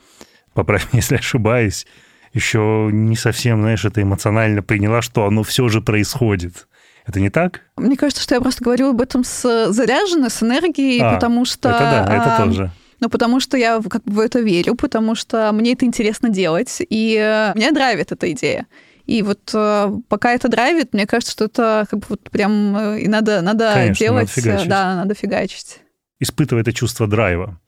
поправь 0.52 0.92
меня, 0.92 1.00
если 1.02 1.16
ошибаюсь, 1.16 1.86
еще 2.32 2.90
не 2.92 3.16
совсем, 3.16 3.60
знаешь, 3.60 3.84
это 3.84 4.02
эмоционально 4.02 4.62
приняла, 4.62 5.02
что 5.02 5.26
оно 5.26 5.42
все 5.42 5.68
же 5.68 5.80
происходит. 5.80 6.66
Это 7.06 7.20
не 7.20 7.30
так? 7.30 7.60
Мне 7.76 7.96
кажется, 7.96 8.22
что 8.22 8.34
я 8.34 8.40
просто 8.40 8.64
говорю 8.64 8.90
об 8.90 9.00
этом 9.00 9.24
с 9.24 9.72
заряженной, 9.72 10.30
с 10.30 10.42
энергией, 10.42 11.00
а, 11.00 11.14
потому 11.14 11.44
что... 11.44 11.68
Это 11.68 11.78
да, 11.78 12.16
это 12.16 12.36
а, 12.36 12.44
тоже. 12.44 12.70
Ну, 13.00 13.10
потому 13.10 13.40
что 13.40 13.56
я 13.56 13.80
как 13.88 14.02
бы 14.04 14.14
в 14.14 14.20
это 14.20 14.40
верю, 14.40 14.74
потому 14.74 15.14
что 15.14 15.52
мне 15.52 15.74
это 15.74 15.84
интересно 15.84 16.30
делать, 16.30 16.78
и 16.80 17.18
э, 17.20 17.52
меня 17.54 17.72
драйвит 17.72 18.12
эта 18.12 18.32
идея. 18.32 18.66
И 19.04 19.20
вот 19.20 19.50
э, 19.52 19.92
пока 20.08 20.32
это 20.32 20.48
драйвит, 20.48 20.94
мне 20.94 21.06
кажется, 21.06 21.32
что 21.32 21.44
это 21.44 21.86
как 21.90 22.00
бы 22.00 22.06
вот 22.08 22.30
прям 22.30 22.76
э, 22.76 23.00
и 23.00 23.08
надо, 23.08 23.42
надо 23.42 23.72
Конечно, 23.74 24.06
делать. 24.06 24.28
Надо 24.28 24.40
фигачить. 24.40 24.68
да, 24.68 24.94
надо 24.94 25.14
фигачить. 25.14 25.80
Испытывая 26.20 26.62
это 26.62 26.72
чувство 26.72 27.06
драйва, 27.06 27.60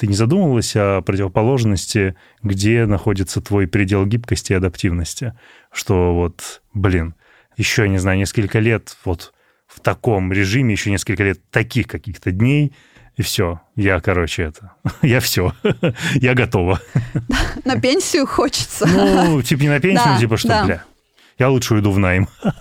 ты 0.00 0.06
не 0.06 0.14
задумывалась 0.14 0.74
о 0.76 1.02
противоположности, 1.02 2.16
где 2.42 2.86
находится 2.86 3.42
твой 3.42 3.68
предел 3.68 4.06
гибкости 4.06 4.52
и 4.52 4.54
адаптивности? 4.56 5.34
Что 5.70 6.14
вот, 6.14 6.62
блин, 6.72 7.14
еще, 7.58 7.86
не 7.86 7.98
знаю, 7.98 8.16
несколько 8.16 8.60
лет 8.60 8.96
вот 9.04 9.34
в 9.66 9.80
таком 9.80 10.32
режиме, 10.32 10.72
еще 10.72 10.90
несколько 10.90 11.22
лет 11.22 11.38
таких 11.50 11.86
каких-то 11.86 12.30
дней– 12.30 12.72
и 13.20 13.22
все. 13.22 13.60
Я, 13.76 14.00
короче, 14.00 14.44
это... 14.44 14.72
Я 15.02 15.20
все. 15.20 15.52
Я 16.14 16.32
готова. 16.32 16.80
На 17.66 17.78
пенсию 17.78 18.26
хочется. 18.26 18.86
Ну, 18.86 19.42
типа 19.42 19.60
не 19.60 19.68
на 19.68 19.78
пенсию, 19.78 20.14
да, 20.14 20.18
типа 20.18 20.36
что, 20.38 20.48
да. 20.48 20.64
бля, 20.64 20.84
я 21.40 21.48
лучше 21.48 21.74
уйду 21.74 21.90
в 21.90 21.98
найм. 21.98 22.28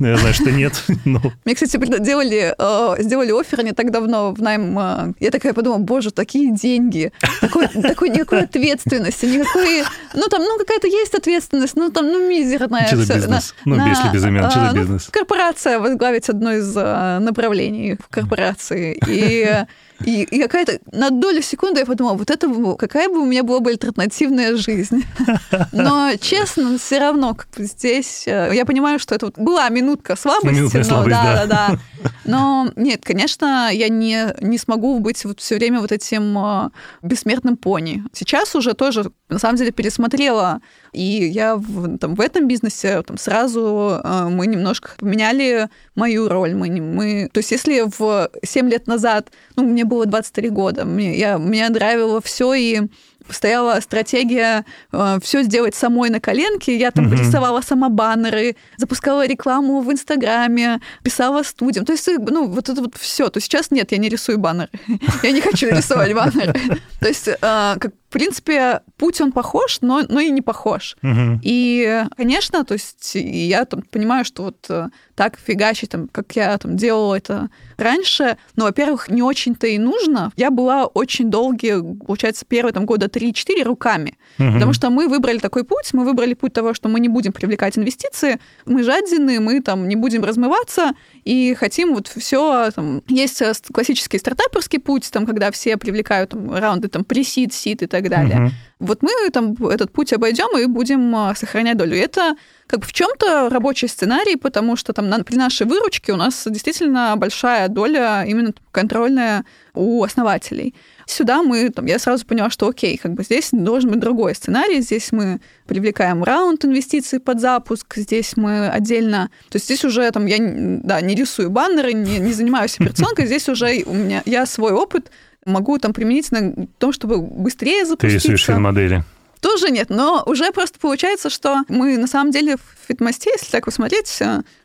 Я 0.00 0.16
знаю, 0.16 0.34
что 0.34 0.50
нет. 0.50 0.84
Мне, 1.04 1.54
кстати, 1.54 1.76
делали, 2.00 2.54
э, 2.58 3.02
сделали 3.02 3.30
офер 3.30 3.62
не 3.64 3.72
так 3.72 3.92
давно 3.92 4.32
в 4.32 4.42
найм. 4.42 4.76
Э, 4.78 5.12
я 5.20 5.30
такая 5.30 5.54
подумала, 5.54 5.78
боже, 5.78 6.10
такие 6.10 6.52
деньги, 6.52 7.12
такой, 7.40 7.68
никакой 8.10 8.42
ответственности, 8.42 9.26
никакой... 9.26 9.84
Ну, 10.14 10.26
там, 10.28 10.42
ну, 10.42 10.58
какая-то 10.58 10.88
есть 10.88 11.14
ответственность, 11.14 11.76
ну, 11.76 11.90
там, 11.90 12.06
ну, 12.06 12.28
мизерная. 12.28 12.88
За 12.92 13.14
бизнес? 13.14 13.54
Ну, 13.64 13.76
если 13.86 14.08
без 14.12 14.24
имен, 14.24 14.50
что 14.50 14.60
за 14.60 14.72
ну, 14.72 14.80
бизнес? 14.80 15.08
Корпорация, 15.12 15.78
возглавить 15.78 16.28
одно 16.28 16.52
из 16.52 16.76
э, 16.76 17.18
направлений 17.20 17.96
в 17.96 18.08
корпорации. 18.08 19.00
И 19.06 19.64
и, 20.04 20.22
и 20.22 20.40
какая-то 20.40 20.78
на 20.92 21.10
долю 21.10 21.42
секунды 21.42 21.80
я 21.80 21.86
подумала, 21.86 22.14
вот 22.14 22.30
это 22.30 22.48
какая 22.76 23.08
бы 23.08 23.20
у 23.20 23.24
меня 23.24 23.42
была 23.42 23.60
бы 23.60 23.70
альтернативная 23.70 24.56
жизнь. 24.56 25.04
Но 25.72 26.12
честно, 26.20 26.78
все 26.78 26.98
равно 26.98 27.34
как 27.34 27.48
бы 27.56 27.64
здесь 27.64 28.24
э, 28.26 28.50
я 28.52 28.64
понимаю, 28.66 28.98
что 28.98 29.14
это 29.14 29.26
вот 29.26 29.38
была 29.38 29.68
минутка 29.68 30.16
слабости, 30.16 30.54
Минутная 30.54 30.82
но 30.82 30.88
слабость, 30.88 31.10
да, 31.10 31.46
да, 31.46 31.46
да. 31.46 32.10
Но 32.24 32.70
нет, 32.76 33.00
конечно, 33.04 33.70
я 33.72 33.88
не, 33.88 34.34
не 34.40 34.58
смогу 34.58 34.98
быть 34.98 35.24
вот 35.24 35.40
все 35.40 35.56
время 35.56 35.80
вот 35.80 35.92
этим 35.92 36.36
э, 36.38 36.70
бессмертным 37.02 37.56
пони. 37.56 38.04
Сейчас 38.12 38.54
уже 38.54 38.74
тоже, 38.74 39.10
на 39.28 39.38
самом 39.38 39.56
деле, 39.56 39.72
пересмотрела 39.72 40.60
и 40.96 41.28
я 41.28 41.56
в, 41.56 41.98
там, 41.98 42.14
в 42.14 42.20
этом 42.20 42.48
бизнесе 42.48 43.02
там, 43.02 43.18
сразу 43.18 44.00
э, 44.02 44.28
мы 44.30 44.46
немножко 44.46 44.90
поменяли 44.98 45.68
мою 45.94 46.28
роль. 46.28 46.54
Мы, 46.54 46.68
мы, 46.80 47.28
то 47.32 47.38
есть 47.38 47.50
если 47.50 47.84
в 47.86 48.30
7 48.42 48.68
лет 48.70 48.86
назад, 48.86 49.30
ну, 49.56 49.64
мне 49.64 49.84
было 49.84 50.06
23 50.06 50.48
года, 50.48 50.84
мне, 50.84 51.18
я, 51.18 51.38
мне 51.38 51.68
нравило 51.68 52.20
все 52.22 52.54
и 52.54 52.80
стояла 53.28 53.80
стратегия 53.80 54.64
э, 54.92 55.18
все 55.22 55.42
сделать 55.42 55.74
самой 55.74 56.10
на 56.10 56.20
коленке. 56.20 56.76
Я 56.76 56.90
там 56.90 57.06
mm-hmm. 57.06 57.18
рисовала 57.18 57.60
сама 57.60 57.88
баннеры, 57.88 58.56
запускала 58.76 59.26
рекламу 59.26 59.80
в 59.80 59.92
Инстаграме, 59.92 60.80
писала 61.02 61.42
студиям. 61.42 61.84
То 61.84 61.92
есть, 61.92 62.08
ну, 62.08 62.46
вот 62.46 62.68
это 62.68 62.80
вот 62.80 62.96
все. 62.96 63.28
То 63.28 63.40
сейчас 63.40 63.70
нет, 63.70 63.92
я 63.92 63.98
не 63.98 64.08
рисую 64.08 64.38
баннеры. 64.38 64.70
Я 65.22 65.32
не 65.32 65.40
хочу 65.40 65.68
рисовать 65.68 66.14
баннеры. 66.14 66.54
То 67.00 67.08
есть, 67.08 67.28
э, 67.28 67.36
как 67.40 67.92
в 68.08 68.12
принципе, 68.12 68.82
путь 68.96 69.20
он 69.20 69.32
похож, 69.32 69.78
но, 69.80 70.02
но 70.08 70.20
и 70.20 70.30
не 70.30 70.40
похож. 70.40 70.96
Угу. 71.02 71.40
И, 71.42 72.04
конечно, 72.16 72.64
то 72.64 72.74
есть 72.74 73.12
я 73.14 73.64
там 73.64 73.82
понимаю, 73.82 74.24
что 74.24 74.44
вот 74.44 74.64
э, 74.68 74.88
так 75.16 75.38
фигачить, 75.44 75.90
там, 75.90 76.08
как 76.08 76.36
я 76.36 76.56
там 76.56 76.76
делала 76.76 77.16
это 77.16 77.50
раньше, 77.76 78.36
но, 78.54 78.66
во-первых, 78.66 79.08
не 79.08 79.22
очень-то 79.22 79.66
и 79.66 79.78
нужно. 79.78 80.30
Я 80.36 80.50
была 80.50 80.86
очень 80.86 81.30
долгие, 81.30 81.96
получается, 82.04 82.44
первые 82.46 82.72
там 82.72 82.86
года 82.86 83.06
3-4 83.06 83.64
руками, 83.64 84.16
угу. 84.38 84.52
потому 84.52 84.72
что 84.72 84.88
мы 84.90 85.08
выбрали 85.08 85.38
такой 85.38 85.64
путь, 85.64 85.92
мы 85.92 86.04
выбрали 86.04 86.34
путь 86.34 86.52
того, 86.52 86.74
что 86.74 86.88
мы 86.88 87.00
не 87.00 87.08
будем 87.08 87.32
привлекать 87.32 87.76
инвестиции, 87.76 88.38
мы 88.66 88.84
жадины, 88.84 89.40
мы 89.40 89.60
там 89.60 89.88
не 89.88 89.96
будем 89.96 90.22
размываться, 90.22 90.92
и 91.24 91.54
хотим 91.54 91.94
вот 91.94 92.06
все, 92.06 92.70
там, 92.70 93.02
есть 93.08 93.42
э, 93.42 93.52
классический 93.72 94.18
стартаперский 94.18 94.78
путь, 94.78 95.10
там, 95.10 95.26
когда 95.26 95.50
все 95.50 95.76
привлекают 95.76 96.30
там, 96.30 96.54
раунды, 96.54 96.86
там, 96.88 97.04
пресид, 97.04 97.52
сид 97.52 97.82
и 97.82 97.86
так 97.86 97.95
далее. 98.02 98.38
Угу. 98.38 98.50
Вот 98.78 99.02
мы 99.02 99.10
там 99.32 99.54
этот 99.68 99.90
путь 99.90 100.12
обойдем 100.12 100.56
и 100.58 100.66
будем 100.66 101.14
а, 101.16 101.34
сохранять 101.34 101.78
долю. 101.78 101.96
Это 101.96 102.36
как 102.66 102.80
бы 102.80 102.86
в 102.86 102.92
чем-то 102.92 103.48
рабочий 103.48 103.88
сценарий, 103.88 104.36
потому 104.36 104.76
что 104.76 104.92
там 104.92 105.08
на, 105.08 105.22
при 105.24 105.36
нашей 105.36 105.66
выручке 105.66 106.12
у 106.12 106.16
нас 106.16 106.46
действительно 106.46 107.14
большая 107.16 107.68
доля 107.68 108.24
именно 108.26 108.52
контрольная 108.72 109.44
у 109.72 110.02
основателей. 110.02 110.74
Сюда 111.06 111.42
мы, 111.42 111.70
там, 111.70 111.86
я 111.86 111.98
сразу 111.98 112.26
поняла, 112.26 112.50
что 112.50 112.68
окей, 112.68 112.98
как 112.98 113.14
бы 113.14 113.22
здесь 113.22 113.50
должен 113.52 113.90
быть 113.90 114.00
другой 114.00 114.34
сценарий, 114.34 114.80
здесь 114.80 115.12
мы 115.12 115.40
привлекаем 115.66 116.24
раунд 116.24 116.64
инвестиций 116.64 117.20
под 117.20 117.40
запуск, 117.40 117.94
здесь 117.96 118.36
мы 118.36 118.68
отдельно, 118.68 119.30
то 119.48 119.56
есть 119.56 119.66
здесь 119.66 119.84
уже 119.84 120.10
там 120.10 120.26
я 120.26 120.36
да, 120.38 121.00
не 121.00 121.14
рисую 121.14 121.48
баннеры, 121.48 121.92
не, 121.92 122.18
не 122.18 122.32
занимаюсь 122.32 122.74
операционкой, 122.74 123.26
здесь 123.26 123.48
уже 123.48 123.84
у 123.86 123.94
меня 123.94 124.22
я 124.26 124.44
свой 124.44 124.72
опыт 124.72 125.10
могу 125.46 125.78
там 125.78 125.92
применить 125.94 126.30
на 126.30 126.66
том, 126.78 126.92
чтобы 126.92 127.18
быстрее 127.18 127.86
запуститься. 127.86 128.28
Ты 128.28 128.32
рисуешь 128.34 128.58
модели. 128.58 129.04
Тоже 129.40 129.70
нет, 129.70 129.90
но 129.90 130.22
уже 130.26 130.50
просто 130.50 130.78
получается, 130.78 131.30
что 131.30 131.62
мы 131.68 131.98
на 131.98 132.06
самом 132.06 132.32
деле 132.32 132.56
в 132.56 132.88
фитмосте, 132.88 133.30
если 133.30 133.50
так 133.50 133.66
посмотреть, 133.66 134.06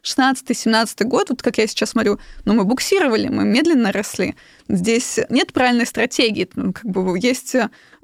16-17 0.03 1.03
год, 1.03 1.29
вот 1.29 1.43
как 1.43 1.57
я 1.57 1.67
сейчас 1.67 1.91
смотрю, 1.91 2.19
ну, 2.45 2.53
мы 2.53 2.63
буксировали, 2.63 3.27
мы 3.27 3.43
медленно 3.43 3.91
росли. 3.91 4.35
Здесь 4.69 5.19
нет 5.29 5.53
правильной 5.53 5.85
стратегии. 5.85 6.45
Как 6.45 6.85
бы 6.85 7.19
есть 7.19 7.55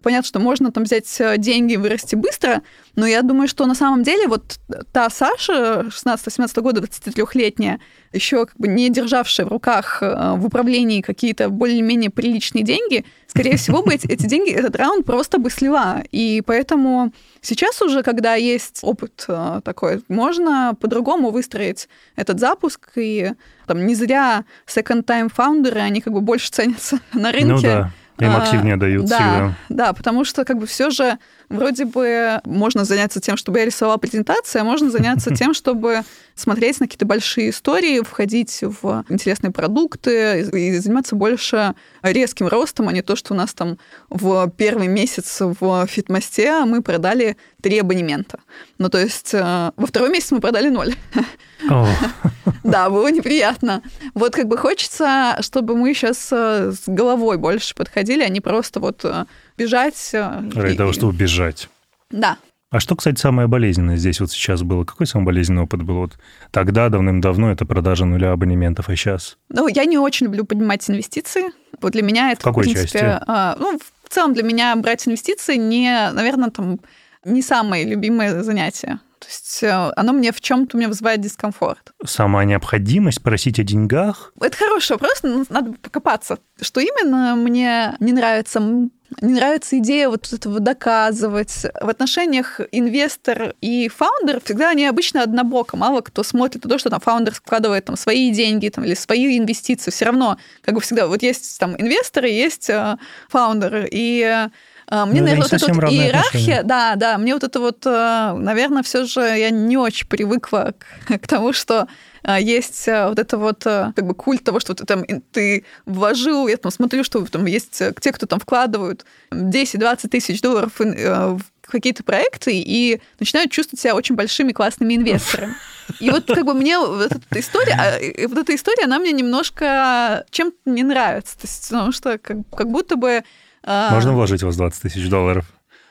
понятно, 0.07 0.25
что 0.25 0.39
можно 0.39 0.71
там 0.71 0.85
взять 0.85 1.19
э, 1.19 1.37
деньги 1.37 1.73
и 1.73 1.77
вырасти 1.77 2.15
быстро, 2.15 2.61
но 2.95 3.05
я 3.05 3.23
думаю, 3.23 3.49
что 3.49 3.65
на 3.65 3.75
самом 3.75 4.03
деле 4.03 4.29
вот 4.29 4.57
та 4.93 5.09
Саша 5.09 5.87
16-17 5.89 6.61
года, 6.61 6.79
23-летняя, 6.79 7.81
еще 8.13 8.45
как 8.45 8.55
бы 8.55 8.69
не 8.69 8.89
державшая 8.89 9.45
в 9.45 9.49
руках 9.49 10.01
э, 10.01 10.35
в 10.37 10.45
управлении 10.45 11.01
какие-то 11.01 11.49
более-менее 11.49 12.09
приличные 12.09 12.63
деньги, 12.63 13.03
скорее 13.27 13.57
всего 13.57 13.83
бы 13.83 13.93
эти, 13.93 14.07
эти 14.07 14.27
деньги, 14.27 14.49
этот 14.49 14.77
раунд 14.77 15.05
просто 15.05 15.39
бы 15.39 15.49
слила. 15.49 16.01
И 16.13 16.41
поэтому 16.45 17.11
сейчас 17.41 17.81
уже, 17.81 18.01
когда 18.01 18.35
есть 18.35 18.79
опыт 18.83 19.25
э, 19.27 19.59
такой, 19.65 20.01
можно 20.07 20.73
по-другому 20.79 21.31
выстроить 21.31 21.89
этот 22.15 22.39
запуск, 22.39 22.91
и 22.95 23.33
там 23.65 23.85
не 23.85 23.93
зря 23.93 24.45
second-time 24.67 25.29
фаундеры, 25.35 25.81
они 25.81 25.99
как 25.99 26.13
бы 26.13 26.21
больше 26.21 26.49
ценятся 26.49 27.01
на 27.13 27.33
рынке. 27.33 27.51
Ну 27.51 27.61
да 27.61 27.91
им 28.19 28.31
а, 28.31 28.41
активнее 28.41 28.77
дают 28.77 29.05
да, 29.05 29.15
всегда. 29.17 29.53
Да, 29.69 29.93
потому 29.93 30.25
что 30.25 30.43
как 30.43 30.57
бы 30.57 30.65
все 30.65 30.89
же 30.89 31.17
вроде 31.49 31.85
бы 31.85 32.41
можно 32.45 32.83
заняться 32.83 33.19
тем, 33.19 33.37
чтобы 33.37 33.59
я 33.59 33.65
рисовала 33.65 33.97
презентации, 33.97 34.59
а 34.59 34.63
можно 34.63 34.89
заняться 34.89 35.33
тем, 35.35 35.53
чтобы 35.53 36.01
смотреть 36.35 36.79
на 36.79 36.87
какие-то 36.87 37.05
большие 37.05 37.49
истории, 37.49 38.01
входить 38.01 38.59
в 38.61 39.05
интересные 39.09 39.51
продукты 39.51 40.41
и 40.41 40.77
заниматься 40.77 41.15
больше 41.15 41.73
резким 42.01 42.47
ростом, 42.47 42.89
а 42.89 42.93
не 42.93 43.01
то, 43.01 43.15
что 43.15 43.33
у 43.33 43.37
нас 43.37 43.53
там 43.53 43.77
в 44.09 44.49
первый 44.57 44.87
месяц 44.87 45.37
в 45.39 45.87
фитмосте 45.87 46.63
мы 46.65 46.81
продали 46.81 47.37
три 47.61 47.79
абонемента. 47.79 48.39
Ну, 48.77 48.89
то 48.89 48.99
есть 48.99 49.33
э, 49.33 49.71
во 49.75 49.87
второй 49.87 50.09
месяц 50.09 50.31
мы 50.31 50.39
продали 50.39 50.69
ноль. 50.69 50.95
Да, 52.63 52.89
было 52.89 53.09
неприятно. 53.09 53.81
Вот 54.13 54.35
как 54.35 54.47
бы 54.47 54.57
хочется, 54.57 55.37
чтобы 55.39 55.75
мы 55.75 55.93
сейчас 55.93 56.29
э, 56.31 56.73
с 56.73 56.83
головой 56.85 57.37
больше 57.37 57.73
подходили, 57.73 58.23
а 58.23 58.29
не 58.29 58.41
просто 58.41 58.81
вот 58.81 59.05
э, 59.05 59.25
бежать. 59.57 60.11
Ради 60.13 60.75
того, 60.75 60.91
чтобы 60.91 61.13
бежать. 61.13 61.69
Да. 62.11 62.37
А 62.69 62.81
что, 62.81 62.97
кстати, 62.97 63.17
самое 63.17 63.47
болезненное 63.47 63.95
здесь 63.95 64.19
вот 64.19 64.31
сейчас 64.31 64.61
было? 64.61 64.83
Какой 64.83 65.07
самый 65.07 65.25
болезненный 65.25 65.63
опыт 65.63 65.83
был? 65.83 65.95
Вот 65.95 66.17
тогда, 66.51 66.89
давным-давно, 66.89 67.51
это 67.51 67.65
продажа 67.65 68.03
нуля 68.03 68.33
абонементов, 68.33 68.89
а 68.89 68.95
сейчас? 68.95 69.37
Ну, 69.49 69.69
я 69.69 69.85
не 69.85 69.97
очень 69.97 70.25
люблю 70.25 70.43
поднимать 70.43 70.89
инвестиции. 70.89 71.45
Вот 71.79 71.93
для 71.93 72.01
меня 72.01 72.31
это, 72.31 72.41
в, 72.41 72.43
какой 72.43 72.63
в 72.63 72.65
принципе... 72.65 72.99
Части? 72.99 73.23
А, 73.25 73.55
ну, 73.57 73.79
в 74.03 74.13
целом 74.13 74.33
для 74.33 74.43
меня 74.43 74.75
брать 74.75 75.07
инвестиции 75.07 75.55
не, 75.55 76.11
наверное, 76.11 76.49
там 76.49 76.79
не 77.23 77.41
самое 77.41 77.85
любимое 77.85 78.43
занятие. 78.43 78.99
То 79.19 79.27
есть 79.27 79.63
э, 79.63 79.91
оно 79.95 80.13
мне 80.13 80.31
в 80.31 80.41
чем-то 80.41 80.77
меня 80.77 80.87
вызывает 80.87 81.21
дискомфорт. 81.21 81.91
Сама 82.05 82.45
необходимость 82.45 83.23
просить 83.23 83.59
о 83.59 83.63
деньгах? 83.63 84.31
Это 84.39 84.55
хороший 84.55 84.93
вопрос, 84.93 85.19
но 85.23 85.43
надо 85.49 85.73
покопаться. 85.73 86.39
Что 86.61 86.79
именно 86.79 87.35
мне 87.35 87.95
не 87.99 88.13
нравится? 88.13 88.59
Не 88.59 89.33
нравится 89.33 89.77
идея 89.79 90.09
вот 90.09 90.31
этого 90.31 90.59
доказывать. 90.59 91.65
В 91.81 91.89
отношениях 91.89 92.59
инвестор 92.71 93.55
и 93.61 93.87
фаундер 93.87 94.41
всегда 94.43 94.69
они 94.71 94.85
обычно 94.85 95.23
однобоко. 95.23 95.77
Мало 95.77 96.01
кто 96.01 96.23
смотрит 96.23 96.65
на 96.65 96.69
то, 96.69 96.77
что 96.77 96.89
там 96.89 96.99
фаундер 96.99 97.33
складывает 97.33 97.85
там 97.85 97.95
свои 97.95 98.31
деньги 98.31 98.69
там, 98.69 98.83
или 98.83 98.93
свои 98.93 99.37
инвестиции. 99.39 99.91
Все 99.91 100.05
равно, 100.05 100.37
как 100.61 100.75
бы 100.75 100.81
всегда, 100.81 101.07
вот 101.07 101.23
есть 101.23 101.57
там 101.59 101.75
инвесторы, 101.79 102.29
есть 102.29 102.69
э, 102.69 102.97
фаундеры. 103.29 103.87
И 103.89 104.21
а, 104.23 104.51
мне, 104.89 105.19
ну, 105.19 105.27
наверное, 105.27 105.43
вот 105.43 105.53
эта 105.53 105.73
вот 105.73 105.83
иерархия, 105.91 106.19
отношения. 106.19 106.63
да, 106.63 106.95
да, 106.95 107.17
мне 107.17 107.33
вот 107.33 107.43
это 107.43 107.59
вот, 107.59 107.85
э, 107.85 108.33
наверное, 108.37 108.83
все 108.83 109.05
же 109.05 109.19
я 109.19 109.49
не 109.49 109.75
очень 109.75 110.07
привыкла 110.07 110.73
к, 111.07 111.17
к 111.19 111.27
тому, 111.27 111.51
что 111.51 111.89
э, 112.23 112.37
есть 112.41 112.87
э, 112.87 113.09
вот 113.09 113.19
это 113.19 113.37
вот 113.37 113.63
как 113.63 114.05
бы 114.05 114.15
культ 114.15 114.45
того, 114.45 114.61
что 114.61 114.73
ты 114.75 114.85
там 114.85 115.03
ты 115.31 115.65
вложил, 115.85 116.47
я 116.47 116.55
там 116.55 116.71
смотрю, 116.71 117.03
что 117.03 117.25
там 117.25 117.45
есть 117.47 117.81
те, 117.99 118.11
кто 118.13 118.27
там 118.27 118.39
вкладывают 118.39 119.05
10-20 119.31 120.07
тысяч 120.07 120.41
долларов 120.41 120.71
в 120.77 121.41
какие-то 121.63 122.03
проекты 122.03 122.53
и 122.53 123.01
начинают 123.19 123.51
чувствовать 123.51 123.81
себя 123.81 123.93
очень 123.93 124.15
большими 124.15 124.53
классными 124.53 124.95
инвесторами. 124.95 125.55
И 125.99 126.09
вот 126.09 126.25
как 126.27 126.45
бы 126.45 126.53
мне 126.53 126.79
вот 126.79 127.11
эта 127.11 127.39
история, 127.39 127.73
а, 127.73 128.27
вот 128.27 128.37
эта 128.37 128.55
история, 128.55 128.85
она 128.85 128.99
мне 128.99 129.11
немножко 129.11 130.25
чем-то 130.31 130.57
не 130.69 130.83
нравится. 130.83 131.35
То 131.35 131.47
есть, 131.47 131.69
потому 131.69 131.91
что 131.91 132.17
как, 132.17 132.37
как 132.55 132.69
будто 132.69 132.95
бы 132.95 133.17
а. 133.17 133.23
Можно 133.67 134.13
вложить 134.13 134.43
у 134.43 134.47
вас 134.47 134.55
20 134.55 134.81
тысяч 134.81 135.09
долларов? 135.09 135.45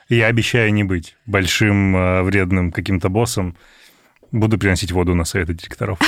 Я 0.09 0.27
обещаю 0.27 0.73
не 0.73 0.83
быть 0.83 1.15
большим 1.25 1.95
а, 1.95 2.23
вредным 2.23 2.71
каким-то 2.71 3.09
боссом. 3.09 3.55
Буду 4.31 4.57
приносить 4.57 4.91
воду 4.91 5.15
на 5.15 5.25
советы 5.25 5.53
директоров. 5.53 5.99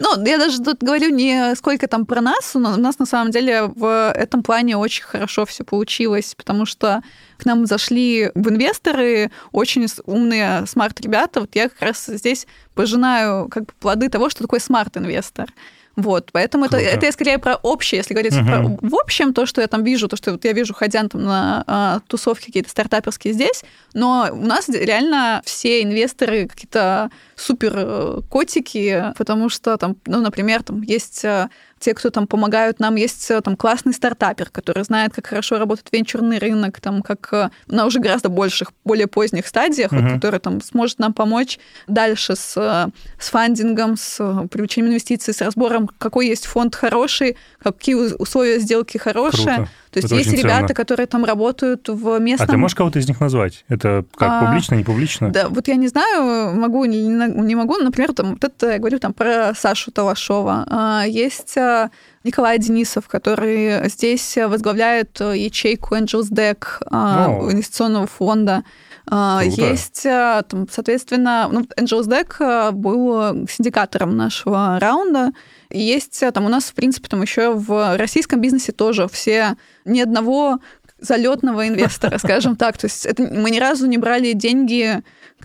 Ну, 0.00 0.24
я 0.24 0.38
даже 0.38 0.62
тут 0.62 0.78
говорю 0.78 1.08
не 1.08 1.56
сколько 1.56 1.88
там 1.88 2.06
про 2.06 2.20
нас, 2.20 2.54
но 2.54 2.74
у 2.74 2.76
нас 2.76 3.00
на 3.00 3.06
самом 3.06 3.32
деле 3.32 3.64
в 3.64 4.12
этом 4.12 4.44
плане 4.44 4.76
очень 4.76 5.02
хорошо 5.02 5.44
все 5.44 5.64
получилось, 5.64 6.34
потому 6.36 6.66
что 6.66 7.02
к 7.36 7.44
нам 7.44 7.66
зашли 7.66 8.30
в 8.36 8.48
инвесторы 8.48 9.32
очень 9.50 9.86
умные 10.04 10.64
smart-ребята. 10.66 11.40
Вот 11.40 11.56
я 11.56 11.68
как 11.68 11.82
раз 11.82 12.06
здесь 12.06 12.46
пожинаю 12.74 13.48
как 13.48 13.66
бы 13.66 13.72
плоды 13.80 14.08
того, 14.08 14.30
что 14.30 14.42
такое 14.42 14.60
smart-инвестор. 14.60 15.50
Вот, 15.98 16.30
поэтому 16.30 16.66
это, 16.66 16.76
это 16.76 17.06
я 17.06 17.12
скорее 17.12 17.38
про 17.38 17.56
общее, 17.56 17.98
если 17.98 18.14
говорить 18.14 18.32
угу. 18.32 18.46
про, 18.46 18.88
в 18.88 18.94
общем, 18.94 19.34
то, 19.34 19.46
что 19.46 19.60
я 19.60 19.66
там 19.66 19.82
вижу, 19.82 20.06
то, 20.06 20.14
что 20.14 20.30
вот 20.30 20.44
я 20.44 20.52
вижу, 20.52 20.72
ходя 20.72 21.02
там 21.08 21.24
на 21.24 21.64
а, 21.66 21.98
тусовки 22.06 22.46
какие-то 22.46 22.70
стартаперские 22.70 23.34
здесь, 23.34 23.64
но 23.94 24.28
у 24.30 24.46
нас 24.46 24.68
реально 24.68 25.42
все 25.44 25.82
инвесторы 25.82 26.46
какие-то 26.46 27.10
супер 27.38 27.72
э, 27.76 28.20
котики, 28.28 29.12
потому 29.16 29.48
что 29.48 29.76
там, 29.76 29.96
ну, 30.06 30.20
например, 30.20 30.62
там 30.62 30.82
есть 30.82 31.24
э, 31.24 31.48
те, 31.78 31.94
кто 31.94 32.10
там 32.10 32.26
помогают 32.26 32.80
нам, 32.80 32.96
есть 32.96 33.30
э, 33.30 33.40
там 33.40 33.56
классный 33.56 33.92
стартапер, 33.94 34.50
который 34.50 34.82
знает, 34.84 35.12
как 35.14 35.28
хорошо 35.28 35.58
работает 35.58 35.88
венчурный 35.92 36.38
рынок, 36.38 36.80
там, 36.80 37.02
как 37.02 37.52
на 37.66 37.86
уже 37.86 38.00
гораздо 38.00 38.28
больших, 38.28 38.72
более 38.84 39.06
поздних 39.06 39.46
стадиях, 39.46 39.92
uh-huh. 39.92 40.02
вот, 40.02 40.12
который 40.14 40.40
там 40.40 40.60
сможет 40.60 40.98
нам 40.98 41.14
помочь 41.14 41.58
дальше 41.86 42.34
с, 42.34 42.52
с 43.18 43.30
фандингом, 43.30 43.96
с 43.96 44.16
привлечением 44.50 44.90
инвестиций, 44.92 45.32
с 45.32 45.40
разбором, 45.40 45.88
какой 45.98 46.26
есть 46.26 46.46
фонд 46.46 46.74
хороший, 46.74 47.36
какие 47.62 47.94
условия 47.94 48.58
сделки 48.58 48.98
хорошие. 48.98 49.54
Круто. 49.54 49.70
То 50.00 50.14
есть 50.14 50.26
Это 50.28 50.30
есть 50.30 50.32
ребята, 50.44 50.68
ценно. 50.68 50.74
которые 50.74 51.06
там 51.06 51.24
работают 51.24 51.88
в 51.88 52.18
местном... 52.18 52.48
А 52.48 52.50
ты 52.50 52.56
можешь 52.56 52.74
кого-то 52.74 52.98
из 52.98 53.08
них 53.08 53.20
назвать? 53.20 53.64
Это 53.68 54.04
как, 54.16 54.42
а, 54.42 54.46
публично, 54.46 54.74
не 54.74 54.84
публично? 54.84 55.30
Да, 55.30 55.48
вот 55.48 55.68
я 55.68 55.76
не 55.76 55.88
знаю, 55.88 56.54
могу, 56.54 56.84
не, 56.84 57.02
не 57.02 57.54
могу. 57.54 57.76
Например, 57.76 58.12
там, 58.12 58.30
вот 58.30 58.44
это 58.44 58.72
я 58.72 58.78
говорю 58.78 58.98
там 58.98 59.12
про 59.12 59.52
Сашу 59.54 59.90
Талашова. 59.90 60.64
А, 60.68 61.04
есть 61.06 61.56
а, 61.56 61.90
Николай 62.24 62.58
Денисов, 62.58 63.08
который 63.08 63.88
здесь 63.88 64.36
возглавляет 64.36 65.20
ячейку 65.20 65.94
Angels 65.94 66.30
Deck 66.30 66.64
а, 66.90 67.38
инвестиционного 67.50 68.06
фонда. 68.06 68.64
Круто. 69.04 69.42
Есть, 69.44 70.02
там, 70.02 70.66
соответственно, 70.70 71.48
ну, 71.50 71.66
Angels 71.80 72.08
Deck 72.08 72.72
был 72.72 73.46
синдикатором 73.48 74.18
нашего 74.18 74.78
раунда, 74.78 75.32
есть 75.70 76.22
там 76.32 76.46
у 76.46 76.48
нас, 76.48 76.64
в 76.64 76.74
принципе, 76.74 77.08
там 77.08 77.22
еще 77.22 77.54
в 77.54 77.96
российском 77.96 78.40
бизнесе 78.40 78.72
тоже 78.72 79.08
все 79.08 79.56
ни 79.84 80.00
одного 80.00 80.60
залетного 80.98 81.68
инвестора, 81.68 82.18
скажем 82.22 82.56
так. 82.56 82.78
То 82.78 82.86
есть 82.86 83.06
это, 83.06 83.22
мы 83.22 83.50
ни 83.50 83.58
разу 83.58 83.86
не 83.86 83.98
брали 83.98 84.32
деньги 84.32 85.02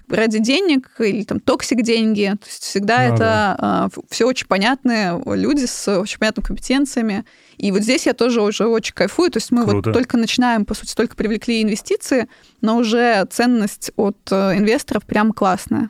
ради 0.10 0.40
денег 0.40 0.90
или 1.00 1.24
там 1.24 1.40
toxic 1.40 1.82
деньги. 1.82 2.36
То 2.40 2.48
есть 2.48 2.64
всегда 2.64 3.08
ну, 3.08 3.14
это 3.14 3.18
да. 3.18 3.56
а, 3.60 3.90
все 4.10 4.26
очень 4.26 4.48
понятные 4.48 5.22
люди 5.26 5.66
с 5.66 5.88
очень 6.00 6.20
понятными 6.20 6.46
компетенциями. 6.46 7.26
И 7.58 7.72
вот 7.72 7.82
здесь 7.82 8.06
я 8.06 8.14
тоже 8.14 8.42
уже 8.42 8.66
очень 8.66 8.94
кайфую. 8.94 9.32
То 9.32 9.38
есть 9.38 9.52
мы 9.52 9.64
Круто. 9.64 9.90
вот 9.90 9.94
только 9.94 10.18
начинаем, 10.18 10.66
по 10.66 10.74
сути, 10.74 10.96
только 10.96 11.16
привлекли 11.16 11.62
инвестиции, 11.62 12.28
но 12.62 12.78
уже 12.78 13.26
ценность 13.30 13.92
от 13.96 14.18
э, 14.32 14.58
инвесторов 14.58 15.04
прям 15.06 15.32
классная. 15.32 15.90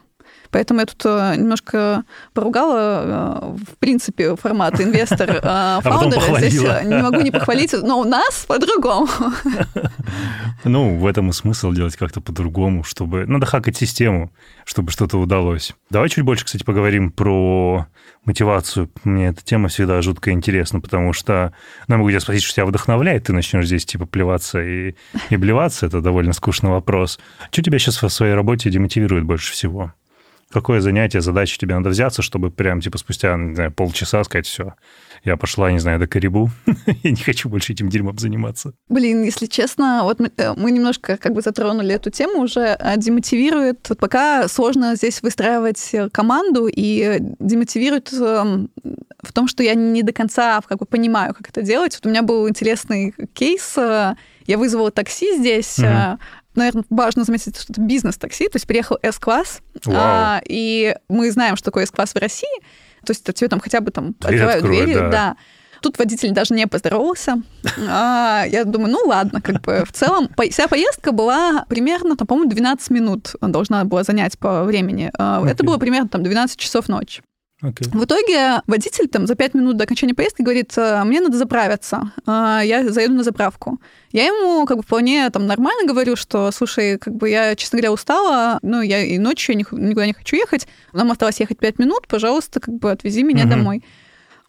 Поэтому 0.53 0.81
я 0.81 0.85
тут 0.85 1.01
э, 1.05 1.35
немножко 1.35 2.03
поругала, 2.33 2.77
э, 2.77 3.57
в 3.71 3.77
принципе, 3.79 4.35
формат 4.35 4.79
инвестор-фаундер. 4.79 6.19
А 6.33 6.39
Здесь 6.39 6.61
не 6.61 7.01
могу 7.01 7.21
не 7.21 7.31
похвалить, 7.31 7.73
но 7.73 7.99
у 7.99 8.03
нас 8.03 8.45
по-другому. 8.47 9.07
Ну, 10.65 10.97
в 10.97 11.05
этом 11.07 11.29
и 11.29 11.33
смысл 11.33 11.73
делать 11.73 11.97
как-то 11.97 12.21
по-другому, 12.21 12.85
чтобы... 12.85 13.25
Надо 13.25 13.45
хакать 13.45 13.75
систему, 13.75 14.31
чтобы 14.63 14.91
что-то 14.91 15.17
удалось. 15.17 15.73
Давай 15.89 16.07
чуть 16.07 16.23
больше, 16.23 16.45
кстати, 16.45 16.63
поговорим 16.63 17.11
про 17.11 17.87
мотивацию. 18.23 18.89
Мне 19.03 19.27
эта 19.27 19.43
тема 19.43 19.67
всегда 19.67 20.01
жутко 20.01 20.31
интересна, 20.31 20.79
потому 20.79 21.11
что, 21.11 21.53
ну, 21.87 21.95
я 21.95 21.97
могу 21.97 22.11
тебя 22.11 22.21
спросить, 22.21 22.43
что 22.43 22.55
тебя 22.55 22.65
вдохновляет, 22.65 23.25
ты 23.25 23.33
начнешь 23.33 23.65
здесь, 23.65 23.85
типа, 23.85 24.05
плеваться 24.05 24.61
и, 24.63 24.95
и 25.29 25.35
блеваться, 25.35 25.85
это 25.85 25.99
довольно 25.99 26.31
скучный 26.31 26.69
вопрос. 26.69 27.19
Что 27.51 27.61
тебя 27.61 27.77
сейчас 27.77 28.01
в 28.01 28.07
своей 28.07 28.33
работе 28.33 28.69
демотивирует 28.69 29.25
больше 29.25 29.51
всего? 29.51 29.91
Какое 30.53 30.79
занятие, 30.79 31.21
задача 31.21 31.57
тебе 31.57 31.75
надо 31.75 31.89
взяться, 31.89 32.21
чтобы 32.21 32.51
прям, 32.51 32.79
типа, 32.79 32.97
спустя, 32.97 33.35
не 33.35 33.55
знаю, 33.55 33.71
полчаса 33.71 34.23
сказать, 34.23 34.45
все, 34.45 34.75
я 35.23 35.35
пошла, 35.37 35.71
не 35.71 35.79
знаю, 35.79 35.99
до 35.99 36.07
Карибу, 36.07 36.49
я 37.03 37.11
не 37.11 37.21
хочу 37.21 37.49
больше 37.49 37.73
этим 37.73 37.89
дерьмом 37.89 38.17
заниматься. 38.17 38.73
Блин, 38.89 39.23
если 39.23 39.47
честно, 39.47 40.01
вот 40.03 40.19
мы, 40.19 40.31
э, 40.37 40.53
мы 40.55 40.71
немножко 40.71 41.17
как 41.17 41.33
бы 41.33 41.41
затронули 41.41 41.93
эту 41.95 42.09
тему 42.11 42.43
уже, 42.43 42.75
а 42.79 42.95
демотивирует, 42.97 43.89
пока 43.99 44.47
сложно 44.47 44.95
здесь 44.95 45.21
выстраивать 45.21 45.89
э, 45.93 46.09
команду, 46.09 46.67
и 46.67 47.17
демотивирует 47.39 48.11
в 48.11 49.31
том, 49.33 49.47
что 49.47 49.63
я 49.63 49.73
не 49.73 50.03
до 50.03 50.11
конца 50.11 50.61
как 50.67 50.79
бы 50.79 50.85
понимаю, 50.85 51.33
как 51.33 51.49
это 51.49 51.61
делать. 51.61 51.95
Вот 51.95 52.05
у 52.05 52.09
меня 52.09 52.21
был 52.21 52.47
интересный 52.47 53.13
кейс, 53.33 53.77
э, 53.77 54.15
я 54.45 54.57
вызвала 54.57 54.91
такси 54.91 55.37
здесь, 55.37 55.79
угу 55.79 56.19
наверное, 56.55 56.83
важно 56.89 57.23
заметить, 57.23 57.57
что 57.57 57.73
это 57.73 57.81
бизнес-такси, 57.81 58.45
то 58.47 58.55
есть 58.55 58.67
приехал 58.67 58.97
S-класс, 59.01 59.61
а, 59.87 60.41
и 60.47 60.95
мы 61.09 61.31
знаем, 61.31 61.55
что 61.55 61.65
такое 61.65 61.83
S-класс 61.83 62.13
в 62.13 62.17
России, 62.17 62.59
то 63.05 63.11
есть 63.11 63.23
тебе 63.23 63.47
там 63.47 63.59
хотя 63.59 63.81
бы 63.81 63.91
там 63.91 64.13
Дверь 64.19 64.35
открывают 64.35 64.63
откроет, 64.63 64.85
двери, 64.85 64.99
да. 64.99 65.09
да. 65.09 65.35
Тут 65.81 65.99
водитель 65.99 66.31
даже 66.31 66.53
не 66.53 66.65
поздоровался. 66.65 67.41
А, 67.89 68.45
я 68.47 68.63
думаю, 68.63 68.93
ну 68.93 68.99
ладно, 69.05 69.41
как 69.41 69.61
бы 69.61 69.83
в 69.85 69.91
целом 69.91 70.29
вся 70.49 70.69
поездка 70.69 71.11
была 71.11 71.65
примерно, 71.67 72.15
там, 72.15 72.25
по-моему, 72.25 72.49
12 72.49 72.89
минут 72.91 73.35
должна 73.41 73.83
была 73.83 74.03
занять 74.03 74.39
по 74.39 74.63
времени. 74.63 75.11
Okay. 75.13 75.49
Это 75.49 75.65
было 75.65 75.77
примерно 75.77 76.07
там 76.07 76.23
12 76.23 76.57
часов 76.57 76.87
ночи. 76.87 77.21
Okay. 77.63 77.97
В 77.97 78.03
итоге 78.03 78.61
водитель 78.67 79.07
там 79.07 79.25
за 79.25 79.35
пять 79.35 79.53
минут 79.53 79.77
до 79.77 79.85
окончания 79.85 80.13
поездки 80.13 80.41
говорит, 80.41 80.73
«Э, 80.77 81.01
мне 81.05 81.21
надо 81.21 81.37
заправиться, 81.37 82.11
э, 82.27 82.59
я 82.65 82.85
заеду 82.89 83.13
на 83.13 83.23
заправку. 83.23 83.79
Я 84.11 84.25
ему 84.25 84.65
как 84.65 84.77
бы 84.77 84.83
вполне 84.83 85.29
там 85.29 85.47
нормально 85.47 85.87
говорю, 85.87 86.17
что, 86.17 86.51
слушай, 86.51 86.97
как 86.97 87.15
бы 87.15 87.29
я, 87.29 87.55
честно 87.55 87.77
говоря, 87.77 87.93
устала, 87.93 88.59
ну, 88.63 88.81
я 88.81 89.01
и 89.01 89.17
ночью 89.17 89.55
никуда 89.55 90.05
не 90.05 90.13
хочу 90.13 90.35
ехать, 90.35 90.67
нам 90.91 91.09
осталось 91.09 91.39
ехать 91.39 91.57
пять 91.57 91.79
минут, 91.79 92.05
пожалуйста, 92.07 92.59
как 92.59 92.73
бы 92.73 92.91
отвези 92.91 93.23
меня 93.23 93.45
uh-huh. 93.45 93.49
домой. 93.49 93.83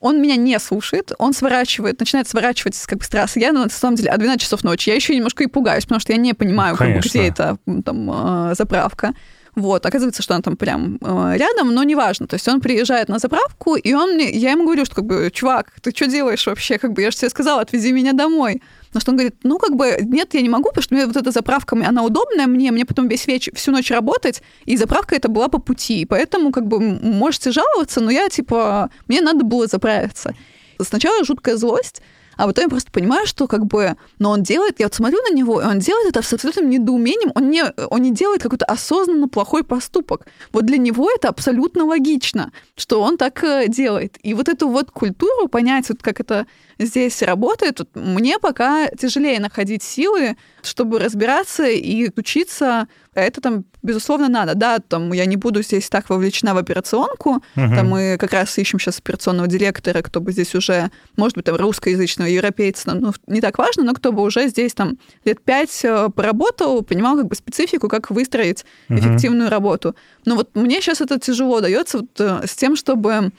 Он 0.01 0.21
меня 0.21 0.35
не 0.37 0.59
слушает, 0.59 1.13
он 1.19 1.33
сворачивает, 1.33 2.01
начинает 2.01 2.29
сворачивать 2.29 2.77
как 2.85 2.99
бы 2.99 3.05
с 3.05 3.09
трассы. 3.09 3.39
Я, 3.39 3.53
на 3.53 3.69
самом 3.71 3.95
деле, 3.95 4.11
а 4.11 4.19
12 4.19 4.43
часов 4.43 4.65
ночи. 4.65 4.91
Я 4.91 4.97
еще 4.97 5.15
немножко 5.15 5.45
и 5.45 5.47
пугаюсь, 5.47 5.85
потому 5.85 6.01
что 6.01 6.13
я 6.13 6.19
не 6.19 6.35
понимаю, 6.35 6.77
как 6.77 6.95
бы, 6.95 6.99
где 6.99 7.29
эта 7.29 7.57
там 7.85 8.51
э, 8.51 8.55
заправка. 8.55 9.15
Вот, 9.57 9.87
оказывается, 9.87 10.23
что 10.23 10.35
он 10.35 10.43
там 10.43 10.57
прям 10.57 10.99
э, 11.01 11.37
рядом, 11.37 11.73
но 11.75 11.85
неважно. 11.85 12.27
То 12.27 12.35
есть 12.35 12.49
он 12.49 12.61
приезжает 12.61 13.09
на 13.09 13.19
заправку, 13.19 13.77
и 13.77 13.93
он 13.93 14.15
мне, 14.15 14.31
я 14.31 14.51
ему 14.51 14.65
говорю, 14.65 14.85
что 14.85 14.97
как 14.97 15.05
бы, 15.05 15.31
чувак, 15.33 15.73
ты 15.81 15.93
что 15.95 16.07
делаешь 16.07 16.47
вообще? 16.47 16.79
Как 16.79 16.93
бы 16.93 17.03
я 17.03 17.11
же 17.11 17.17
тебе 17.17 17.31
сказала, 17.31 17.61
отвези 17.61 17.93
меня 17.93 18.13
домой. 18.13 18.63
На 18.93 19.01
что 19.01 19.13
он 19.13 19.17
говорит, 19.17 19.37
ну, 19.45 19.59
как 19.59 19.77
бы, 19.77 19.97
нет, 20.03 20.35
я 20.35 20.41
не 20.41 20.49
могу, 20.49 20.69
потому 20.71 20.83
что 20.83 20.95
мне 20.95 21.07
вот 21.07 21.17
эта 21.17 21.31
заправка, 21.31 21.77
она 21.87 22.03
удобная 22.03 22.47
мне, 22.47 22.73
мне 22.73 22.85
потом 22.85 23.09
весь 23.09 23.27
вечер, 23.27 23.53
всю 23.55 23.71
ночь 23.71 23.91
работать, 23.91 24.43
и 24.65 24.77
заправка 24.77 25.15
это 25.15 25.29
была 25.29 25.49
по 25.49 25.59
пути, 25.59 26.05
поэтому, 26.05 26.51
как 26.51 26.67
бы, 26.67 26.81
можете 26.81 27.53
жаловаться, 27.53 28.01
но 28.01 28.11
я, 28.11 28.29
типа, 28.29 28.91
мне 29.09 29.21
надо 29.21 29.45
было 29.45 29.67
заправиться. 29.67 30.35
Сначала 30.81 31.25
жуткая 31.25 31.57
злость, 31.57 32.03
а 32.37 32.47
потом 32.47 32.65
я 32.65 32.69
просто 32.69 32.91
понимаю, 32.91 33.27
что 33.27 33.47
как 33.47 33.67
бы, 33.67 33.97
но 34.19 34.31
он 34.31 34.43
делает, 34.43 34.81
я 34.81 34.87
вот 34.87 34.95
смотрю 34.95 35.21
на 35.23 35.35
него, 35.35 35.61
и 35.61 35.65
он 35.65 35.79
делает 35.79 36.09
это 36.09 36.23
с 36.23 36.33
абсолютным 36.33 36.71
недоумением, 36.71 37.33
он 37.35 37.51
не, 37.51 37.65
он 37.91 38.03
не 38.03 38.13
делает 38.13 38.43
какой-то 38.43 38.65
осознанно 38.65 39.29
плохой 39.29 39.65
поступок. 39.65 40.27
Вот 40.53 40.67
для 40.67 40.79
него 40.79 41.11
это 41.15 41.29
абсолютно 41.29 41.85
логично, 41.85 42.53
что 42.77 43.01
он 43.03 43.17
так 43.17 43.43
э, 43.45 43.69
делает. 43.69 44.19
И 44.23 44.35
вот 44.35 44.49
эту 44.49 44.69
вот 44.69 44.91
культуру 44.91 45.49
понять, 45.49 45.89
вот 45.89 46.03
как 46.03 46.21
это 46.21 46.47
здесь 46.79 47.23
работает, 47.23 47.81
мне 47.95 48.39
пока 48.39 48.89
тяжелее 48.89 49.41
находить 49.41 49.83
силы, 49.83 50.37
чтобы 50.63 50.99
разбираться 50.99 51.69
и 51.69 52.11
учиться. 52.17 52.89
Это 53.15 53.41
там, 53.41 53.65
безусловно, 53.83 54.29
надо. 54.29 54.55
Да, 54.55 54.79
там 54.79 55.13
я 55.13 55.25
не 55.27 55.37
буду 55.37 55.63
здесь 55.63 55.89
так 55.89 56.11
вовлечена 56.11 56.55
в 56.55 56.59
операционку. 56.59 57.37
Угу. 57.57 57.75
Там 57.77 57.89
мы 57.89 58.17
как 58.19 58.33
раз 58.33 58.59
ищем 58.59 58.81
сейчас 58.81 58.99
операционного 58.99 59.47
директора, 59.47 60.03
кто 60.03 60.21
бы 60.21 60.33
здесь 60.33 60.55
уже, 60.55 60.91
может 61.17 61.37
быть, 61.37 61.45
там 61.45 61.57
русскоязычного 61.57 62.29
европейца, 62.29 62.95
ну, 62.95 63.13
не 63.27 63.41
так 63.41 63.59
важно, 63.59 63.85
но 63.85 63.95
кто 63.95 64.13
бы 64.13 64.23
уже 64.23 64.49
здесь 64.49 64.75
там 64.75 64.99
лет 65.25 65.41
пять 65.43 65.85
э, 65.85 66.09
поработал, 66.15 66.83
понимал 66.83 67.17
как 67.17 67.29
бы 67.29 67.37
специфику, 67.37 67.89
как 67.89 68.11
выстроить 68.11 68.65
угу. 68.89 68.99
эффективную 68.99 69.49
работу. 69.49 69.95
Но 70.25 70.35
вот 70.35 70.51
мне 70.55 70.81
сейчас 70.81 71.01
это 71.01 71.21
тяжело 71.21 71.61
дается 71.61 71.99
вот, 71.99 72.21
э, 72.21 72.47
с 72.47 72.57
тем, 72.57 72.75
чтобы 72.75 73.31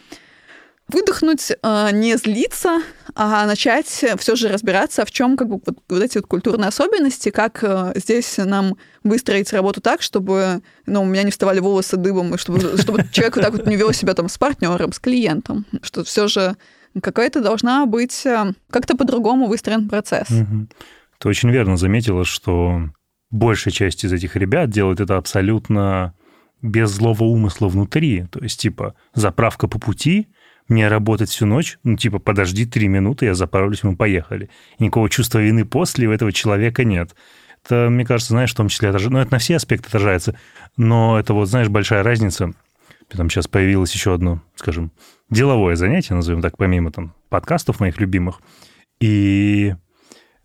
выдохнуть, 0.87 1.51
а, 1.63 1.91
не 1.91 2.15
злиться, 2.17 2.81
а 3.15 3.45
начать 3.45 3.87
все 4.17 4.35
же 4.35 4.49
разбираться, 4.49 5.05
в 5.05 5.11
чем 5.11 5.35
как 5.37 5.47
бы 5.47 5.59
вот, 5.65 5.77
вот 5.89 6.03
эти 6.03 6.17
вот 6.17 6.27
культурные 6.27 6.67
особенности, 6.67 7.29
как 7.29 7.63
э, 7.63 7.93
здесь 7.95 8.37
нам 8.37 8.77
выстроить 9.03 9.51
работу 9.53 9.81
так, 9.81 10.01
чтобы 10.01 10.61
ну, 10.85 11.01
у 11.01 11.05
меня 11.05 11.23
не 11.23 11.31
вставали 11.31 11.59
волосы 11.59 11.97
дыбом, 11.97 12.35
и 12.35 12.37
чтобы, 12.37 12.77
чтобы 12.77 13.05
человек 13.11 13.35
вот 13.35 13.41
так 13.41 13.53
вот 13.53 13.65
не 13.65 13.77
вел 13.77 13.93
себя 13.93 14.13
там 14.13 14.29
с 14.29 14.37
партнером, 14.37 14.91
с 14.91 14.99
клиентом, 14.99 15.65
что 15.81 16.03
все 16.03 16.27
же 16.27 16.55
какая-то 17.01 17.41
должна 17.41 17.85
быть 17.85 18.25
э, 18.25 18.53
как-то 18.69 18.95
по-другому 18.95 19.47
выстроен 19.47 19.89
процесс. 19.89 20.29
Угу. 20.29 20.67
Ты 21.19 21.29
очень 21.29 21.49
верно 21.49 21.77
заметила, 21.77 22.25
что 22.25 22.89
большая 23.31 23.73
часть 23.73 24.03
из 24.03 24.13
этих 24.13 24.35
ребят 24.35 24.69
делает 24.69 24.99
это 24.99 25.17
абсолютно 25.17 26.13
без 26.61 26.89
злого 26.91 27.23
умысла 27.23 27.67
внутри. 27.67 28.25
То 28.31 28.39
есть, 28.39 28.59
типа, 28.59 28.95
заправка 29.13 29.67
по 29.67 29.79
пути, 29.79 30.27
мне 30.67 30.87
работать 30.87 31.29
всю 31.29 31.45
ночь, 31.45 31.77
ну, 31.83 31.95
типа, 31.95 32.19
подожди 32.19 32.65
три 32.65 32.87
минуты, 32.87 33.25
я 33.25 33.35
заправлюсь, 33.35 33.83
мы 33.83 33.95
поехали. 33.95 34.49
И 34.79 34.83
никакого 34.83 35.09
чувства 35.09 35.39
вины 35.39 35.65
после 35.65 36.07
у 36.07 36.11
этого 36.11 36.31
человека 36.31 36.83
нет. 36.83 37.15
Это, 37.63 37.89
мне 37.89 38.05
кажется, 38.05 38.33
знаешь, 38.33 38.51
в 38.51 38.55
том 38.55 38.67
числе 38.67 38.89
отражается, 38.89 39.13
ну, 39.13 39.19
это 39.19 39.31
на 39.31 39.39
все 39.39 39.55
аспекты 39.55 39.87
отражается, 39.87 40.37
но 40.77 41.19
это 41.19 41.33
вот, 41.33 41.47
знаешь, 41.47 41.69
большая 41.69 42.03
разница. 42.03 42.53
Там 43.09 43.29
сейчас 43.29 43.47
появилось 43.47 43.93
еще 43.93 44.13
одно, 44.13 44.41
скажем, 44.55 44.91
деловое 45.29 45.75
занятие, 45.75 46.15
назовем 46.15 46.41
так, 46.41 46.57
помимо 46.57 46.91
там 46.91 47.13
подкастов 47.29 47.79
моих 47.79 47.99
любимых. 47.99 48.41
И 48.99 49.75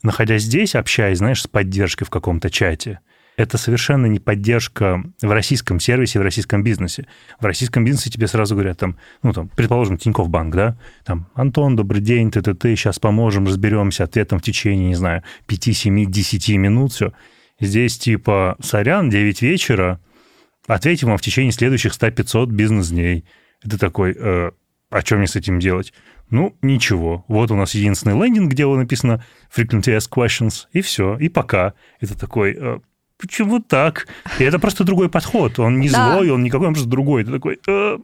находясь 0.02 0.42
здесь, 0.42 0.74
общаясь, 0.74 1.18
знаешь, 1.18 1.42
с 1.42 1.46
поддержкой 1.46 2.04
в 2.04 2.10
каком-то 2.10 2.50
чате, 2.50 3.00
это 3.40 3.56
совершенно 3.56 4.04
не 4.04 4.18
поддержка 4.18 5.02
в 5.22 5.30
российском 5.30 5.80
сервисе, 5.80 6.18
в 6.18 6.22
российском 6.22 6.62
бизнесе. 6.62 7.06
В 7.40 7.46
российском 7.46 7.86
бизнесе 7.86 8.10
тебе 8.10 8.26
сразу 8.26 8.54
говорят, 8.54 8.78
там, 8.78 8.98
ну, 9.22 9.32
там, 9.32 9.48
предположим, 9.48 9.96
Тинькофф 9.96 10.28
банк, 10.28 10.54
да, 10.54 10.76
там, 11.06 11.26
Антон, 11.34 11.74
добрый 11.74 12.02
день, 12.02 12.30
ты, 12.30 12.42
ты, 12.42 12.52
ты, 12.52 12.76
сейчас 12.76 12.98
поможем, 12.98 13.46
разберемся, 13.46 14.04
ответом 14.04 14.40
в 14.40 14.42
течение, 14.42 14.88
не 14.88 14.94
знаю, 14.94 15.22
5, 15.46 15.74
7, 15.74 16.10
10 16.10 16.48
минут, 16.58 16.92
все. 16.92 17.14
Здесь 17.58 17.96
типа, 17.98 18.56
сорян, 18.60 19.08
9 19.08 19.40
вечера, 19.40 20.00
ответим 20.66 21.08
вам 21.08 21.16
в 21.16 21.22
течение 21.22 21.52
следующих 21.52 21.92
100-500 21.92 22.46
бизнес-дней. 22.46 23.24
Это 23.64 23.78
такой, 23.78 24.14
э, 24.18 24.50
а 24.90 25.00
что 25.00 25.16
мне 25.16 25.26
с 25.26 25.36
этим 25.36 25.60
делать? 25.60 25.94
Ну, 26.28 26.56
ничего. 26.60 27.24
Вот 27.26 27.50
у 27.50 27.56
нас 27.56 27.74
единственный 27.74 28.22
лендинг, 28.22 28.52
где 28.52 28.66
написано 28.66 29.24
frequently 29.54 29.96
asked 29.96 30.10
questions, 30.10 30.66
и 30.72 30.82
все, 30.82 31.16
и 31.16 31.30
пока. 31.30 31.72
Это 32.00 32.18
такой, 32.18 32.54
э, 32.58 32.80
почему 33.20 33.60
так? 33.60 34.08
И 34.38 34.44
это 34.44 34.58
просто 34.58 34.84
другой 34.84 35.08
подход. 35.08 35.58
Он 35.58 35.80
не 35.80 35.88
да. 35.88 36.14
злой, 36.14 36.30
он 36.30 36.42
никакой, 36.42 36.68
он 36.68 36.74
просто 36.74 36.90
другой. 36.90 37.24
Ты 37.24 37.32
такой... 37.32 37.58
Э, 37.66 37.98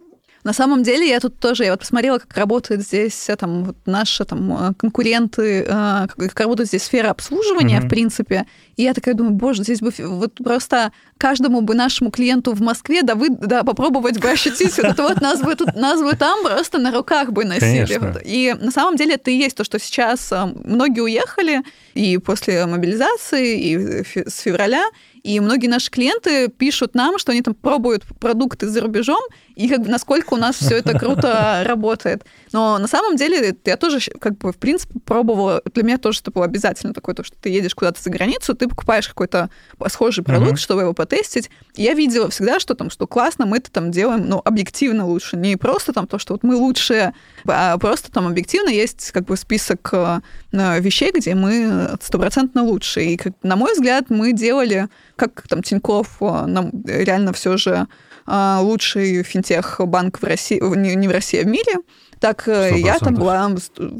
на 0.46 0.52
самом 0.52 0.84
деле, 0.84 1.08
я 1.08 1.18
тут 1.18 1.40
тоже, 1.40 1.64
я 1.64 1.72
вот 1.72 1.80
посмотрела, 1.80 2.18
как 2.18 2.36
работает 2.36 2.80
здесь 2.80 3.28
там, 3.36 3.64
вот 3.64 3.76
наши 3.84 4.24
там, 4.24 4.52
э, 4.52 4.74
конкуренты, 4.74 5.66
э, 5.66 6.06
как 6.06 6.38
работает 6.38 6.68
здесь 6.68 6.84
сфера 6.84 7.10
обслуживания, 7.10 7.78
mm-hmm. 7.78 7.86
в 7.86 7.88
принципе. 7.88 8.46
И 8.76 8.84
я 8.84 8.94
такая 8.94 9.16
думаю, 9.16 9.34
боже, 9.34 9.64
здесь 9.64 9.80
бы 9.80 9.90
вот 9.98 10.34
просто 10.34 10.92
каждому 11.18 11.62
бы 11.62 11.74
нашему 11.74 12.12
клиенту 12.12 12.52
в 12.52 12.60
Москве, 12.60 13.02
да, 13.02 13.16
вы, 13.16 13.30
да, 13.30 13.64
попробовать 13.64 14.20
бы 14.20 14.30
ощутить 14.30 14.76
вот 14.76 14.86
это 14.86 15.02
вот 15.02 15.20
нас 15.20 15.40
бы, 15.40 15.52
тут, 15.56 15.74
нас 15.74 16.00
бы 16.00 16.12
там 16.12 16.44
просто 16.44 16.78
на 16.78 16.92
руках 16.92 17.32
бы 17.32 17.44
носили. 17.44 17.98
Конечно. 17.98 18.20
И 18.24 18.54
на 18.60 18.70
самом 18.70 18.94
деле 18.94 19.14
это 19.14 19.32
и 19.32 19.34
есть 19.34 19.56
то, 19.56 19.64
что 19.64 19.80
сейчас 19.80 20.32
многие 20.62 21.00
уехали 21.00 21.62
и 21.94 22.18
после 22.18 22.66
мобилизации, 22.66 23.58
и 23.58 24.04
с 24.30 24.38
февраля, 24.38 24.84
и 25.26 25.40
многие 25.40 25.66
наши 25.66 25.90
клиенты 25.90 26.46
пишут 26.46 26.94
нам, 26.94 27.18
что 27.18 27.32
они 27.32 27.42
там 27.42 27.52
пробуют 27.52 28.04
продукты 28.20 28.68
за 28.68 28.80
рубежом, 28.80 29.20
и 29.56 29.68
как 29.68 29.80
бы 29.80 29.88
насколько 29.88 30.34
у 30.34 30.36
нас 30.36 30.54
все 30.54 30.76
это 30.76 30.96
круто 30.96 31.64
работает. 31.64 32.24
Но 32.52 32.78
на 32.78 32.86
самом 32.86 33.16
деле 33.16 33.56
я 33.64 33.76
тоже, 33.76 33.98
как 34.20 34.38
бы, 34.38 34.52
в 34.52 34.56
принципе, 34.56 35.00
пробовала. 35.00 35.62
Для 35.74 35.82
меня 35.82 35.98
тоже 35.98 36.20
это 36.20 36.30
было 36.30 36.44
обязательно 36.44 36.94
такое, 36.94 37.16
то, 37.16 37.24
что 37.24 37.36
ты 37.40 37.48
едешь 37.48 37.74
куда-то 37.74 38.00
за 38.00 38.08
границу, 38.10 38.54
ты 38.54 38.68
покупаешь 38.68 39.08
какой-то 39.08 39.50
схожий 39.88 40.22
продукт, 40.22 40.52
uh-huh. 40.52 40.62
чтобы 40.62 40.82
его 40.82 40.92
потестить. 40.92 41.50
И 41.74 41.82
я 41.82 41.94
видела 41.94 42.30
всегда, 42.30 42.60
что 42.60 42.76
там, 42.76 42.88
что 42.88 43.08
классно, 43.08 43.46
мы 43.46 43.56
это 43.56 43.72
там 43.72 43.90
делаем, 43.90 44.28
ну, 44.28 44.40
объективно 44.44 45.06
лучше. 45.06 45.36
Не 45.36 45.56
просто 45.56 45.92
там 45.92 46.06
то, 46.06 46.20
что 46.20 46.34
вот 46.34 46.44
мы 46.44 46.54
лучшие, 46.54 47.14
а 47.48 47.76
просто 47.78 48.12
там 48.12 48.28
объективно 48.28 48.68
есть 48.68 49.10
как 49.10 49.24
бы 49.24 49.36
список 49.36 49.88
э, 49.92 50.20
вещей, 50.52 51.10
где 51.12 51.34
мы 51.34 51.96
стопроцентно 52.00 52.62
лучше. 52.62 53.02
И, 53.02 53.16
как, 53.16 53.32
на 53.42 53.56
мой 53.56 53.72
взгляд, 53.72 54.04
мы 54.08 54.32
делали 54.32 54.88
как 55.16 55.48
там 55.48 55.62
Тиньков 55.62 56.18
э, 56.20 56.46
нам 56.46 56.70
реально 56.84 57.32
все 57.32 57.56
же 57.56 57.88
а, 58.26 58.60
лучший 58.60 59.22
финтех-банк 59.22 60.20
в 60.20 60.24
России, 60.24 60.60
не 60.76 61.08
в 61.08 61.10
России, 61.10 61.40
а 61.40 61.44
в 61.44 61.46
мире, 61.46 61.76
так 62.20 62.46
100%. 62.46 62.52
Э, 62.52 62.78
я 62.78 62.98
там 62.98 63.14
была, 63.14 63.50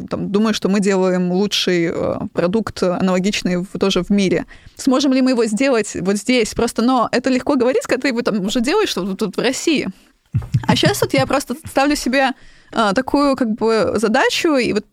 там, 0.09 0.31
думаю, 0.31 0.53
что 0.53 0.69
мы 0.69 0.81
делаем 0.81 1.33
лучший 1.33 1.91
э, 1.93 2.17
продукт, 2.33 2.83
аналогичный 2.83 3.65
тоже 3.79 4.03
в 4.03 4.11
мире. 4.11 4.47
Сможем 4.77 5.13
ли 5.13 5.23
мы 5.23 5.31
его 5.31 5.47
сделать 5.47 5.97
вот 6.01 6.17
здесь? 6.17 6.55
Просто, 6.55 6.83
но 6.83 7.09
это 7.13 7.31
легко 7.31 7.57
говорить, 7.57 7.85
когда 7.87 8.03
ты 8.03 8.09
его 8.09 8.23
там 8.23 8.41
уже 8.45 8.61
делаешь 8.61 8.93
тут, 8.93 9.19
тут 9.19 9.37
в 9.37 9.41
России. 9.41 9.89
А 10.67 10.77
сейчас 10.77 11.01
вот 11.01 11.15
я 11.15 11.27
просто 11.27 11.55
ставлю 11.65 11.97
себе 11.97 12.33
такую 12.95 13.37
как 13.37 13.53
бы 13.53 13.95
задачу, 13.97 14.57
и 14.57 14.73
вот 14.73 14.85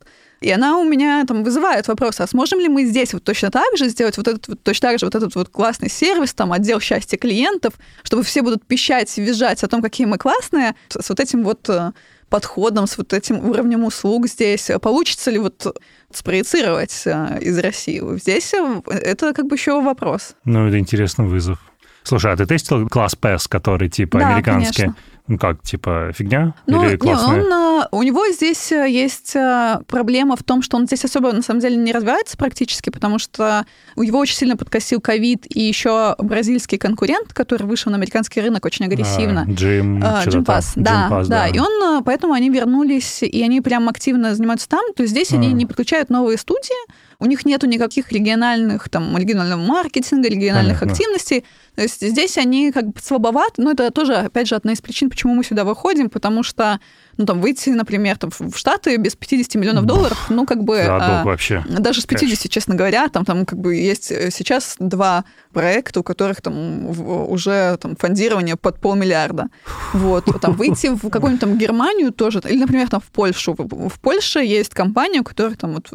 и 0.44 0.52
она 0.52 0.78
у 0.78 0.84
меня 0.84 1.24
там 1.26 1.44
вызывает 1.44 1.88
вопрос, 1.88 2.20
а 2.20 2.28
сможем 2.28 2.60
ли 2.60 2.68
мы 2.68 2.86
здесь 2.86 3.14
вот 3.14 3.24
точно 3.24 3.50
так 3.50 3.78
же 3.78 3.88
сделать 3.88 4.18
вот 4.18 4.28
этот 4.28 4.48
вот, 4.48 4.62
точно 4.62 4.90
так 4.90 5.00
же 5.00 5.06
вот 5.06 5.16
этот 5.16 5.34
вот 5.36 5.50
классный 5.50 5.90
сервис, 5.90 6.34
там, 6.34 6.52
отдел 6.52 6.80
счастья 6.80 7.18
клиентов, 7.18 7.74
чтобы 8.04 8.24
все 8.24 8.42
будут 8.42 8.66
пищать, 8.66 9.18
визжать 9.18 9.64
о 9.64 9.68
том, 9.68 9.82
какие 9.82 10.06
мы 10.06 10.18
классные, 10.18 10.76
с 10.90 11.08
вот 11.08 11.20
этим 11.20 11.44
вот 11.44 11.70
э, 11.70 11.94
подходом, 12.28 12.88
с 12.88 12.98
вот 12.98 13.14
этим 13.14 13.50
уровнем 13.50 13.86
услуг 13.86 14.28
здесь? 14.28 14.70
Получится 14.82 15.32
ли 15.32 15.40
вот 15.40 15.78
спроецировать 16.12 17.04
э, 17.06 17.40
из 17.42 17.58
России? 17.60 18.02
Здесь 18.18 18.54
э, 18.54 18.82
это 18.88 19.34
как 19.34 19.48
бы 19.48 19.56
еще 19.56 19.82
вопрос. 19.82 20.36
Ну, 20.44 20.68
это 20.68 20.78
интересный 20.78 21.26
вызов. 21.26 21.60
Слушай, 22.04 22.34
а 22.34 22.36
ты 22.36 22.46
тестил 22.46 22.88
класс 22.90 23.16
PES, 23.20 23.46
который 23.48 23.90
типа 23.90 24.20
да, 24.20 24.30
американский? 24.30 24.82
Конечно. 24.82 24.96
Ну 25.28 25.38
как, 25.38 25.64
типа 25.64 26.12
фигня 26.14 26.54
ну, 26.68 26.84
или 26.84 26.98
классная? 26.98 27.42
Не, 27.42 27.48
он, 27.48 27.88
у 27.92 28.04
него 28.04 28.28
здесь 28.30 28.74
э, 28.74 28.90
есть 28.90 29.34
э, 29.38 29.80
проблема 29.88 30.36
в 30.36 30.44
том, 30.44 30.62
что 30.62 30.76
он 30.76 30.86
здесь 30.86 31.06
особо 31.06 31.32
на 31.32 31.42
самом 31.42 31.62
деле 31.62 31.78
не 31.78 31.94
развивается 31.94 32.36
практически, 32.36 32.90
потому 32.90 33.20
что 33.20 33.66
его 33.96 34.20
очень 34.20 34.36
сильно 34.36 34.58
подкосил 34.58 35.00
ковид 35.00 35.46
и 35.48 35.62
еще 35.62 36.16
бразильский 36.18 36.78
конкурент, 36.78 37.34
который 37.34 37.64
вышел 37.64 37.90
на 37.90 37.98
американский 37.98 38.42
рынок 38.42 38.66
очень 38.66 38.86
агрессивно. 38.86 39.46
А, 39.48 39.52
Джим, 39.52 40.02
а, 40.04 40.26
Джим 40.26 40.44
Пас, 40.44 40.74
да, 40.76 41.08
Pass, 41.10 41.28
да, 41.28 41.44
да. 41.44 41.48
И 41.48 41.58
он, 41.58 42.00
э, 42.00 42.02
поэтому 42.04 42.34
они 42.34 42.50
вернулись, 42.50 43.24
и 43.24 43.44
они 43.44 43.62
прям 43.62 43.88
активно 43.88 44.36
занимаются 44.36 44.68
там. 44.68 44.94
То 44.94 45.04
есть 45.04 45.12
здесь 45.12 45.32
а. 45.32 45.36
они 45.36 45.54
не 45.54 45.66
подключают 45.66 46.10
новые 46.10 46.38
студии, 46.38 46.76
у 47.20 47.26
них 47.26 47.46
нету 47.46 47.68
никаких 47.68 48.12
региональных, 48.12 48.90
там, 48.90 49.18
регионального 49.18 49.62
маркетинга, 49.62 50.28
региональных 50.28 50.82
Понятно. 50.82 50.92
активностей. 50.92 51.46
То 51.76 51.82
есть 51.82 52.08
здесь 52.08 52.38
они 52.38 52.72
как 52.72 52.88
бы 52.88 53.00
слабоваты, 53.02 53.62
но 53.62 53.72
это 53.72 53.90
тоже, 53.92 54.16
опять 54.16 54.48
же, 54.48 54.56
одна 54.56 54.74
из 54.74 54.82
причин, 54.82 55.10
почему 55.10 55.34
мы 55.34 55.44
сюда 55.44 55.64
выходим, 55.64 56.10
потому 56.10 56.44
что 56.44 56.80
ну, 57.18 57.26
там, 57.26 57.42
выйти, 57.42 57.70
например, 57.70 58.18
там, 58.18 58.32
в 58.32 58.58
Штаты 58.58 58.98
без 58.98 59.16
50 59.16 59.56
миллионов 59.56 59.86
долларов, 59.86 60.26
ну, 60.30 60.46
как 60.46 60.64
бы... 60.64 60.82
А, 60.82 61.24
вообще. 61.24 61.64
Даже 61.70 62.02
с 62.02 62.06
50, 62.06 62.28
Конечно. 62.28 62.50
честно 62.50 62.76
говоря, 62.76 63.08
там, 63.08 63.24
там 63.24 63.46
как 63.46 63.60
бы 63.60 63.76
есть 63.76 64.12
э, 64.12 64.32
сейчас 64.32 64.76
два 64.80 65.24
проекта, 65.52 66.00
у 66.00 66.04
которых 66.04 66.42
там 66.42 66.88
уже 67.30 67.78
там 67.78 67.96
фондирование 67.96 68.56
под 68.56 68.80
полмиллиарда. 68.80 69.50
Вот, 69.94 70.26
там 70.42 70.54
выйти 70.54 70.88
в 70.88 71.10
какую-нибудь 71.10 71.42
там 71.42 71.58
Германию 71.58 72.12
тоже, 72.12 72.42
или, 72.50 72.60
например, 72.60 72.90
там 72.90 73.02
в 73.02 73.12
Польшу. 73.12 73.56
В 73.58 74.00
Польше 74.00 74.40
есть 74.40 74.74
компания, 74.74 75.22
у 75.22 75.24
которой 75.24 75.56
там, 75.56 75.74
вот, 75.74 75.90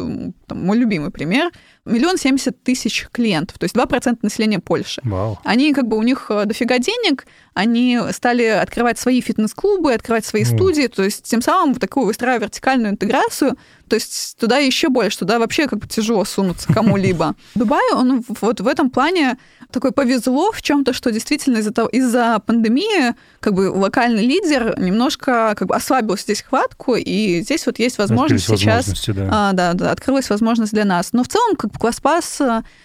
там 0.47 0.64
мой 0.64 0.79
любимый 0.79 1.11
пример, 1.11 1.51
миллион 1.89 2.16
семьдесят 2.18 2.62
тысяч 2.62 3.09
клиентов, 3.11 3.59
то 3.59 3.64
есть 3.64 3.74
2% 3.74 4.18
населения 4.22 4.59
Польши. 4.59 5.01
Вау. 5.05 5.39
Они 5.45 5.72
как 5.72 5.89
бы, 5.89 5.97
у 5.97 6.03
них 6.03 6.26
э, 6.30 6.45
дофига 6.45 6.78
денег, 6.78 7.26
они 7.55 7.99
стали 8.12 8.45
открывать 8.45 8.99
свои 8.99 9.20
фитнес-клубы, 9.20 9.93
открывать 9.93 10.24
свои 10.24 10.43
mm. 10.43 10.55
студии, 10.55 10.86
то 10.86 11.03
есть 11.03 11.24
тем 11.24 11.43
самым 11.43 11.74
такую 11.74 12.07
выстраивая 12.07 12.47
вертикальную 12.47 12.93
интеграцию, 12.93 13.57
то 13.89 13.97
есть 13.97 14.36
туда 14.39 14.59
еще 14.59 14.89
больше, 14.89 15.18
туда 15.18 15.39
вообще 15.39 15.66
как 15.66 15.80
бы 15.80 15.89
тяжело 15.89 16.24
сунуться 16.24 16.72
кому-либо. 16.72 17.34
Дубай, 17.55 17.93
он 17.95 18.22
вот 18.41 18.61
в 18.61 18.68
этом 18.68 18.91
плане 18.91 19.39
такой 19.71 19.93
повезло 19.93 20.51
в 20.53 20.62
чем-то, 20.62 20.93
что 20.93 21.12
действительно 21.12 21.59
из-за 21.59 21.73
того, 21.73 21.89
из-за 21.89 22.41
пандемии 22.45 23.14
как 23.41 23.55
бы 23.55 23.71
локальный 23.71 24.27
лидер 24.27 24.79
немножко 24.79 25.55
как 25.57 25.69
бы 25.69 25.75
ослабил 25.75 26.16
здесь 26.16 26.43
хватку, 26.43 26.95
и 26.95 27.41
здесь 27.43 27.66
вот 27.66 27.79
есть 27.79 27.99
возможность 27.99 28.47
сейчас... 28.47 28.87
Да. 29.09 29.29
А, 29.31 29.53
да, 29.53 29.75
да, 29.75 29.91
открылась 29.91 30.31
возможность 30.31 30.73
для 30.73 30.85
нас. 30.85 31.12
Но 31.12 31.23
в 31.23 31.29
целом 31.29 31.57
как 31.57 31.73
бы 31.73 31.79
класс-пас, 31.79 32.41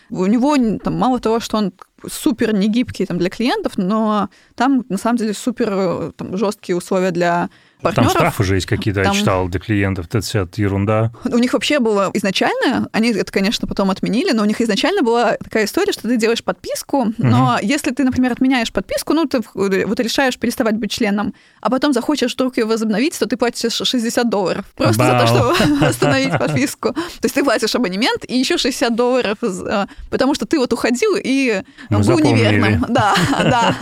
у 0.09 0.25
него 0.25 0.57
там, 0.79 0.97
мало 0.97 1.19
того, 1.19 1.39
что 1.39 1.57
он 1.57 1.73
супер 2.09 2.53
негибкий 2.53 3.05
там, 3.05 3.17
для 3.17 3.29
клиентов, 3.29 3.73
но 3.77 4.29
там 4.55 4.85
на 4.89 4.97
самом 4.97 5.17
деле 5.17 5.33
супер 5.33 6.11
там, 6.17 6.37
жесткие 6.37 6.75
условия 6.75 7.11
для 7.11 7.49
партнеров. 7.83 8.13
Там 8.13 8.21
штрафы 8.21 8.43
уже 8.43 8.55
есть 8.55 8.67
какие-то, 8.67 9.03
там... 9.03 9.13
я 9.13 9.19
читал, 9.19 9.47
для 9.47 9.59
клиентов, 9.59 10.07
это 10.07 10.21
вся 10.21 10.47
ерунда. 10.55 11.11
У 11.25 11.37
них 11.37 11.53
вообще 11.53 11.79
было 11.79 12.09
изначально, 12.13 12.87
они 12.91 13.11
это, 13.11 13.31
конечно, 13.31 13.67
потом 13.67 13.91
отменили, 13.91 14.31
но 14.31 14.43
у 14.43 14.45
них 14.45 14.61
изначально 14.61 15.01
была 15.01 15.37
такая 15.37 15.65
история, 15.65 15.91
что 15.91 16.03
ты 16.03 16.17
делаешь 16.17 16.43
подписку, 16.43 17.13
но 17.17 17.55
угу. 17.55 17.65
если 17.65 17.91
ты, 17.91 18.03
например, 18.03 18.31
отменяешь 18.31 18.71
подписку, 18.71 19.13
ну, 19.13 19.25
ты 19.25 19.41
вот 19.53 19.99
решаешь 19.99 20.37
переставать 20.37 20.75
быть 20.75 20.91
членом, 20.91 21.33
а 21.61 21.69
потом 21.69 21.93
захочешь 21.93 22.33
вдруг 22.33 22.57
ее 22.57 22.65
возобновить, 22.65 23.17
то 23.19 23.25
ты 23.25 23.37
платишь 23.37 23.73
60 23.73 24.29
долларов 24.29 24.65
просто 24.75 24.99
Бау. 24.99 25.11
за 25.11 25.19
то, 25.19 25.27
чтобы 25.27 25.85
остановить 25.85 26.37
подписку. 26.37 26.93
То 26.93 27.23
есть 27.23 27.35
ты 27.35 27.43
платишь 27.43 27.75
абонемент 27.75 28.25
и 28.27 28.37
еще 28.37 28.57
60 28.57 28.95
долларов, 28.95 29.37
э, 29.41 29.85
потому 30.09 30.35
что 30.35 30.45
ты 30.45 30.59
вот 30.59 30.71
уходил 30.73 31.15
и 31.17 31.61
ну, 31.89 31.99
был 31.99 32.19
неверным. 32.19 32.85
Да, 32.89 33.15
да. 33.29 33.75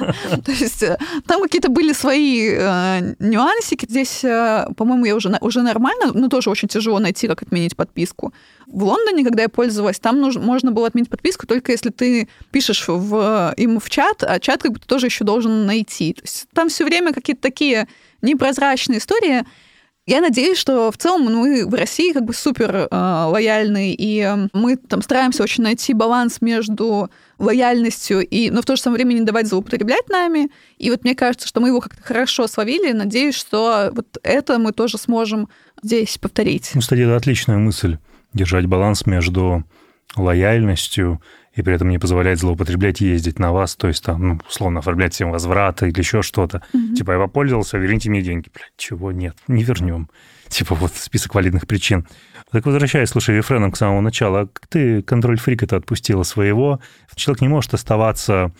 То 0.45 0.51
есть 0.51 0.83
э, 0.83 0.97
там 1.27 1.41
какие-то 1.41 1.69
были 1.69 1.93
свои 1.93 2.49
э, 2.51 3.15
нюансики, 3.19 3.85
здесь, 3.91 4.23
э, 4.23 4.65
по-моему, 4.77 5.05
я 5.05 5.15
уже, 5.15 5.37
уже 5.41 5.61
нормально, 5.61 6.11
но 6.13 6.27
тоже 6.29 6.49
очень 6.49 6.67
тяжело 6.67 6.99
найти, 6.99 7.27
как 7.27 7.41
отменить 7.41 7.75
подписку. 7.75 8.33
В 8.67 8.83
Лондоне, 8.83 9.23
когда 9.23 9.43
я 9.43 9.49
пользовалась, 9.49 9.99
там 9.99 10.19
нужно, 10.19 10.41
можно 10.41 10.71
было 10.71 10.87
отменить 10.87 11.09
подписку 11.09 11.45
только 11.45 11.71
если 11.71 11.89
ты 11.89 12.27
пишешь 12.51 12.85
в, 12.87 13.53
им 13.57 13.79
в 13.79 13.89
чат, 13.89 14.23
а 14.23 14.39
чат 14.39 14.63
как 14.63 14.71
бы 14.71 14.79
тоже 14.79 15.07
еще 15.07 15.23
должен 15.23 15.65
найти. 15.65 16.13
То 16.13 16.21
есть 16.23 16.47
там 16.53 16.69
все 16.69 16.85
время 16.85 17.13
какие-то 17.13 17.41
такие 17.41 17.87
непрозрачные 18.21 18.99
истории. 18.99 19.43
Я 20.11 20.19
надеюсь, 20.19 20.57
что 20.57 20.91
в 20.91 20.97
целом 20.97 21.33
мы 21.33 21.65
в 21.65 21.73
России 21.73 22.11
как 22.11 22.25
бы 22.25 22.33
супер 22.33 22.75
э, 22.75 22.87
лояльны, 22.91 23.95
и 23.97 24.29
мы 24.51 24.75
там 24.75 25.01
стараемся 25.01 25.41
очень 25.41 25.63
найти 25.63 25.93
баланс 25.93 26.41
между 26.41 27.09
лояльностью, 27.39 28.19
и, 28.19 28.49
но 28.49 28.61
в 28.61 28.65
то 28.65 28.75
же 28.75 28.81
самое 28.81 29.05
время 29.05 29.17
не 29.17 29.25
давать 29.25 29.47
злоупотреблять 29.47 30.09
нами. 30.09 30.51
И 30.77 30.89
вот 30.89 31.05
мне 31.05 31.15
кажется, 31.15 31.47
что 31.47 31.61
мы 31.61 31.69
его 31.69 31.79
как-то 31.79 32.03
хорошо 32.03 32.47
словили. 32.47 32.91
Надеюсь, 32.91 33.35
что 33.35 33.91
вот 33.93 34.17
это 34.21 34.59
мы 34.59 34.73
тоже 34.73 34.97
сможем 34.97 35.47
здесь 35.81 36.17
повторить. 36.17 36.71
Ну, 36.73 36.81
кстати, 36.81 36.99
это 36.99 37.15
отличная 37.15 37.57
мысль. 37.57 37.97
Держать 38.33 38.65
баланс 38.65 39.05
между 39.05 39.63
лояльностью 40.17 41.21
и 41.53 41.61
при 41.61 41.73
этом 41.73 41.89
не 41.89 41.97
позволять 41.97 42.39
злоупотреблять 42.39 43.01
ездить 43.01 43.39
на 43.39 43.51
вас, 43.51 43.75
то 43.75 43.87
есть 43.87 44.03
там, 44.03 44.27
ну, 44.27 44.39
условно, 44.47 44.79
оформлять 44.79 45.13
всем 45.13 45.31
возвраты 45.31 45.89
или 45.89 45.99
еще 45.99 46.21
что-то. 46.21 46.63
Mm-hmm. 46.73 46.95
Типа, 46.95 47.11
я 47.11 47.17
воспользовался, 47.17 47.77
верните 47.77 48.09
мне 48.09 48.21
деньги. 48.21 48.49
Блядь, 48.53 48.71
чего 48.77 49.11
нет, 49.11 49.35
не 49.47 49.63
вернем. 49.63 50.09
Типа, 50.47 50.75
вот 50.75 50.93
список 50.95 51.35
валидных 51.35 51.67
причин. 51.67 52.07
Так 52.51 52.65
возвращаясь, 52.65 53.09
слушай, 53.09 53.35
рефреном 53.35 53.71
к 53.71 53.77
самому 53.77 54.01
началу, 54.01 54.35
а 54.37 54.47
как 54.47 54.67
ты 54.67 55.01
контроль 55.01 55.39
фрика 55.39 55.65
это 55.65 55.77
отпустила 55.77 56.23
своего? 56.23 56.79
Человек 57.15 57.41
не 57.41 57.47
может 57.47 57.73
оставаться 57.73 58.51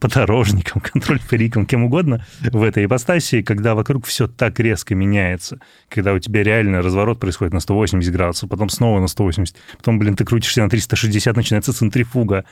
подорожником, 0.00 0.80
контроль-фриком, 0.92 1.66
кем 1.66 1.84
угодно 1.84 2.24
в 2.40 2.62
этой 2.62 2.84
ипостаси, 2.84 3.42
когда 3.42 3.74
вокруг 3.74 4.06
все 4.06 4.26
так 4.26 4.58
резко 4.60 4.94
меняется, 4.94 5.60
когда 5.88 6.12
у 6.12 6.18
тебя 6.18 6.42
реально 6.42 6.82
разворот 6.82 7.20
происходит 7.20 7.54
на 7.54 7.60
180 7.60 8.12
градусов, 8.12 8.48
потом 8.48 8.68
снова 8.68 9.00
на 9.00 9.08
180, 9.08 9.56
потом, 9.78 9.98
блин, 9.98 10.16
ты 10.16 10.24
крутишься 10.24 10.62
на 10.62 10.70
360, 10.70 11.36
начинается 11.36 11.72
центрифуга. 11.72 12.44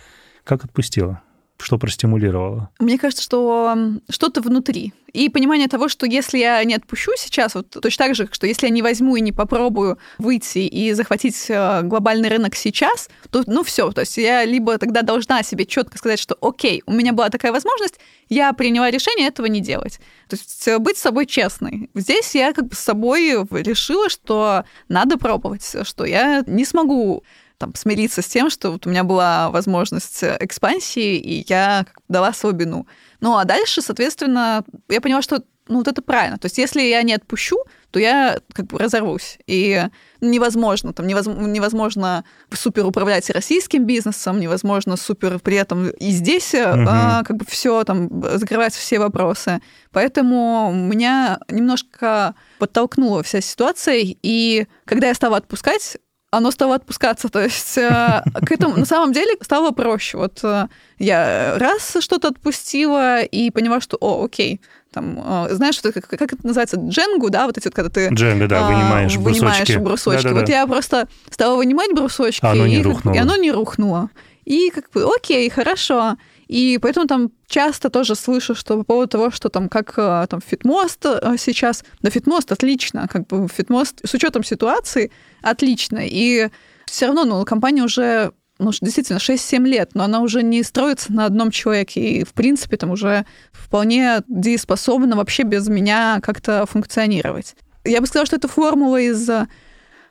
Как 0.45 0.65
отпустила? 0.65 1.23
Что 1.65 1.79
простимулировало? 1.79 2.69
Мне 2.79 2.99
кажется, 2.99 3.23
что 3.23 3.75
что-то 4.11 4.43
внутри. 4.43 4.93
И 5.15 5.31
понимание 5.31 5.67
того, 5.67 5.89
что 5.89 6.05
если 6.05 6.37
я 6.37 6.63
не 6.63 6.75
отпущу 6.75 7.13
сейчас, 7.17 7.55
вот 7.55 7.71
точно 7.71 8.05
так 8.05 8.15
же, 8.15 8.29
что 8.31 8.47
если 8.47 8.67
я 8.67 8.71
не 8.71 8.83
возьму 8.83 9.17
и 9.17 9.23
не 9.23 9.33
попробую 9.33 9.97
выйти 10.19 10.59
и 10.59 10.93
захватить 10.93 11.47
э, 11.49 11.81
глобальный 11.83 12.29
рынок 12.29 12.55
сейчас, 12.55 13.09
то 13.31 13.45
ну 13.47 13.63
все, 13.63 13.93
то 13.93 14.03
есть 14.03 14.19
я 14.19 14.45
либо 14.45 14.77
тогда 14.77 15.01
должна 15.01 15.43
себе 15.43 15.65
четко 15.65 15.97
сказать, 15.97 16.19
что 16.19 16.37
окей, 16.43 16.83
у 16.85 16.93
меня 16.93 17.15
была 17.15 17.31
такая 17.31 17.51
возможность, 17.51 17.99
я 18.29 18.53
приняла 18.53 18.91
решение 18.91 19.29
этого 19.29 19.47
не 19.47 19.61
делать. 19.61 20.01
То 20.29 20.37
есть 20.37 20.69
э, 20.69 20.79
быть 20.79 20.99
с 20.99 21.03
собой 21.03 21.25
честной. 21.25 21.89
Здесь 21.95 22.35
я 22.35 22.53
как 22.53 22.67
бы 22.67 22.75
с 22.75 22.81
собой 22.81 23.31
решила, 23.53 24.11
что 24.11 24.65
надо 24.89 25.17
пробовать, 25.17 25.75
что 25.85 26.05
я 26.05 26.45
не 26.47 26.67
смогу 26.67 27.25
там, 27.59 27.75
смириться 27.75 28.23
с 28.23 28.27
тем, 28.27 28.51
что 28.51 28.73
вот 28.73 28.87
у 28.87 28.91
меня 28.91 29.05
была 29.05 29.51
возможность 29.51 30.23
э, 30.23 30.37
экспансии, 30.41 31.17
и 31.17 31.45
я 31.49 31.87
дала 32.09 32.33
слабину. 32.33 32.87
Ну, 33.21 33.37
а 33.37 33.45
дальше, 33.45 33.83
соответственно, 33.83 34.65
я 34.89 35.01
поняла, 35.01 35.23
что 35.23 35.43
ну, 35.69 35.79
вот 35.79 35.89
это 35.89 36.03
правильно. 36.03 36.37
То 36.37 36.47
есть, 36.47 36.59
если 36.59 36.83
я 36.83 37.03
не 37.03 37.15
отпущу, 37.15 37.57
то 37.91 37.99
я 37.99 38.39
как 38.53 38.67
бы 38.67 38.79
разорвусь. 38.79 39.39
И 39.47 39.87
невозможно, 40.21 40.93
там 40.93 41.07
невозможно, 41.07 41.47
невозможно 41.47 42.25
супер 42.53 42.85
управлять 42.85 43.31
российским 43.31 43.87
бизнесом, 43.87 44.41
невозможно 44.41 44.97
супер 44.97 45.39
при 45.39 45.57
этом 45.57 45.91
и 45.91 46.11
здесь 46.11 46.55
угу. 46.55 46.85
а, 46.89 47.23
как 47.23 47.37
бы 47.37 47.45
все 47.47 47.85
там 47.85 48.11
закрывать 48.37 48.75
все 48.75 48.99
вопросы. 48.99 49.63
Поэтому 49.93 50.73
меня 50.73 51.39
немножко 51.49 52.35
подтолкнула 52.59 53.23
вся 53.23 53.41
ситуация, 53.41 54.01
и 54.03 54.67
когда 54.85 55.07
я 55.07 55.15
стала 55.15 55.37
отпускать, 55.37 55.97
оно 56.37 56.51
стало 56.51 56.77
отпускаться. 56.77 57.29
То 57.29 57.43
есть 57.43 57.79
э, 57.79 58.23
к 58.47 58.53
этому 58.53 58.77
на 58.77 58.85
самом 58.85 59.13
деле 59.13 59.37
стало 59.41 59.71
проще. 59.71 60.19
Вот 60.19 60.41
э, 60.43 60.69
я 60.99 61.59
раз 61.59 61.97
что-то 62.01 62.29
отпустила 62.29 63.23
и 63.23 63.51
поняла, 63.51 63.81
что, 63.81 63.97
о, 64.01 64.25
окей, 64.25 64.61
там, 64.93 65.19
э, 65.19 65.55
знаешь, 65.55 65.75
что, 65.75 65.93
как, 65.93 66.07
как 66.07 66.33
это 66.33 66.47
называется, 66.47 66.77
дженгу, 66.77 67.31
да, 67.31 67.47
вот 67.47 67.59
эти 67.59 67.67
вот, 67.67 67.75
когда 67.75 67.91
ты... 67.91 68.09
Дженга, 68.13 68.47
да, 68.47 68.67
вынимаешь, 68.67 69.17
вынимаешь 69.17 69.59
брусочки. 69.59 69.79
брусочки. 69.79 70.23
Да, 70.23 70.29
да, 70.31 70.35
вот 70.35 70.47
да. 70.47 70.53
я 70.53 70.67
просто 70.67 71.09
стала 71.31 71.57
вынимать 71.57 71.93
брусочки, 71.93 72.45
а 72.45 72.53
оно 72.53 72.67
не 72.67 72.79
и, 72.79 72.83
рухнуло. 72.83 73.15
и 73.15 73.19
оно 73.19 73.37
не 73.37 73.51
рухнуло. 73.51 74.11
И 74.45 74.71
как 74.71 74.91
бы, 74.93 75.05
окей, 75.05 75.49
хорошо. 75.51 76.17
И 76.47 76.79
поэтому 76.81 77.07
там 77.07 77.31
часто 77.47 77.91
тоже 77.91 78.15
слышу, 78.15 78.55
что 78.55 78.79
по 78.79 78.85
поводу 78.85 79.09
того, 79.09 79.31
что 79.31 79.49
там 79.49 79.69
как 79.69 79.95
э, 79.97 80.27
там 80.29 80.41
Fitmost 80.41 81.05
э, 81.07 81.37
сейчас, 81.39 81.85
да 82.03 82.11
Fitmost 82.11 82.53
отлично, 82.53 83.09
как 83.09 83.27
бы 83.27 83.49
Fitmost 83.49 84.01
с 84.05 84.15
учетом 84.15 84.45
ситуации 84.45 85.11
отлично. 85.43 86.01
И 86.03 86.49
все 86.87 87.07
равно, 87.07 87.25
ну, 87.25 87.45
компания 87.45 87.83
уже 87.83 88.33
ну, 88.59 88.71
действительно, 88.81 89.19
6-7 89.19 89.65
лет, 89.65 89.91
но 89.95 90.05
она 90.05 90.21
уже 90.21 90.43
не 90.43 90.63
строится 90.63 91.13
на 91.13 91.27
одном 91.27 91.51
человеке, 91.51 92.01
и, 92.01 92.25
в 92.25 92.33
принципе, 92.35 92.77
там 92.77 92.91
уже 92.91 93.27
вполне 93.53 94.23
дееспособна 94.29 95.17
вообще 95.17 95.43
без 95.43 95.67
меня 95.69 96.21
как-то 96.23 96.65
функционировать. 96.67 97.57
Я 97.85 98.01
бы 98.01 98.07
сказала, 98.07 98.27
что 98.27 98.37
это 98.37 98.47
формула 98.47 99.01
из 99.01 99.29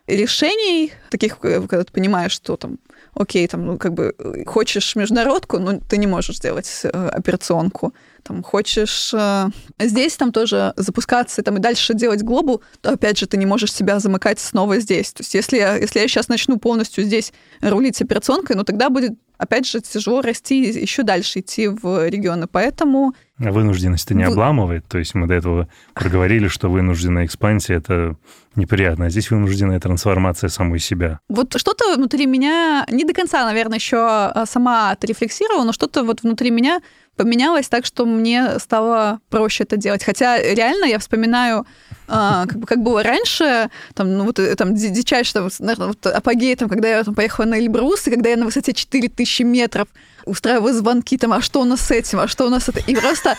решений, 0.06 0.92
таких, 1.10 1.38
когда 1.38 1.84
ты 1.84 1.92
понимаешь, 1.92 2.32
что 2.32 2.56
там 2.56 2.78
окей, 3.14 3.46
там, 3.46 3.66
ну, 3.66 3.78
как 3.78 3.94
бы 3.94 4.14
хочешь 4.46 4.96
международку, 4.96 5.58
но 5.58 5.78
ты 5.78 5.96
не 5.96 6.06
можешь 6.06 6.36
сделать 6.36 6.80
э, 6.84 6.88
операционку. 6.88 7.94
Там, 8.22 8.42
хочешь 8.42 9.12
э, 9.14 9.48
здесь 9.78 10.16
там 10.16 10.32
тоже 10.32 10.72
запускаться 10.76 11.42
там, 11.42 11.56
и 11.56 11.60
дальше 11.60 11.94
делать 11.94 12.22
глобал, 12.22 12.62
то, 12.80 12.90
опять 12.90 13.18
же, 13.18 13.26
ты 13.26 13.36
не 13.36 13.46
можешь 13.46 13.72
себя 13.72 13.98
замыкать 13.98 14.40
снова 14.40 14.78
здесь. 14.78 15.12
То 15.12 15.22
есть 15.22 15.34
если 15.34 15.58
я, 15.58 15.76
если 15.76 16.00
я 16.00 16.08
сейчас 16.08 16.28
начну 16.28 16.58
полностью 16.58 17.04
здесь 17.04 17.32
рулить 17.60 18.00
операционкой, 18.00 18.56
ну, 18.56 18.64
тогда 18.64 18.90
будет 18.90 19.12
опять 19.36 19.66
же, 19.66 19.80
тяжело 19.80 20.22
расти 20.22 20.60
еще 20.62 21.02
дальше 21.02 21.40
идти 21.40 21.68
в 21.68 22.08
регионы. 22.08 22.46
Поэтому... 22.46 23.14
А 23.40 23.50
вынужденность 23.50 24.10
не 24.10 24.22
обламывает. 24.22 24.86
То 24.86 24.98
есть 24.98 25.14
мы 25.14 25.26
до 25.26 25.34
этого 25.34 25.68
проговорили, 25.92 26.46
что 26.46 26.70
вынужденная 26.70 27.26
экспансия— 27.26 27.74
это 27.76 28.16
неприятно. 28.54 29.06
А 29.06 29.10
здесь 29.10 29.30
вынужденная 29.30 29.80
трансформация 29.80 30.48
самой 30.48 30.78
себя. 30.78 31.18
Вот 31.28 31.58
что-то 31.58 31.96
внутри 31.96 32.26
меня, 32.26 32.86
не 32.88 33.04
до 33.04 33.12
конца, 33.12 33.44
наверное, 33.44 33.78
еще 33.78 33.96
а, 33.98 34.44
сама 34.46 34.92
отрефлексировала, 34.92 35.64
но 35.64 35.72
что-то 35.72 36.04
вот 36.04 36.22
внутри 36.22 36.50
меня 36.50 36.80
поменялось 37.16 37.68
так, 37.68 37.86
что 37.86 38.06
мне 38.06 38.60
стало 38.60 39.18
проще 39.30 39.64
это 39.64 39.76
делать. 39.76 40.04
Хотя 40.04 40.40
реально 40.40 40.84
я 40.84 41.00
вспоминаю, 41.00 41.66
а, 42.06 42.46
как, 42.46 42.58
бы, 42.58 42.66
как 42.66 42.82
было 42.84 43.02
раньше, 43.02 43.68
там, 43.94 44.16
ну, 44.16 44.24
вот, 44.24 44.38
э, 44.38 44.54
там, 44.54 44.74
дичайше, 44.74 45.32
там, 45.32 45.48
наверное, 45.58 45.88
вот, 45.88 46.06
апогей, 46.06 46.54
там, 46.54 46.68
когда 46.68 46.88
я 46.88 47.02
там, 47.02 47.14
поехала 47.14 47.46
на 47.46 47.58
Эльбрус, 47.58 48.06
и 48.06 48.10
когда 48.10 48.30
я 48.30 48.36
на 48.36 48.44
высоте 48.44 48.72
4000 48.72 49.42
метров 49.42 49.88
устраиваю 50.26 50.74
звонки, 50.74 51.16
там, 51.18 51.32
а 51.32 51.40
что 51.40 51.60
у 51.60 51.64
нас 51.64 51.80
с 51.80 51.90
этим, 51.90 52.20
а 52.20 52.28
что 52.28 52.46
у 52.46 52.50
нас 52.50 52.68
это. 52.68 52.80
И 52.80 52.94
просто 52.94 53.36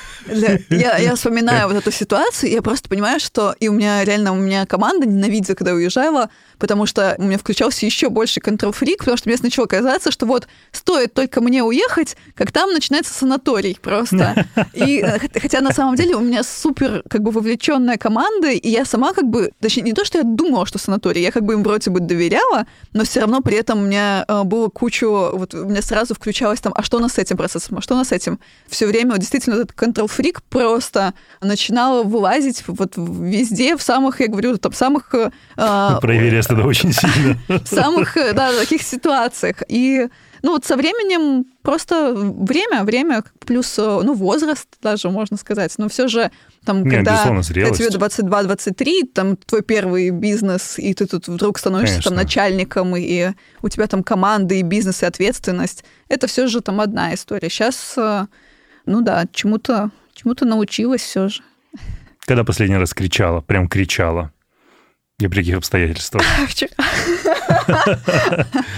я, 0.70 0.98
я 0.98 1.16
вспоминаю 1.16 1.68
вот 1.68 1.78
эту 1.78 1.92
ситуацию, 1.92 2.52
я 2.52 2.62
просто 2.62 2.90
понимаю, 2.90 3.20
что 3.20 3.56
и 3.60 3.68
у 3.68 3.74
меня 3.74 4.04
реально, 4.04 4.32
у 4.32 4.36
меня 4.36 4.66
команда 4.66 5.08
ненавидела, 5.08 5.56
когда 5.56 5.74
уезжала, 5.74 6.30
потому 6.58 6.86
что 6.86 7.16
у 7.18 7.24
меня 7.24 7.38
включался 7.38 7.86
еще 7.86 8.10
больше 8.10 8.40
контрол-фрик, 8.40 9.00
потому 9.00 9.18
что 9.18 9.30
мне 9.30 9.38
начало 9.42 9.66
казаться, 9.66 10.12
что 10.12 10.26
вот 10.26 10.48
стоит 10.72 11.14
только 11.14 11.42
мне 11.42 11.64
уехать, 11.64 12.16
как 12.36 12.52
там 12.52 12.72
начинается 12.72 13.14
санаторий 13.14 13.78
просто. 13.82 14.46
И 14.74 15.02
э, 15.02 15.20
хотя 15.40 15.62
на 15.62 15.74
самом 15.74 15.96
деле 15.96 16.16
у 16.16 16.22
меня 16.22 16.44
супер 16.44 17.04
как 17.10 17.22
бы 17.22 17.32
вовлеченная 17.32 17.98
команда, 17.98 18.50
и 18.50 18.70
я 18.70 18.86
сама 18.86 19.14
как 19.14 19.26
бы, 19.26 19.52
точнее, 19.60 19.84
не 19.84 19.94
то, 19.94 20.06
что 20.06 20.20
я 20.20 20.24
думала, 20.24 20.66
что 20.66 20.78
санаторий, 20.78 21.22
я 21.22 21.32
как 21.32 21.44
бы 21.44 21.54
им 21.54 21.64
вроде 21.64 21.90
бы 21.92 22.00
доверяла, 22.00 22.66
но 22.94 23.04
все 23.04 23.22
равно 23.22 23.42
при 23.42 23.58
этом 23.58 23.80
у 23.80 23.86
меня 23.86 24.26
э, 24.28 24.44
было 24.44 24.70
кучу, 24.70 25.10
вот 25.34 25.54
у 25.54 25.66
меня 25.66 25.82
сразу 25.82 26.16
включалось 26.16 26.60
там, 26.60 26.74
а 26.76 26.84
что 26.84 26.98
у 26.98 27.00
нас 27.00 27.14
с 27.14 27.20
этим 27.20 27.38
процессом, 27.38 27.78
а 27.78 27.82
что 27.82 27.96
у 27.96 27.98
нас 27.98 28.10
с 28.10 28.12
этим? 28.12 28.40
Все 28.68 28.86
время 28.88 29.12
вот, 29.12 29.20
действительно 29.20 29.56
этот 29.56 29.74
контрол-фрик 29.74 30.42
просто 30.44 31.14
начинал 31.42 32.04
вылазить 32.04 32.64
вот 32.68 32.94
везде, 32.98 33.78
в 33.78 33.82
самых, 33.82 34.22
я 34.22 34.28
говорю, 34.28 34.58
там, 34.58 34.74
самых... 34.74 35.14
Э, 35.14 35.30
Проверяя 36.48 36.60
это 36.62 36.70
очень 36.70 36.94
сильно. 36.94 37.38
В 37.48 37.68
самых, 37.68 38.18
э, 38.18 38.34
да, 38.34 38.52
таких 38.58 38.82
ситуациях. 38.82 39.64
И 39.68 40.08
ну 40.42 40.52
вот 40.52 40.66
со 40.66 40.76
временем 40.76 41.46
просто 41.64 42.14
время, 42.16 42.84
время 42.84 43.24
плюс 43.46 43.80
э, 43.80 44.02
ну 44.04 44.14
возраст 44.14 44.68
даже 44.82 45.10
можно 45.10 45.38
сказать, 45.38 45.74
но 45.78 45.90
все 45.90 46.08
же 46.08 46.30
там 46.64 46.84
Нет, 46.84 46.98
когда, 46.98 47.24
когда 47.24 47.72
тебе 47.72 47.88
22-23, 47.88 49.08
там 49.14 49.38
твой 49.38 49.64
первый 49.64 50.12
бизнес 50.12 50.78
и 50.78 50.94
ты 50.94 51.08
тут 51.08 51.28
вдруг 51.28 51.58
становишься 51.58 51.96
Конечно. 51.96 52.12
там 52.12 52.18
начальником 52.18 52.96
и 52.96 53.32
у 53.62 53.70
тебя 53.70 53.88
там 53.88 54.04
команда 54.04 54.56
и 54.56 54.62
бизнес 54.62 55.02
и 55.02 55.06
ответственность, 55.06 55.84
это 56.10 56.28
все 56.28 56.48
же 56.48 56.62
там 56.62 56.80
одна 56.80 57.14
история. 57.16 57.50
Сейчас, 57.50 57.96
э, 57.98 58.28
ну 58.86 59.02
да, 59.02 59.26
чему-то 59.32 59.90
чему-то 60.14 60.46
научилась 60.46 61.02
все 61.02 61.28
же. 61.28 61.42
Когда 62.20 62.44
последний 62.44 62.78
раз 62.78 62.94
кричала, 62.94 63.42
прям 63.42 63.68
кричала? 63.68 64.32
И 65.20 65.28
при 65.28 65.40
каких 65.40 65.56
обстоятельствах? 65.56 66.24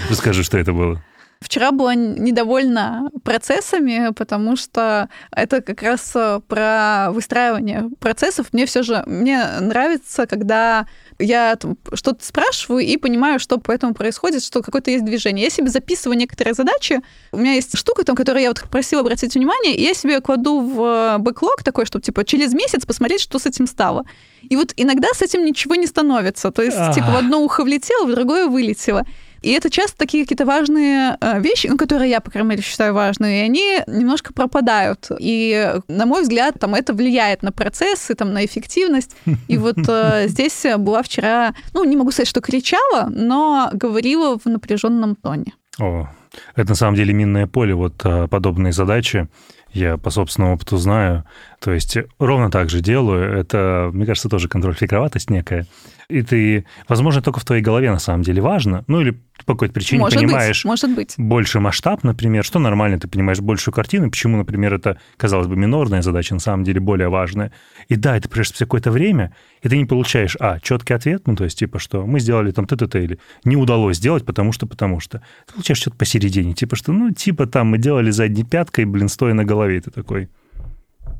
Расскажи, 0.08 0.44
что 0.44 0.56
это 0.58 0.72
было. 0.72 1.02
Вчера 1.40 1.70
была 1.70 1.94
недовольна 1.94 3.10
процессами, 3.22 4.12
потому 4.12 4.56
что 4.56 5.08
это 5.30 5.62
как 5.62 5.82
раз 5.82 6.10
э, 6.16 6.40
про 6.48 7.10
выстраивание 7.12 7.90
процессов. 8.00 8.48
Мне 8.52 8.66
все 8.66 8.82
же 8.82 9.04
мне 9.06 9.44
нравится, 9.60 10.26
когда 10.26 10.86
я 11.20 11.56
что-то 11.94 12.24
спрашиваю 12.24 12.84
и 12.84 12.96
понимаю, 12.96 13.38
что 13.38 13.58
по 13.58 13.70
этому 13.70 13.94
происходит, 13.94 14.42
что 14.42 14.62
какое-то 14.62 14.90
есть 14.90 15.04
движение. 15.04 15.44
Я 15.44 15.50
себе 15.50 15.68
записываю 15.68 16.18
некоторые 16.18 16.54
задачи. 16.54 17.02
У 17.30 17.38
меня 17.38 17.52
есть 17.52 17.76
штука, 17.78 18.04
там, 18.04 18.16
которую 18.16 18.42
я 18.42 18.48
вот 18.48 18.62
просила 18.68 19.02
обратить 19.02 19.34
внимание, 19.36 19.76
и 19.76 19.82
я 19.82 19.94
себе 19.94 20.20
кладу 20.20 20.60
в 20.60 20.82
э, 20.82 21.18
бэклог 21.18 21.62
такой, 21.62 21.86
чтобы 21.86 22.02
типа 22.02 22.24
через 22.24 22.52
месяц 22.52 22.84
посмотреть, 22.84 23.20
что 23.20 23.38
с 23.38 23.46
этим 23.46 23.68
стало. 23.68 24.06
И 24.42 24.56
вот 24.56 24.72
иногда 24.76 25.08
с 25.14 25.22
этим 25.22 25.44
ничего 25.44 25.76
не 25.76 25.86
становится. 25.86 26.50
То 26.50 26.62
есть, 26.62 26.94
типа, 26.94 27.10
в 27.10 27.16
одно 27.16 27.42
ухо 27.42 27.64
влетело, 27.64 28.06
в 28.06 28.14
другое 28.14 28.46
вылетело. 28.46 29.04
И 29.42 29.50
это 29.50 29.70
часто 29.70 29.96
такие 29.96 30.24
какие-то 30.24 30.46
важные 30.46 31.16
э, 31.20 31.40
вещи, 31.40 31.66
ну, 31.68 31.76
которые 31.76 32.10
я, 32.10 32.20
по 32.20 32.30
крайней 32.30 32.50
мере, 32.50 32.62
считаю 32.62 32.94
важными, 32.94 33.38
и 33.38 33.42
они 33.42 33.80
немножко 33.86 34.32
пропадают. 34.32 35.10
И, 35.18 35.74
на 35.88 36.06
мой 36.06 36.22
взгляд, 36.22 36.56
там 36.58 36.74
это 36.74 36.92
влияет 36.92 37.42
на 37.42 37.52
процессы, 37.52 38.14
там, 38.14 38.32
на 38.32 38.44
эффективность. 38.44 39.16
И 39.48 39.58
вот 39.58 39.78
э, 39.88 40.24
здесь 40.28 40.64
была 40.78 41.02
вчера, 41.02 41.54
ну, 41.74 41.84
не 41.84 41.96
могу 41.96 42.10
сказать, 42.10 42.28
что 42.28 42.40
кричала, 42.40 43.08
но 43.10 43.70
говорила 43.72 44.38
в 44.38 44.46
напряженном 44.46 45.16
тоне. 45.16 45.54
О, 45.78 46.08
это 46.56 46.70
на 46.70 46.74
самом 46.74 46.96
деле 46.96 47.12
минное 47.12 47.46
поле, 47.46 47.74
вот 47.74 47.94
э, 48.04 48.26
подобные 48.28 48.72
задачи 48.72 49.28
я 49.70 49.96
по 49.98 50.10
собственному 50.10 50.54
опыту 50.54 50.76
знаю. 50.76 51.24
То 51.60 51.72
есть 51.72 51.98
ровно 52.18 52.50
так 52.50 52.70
же 52.70 52.80
делаю. 52.80 53.32
Это, 53.36 53.90
мне 53.92 54.06
кажется, 54.06 54.28
тоже 54.28 54.48
контроль-фиковатость 54.48 55.30
некая. 55.30 55.66
И 56.08 56.22
ты, 56.22 56.64
возможно, 56.88 57.20
только 57.20 57.38
в 57.38 57.44
твоей 57.44 57.62
голове 57.62 57.90
на 57.90 57.98
самом 57.98 58.22
деле 58.22 58.40
важно, 58.40 58.82
ну 58.86 59.02
или 59.02 59.20
по 59.44 59.52
какой-то 59.52 59.74
причине 59.74 60.00
может 60.00 60.18
понимаешь 60.18 60.62
быть, 60.62 60.64
может 60.64 60.94
быть. 60.94 61.14
больше 61.18 61.60
масштаб, 61.60 62.02
например, 62.02 62.44
что 62.44 62.58
нормально, 62.58 62.98
ты 62.98 63.08
понимаешь 63.08 63.40
большую 63.40 63.74
картину, 63.74 64.10
почему, 64.10 64.38
например, 64.38 64.72
это, 64.72 64.98
казалось 65.18 65.48
бы, 65.48 65.56
минорная 65.56 66.00
задача, 66.00 66.32
на 66.32 66.40
самом 66.40 66.64
деле 66.64 66.80
более 66.80 67.10
важная. 67.10 67.52
И 67.88 67.96
да, 67.96 68.16
это 68.16 68.30
прежде 68.30 68.54
всего 68.54 68.66
какое-то 68.66 68.90
время, 68.90 69.34
и 69.62 69.68
ты 69.68 69.76
не 69.76 69.84
получаешь, 69.84 70.34
а, 70.40 70.60
четкий 70.60 70.94
ответ, 70.94 71.26
ну, 71.26 71.36
то 71.36 71.44
есть, 71.44 71.58
типа, 71.58 71.78
что 71.78 72.06
мы 72.06 72.20
сделали 72.20 72.52
там 72.52 72.66
т-т-т, 72.66 73.04
или 73.04 73.18
не 73.44 73.56
удалось 73.56 73.98
сделать, 73.98 74.24
потому 74.24 74.52
что, 74.52 74.66
потому 74.66 75.00
что. 75.00 75.20
Ты 75.46 75.52
получаешь 75.52 75.78
что-то 75.78 75.96
посередине, 75.96 76.54
типа, 76.54 76.74
что, 76.74 76.92
ну, 76.92 77.10
типа, 77.12 77.46
там 77.46 77.66
мы 77.66 77.76
делали 77.76 78.10
задней 78.10 78.44
пяткой, 78.44 78.86
блин, 78.86 79.08
стоя 79.08 79.34
на 79.34 79.44
голове, 79.44 79.82
ты 79.82 79.90
такой. 79.90 80.30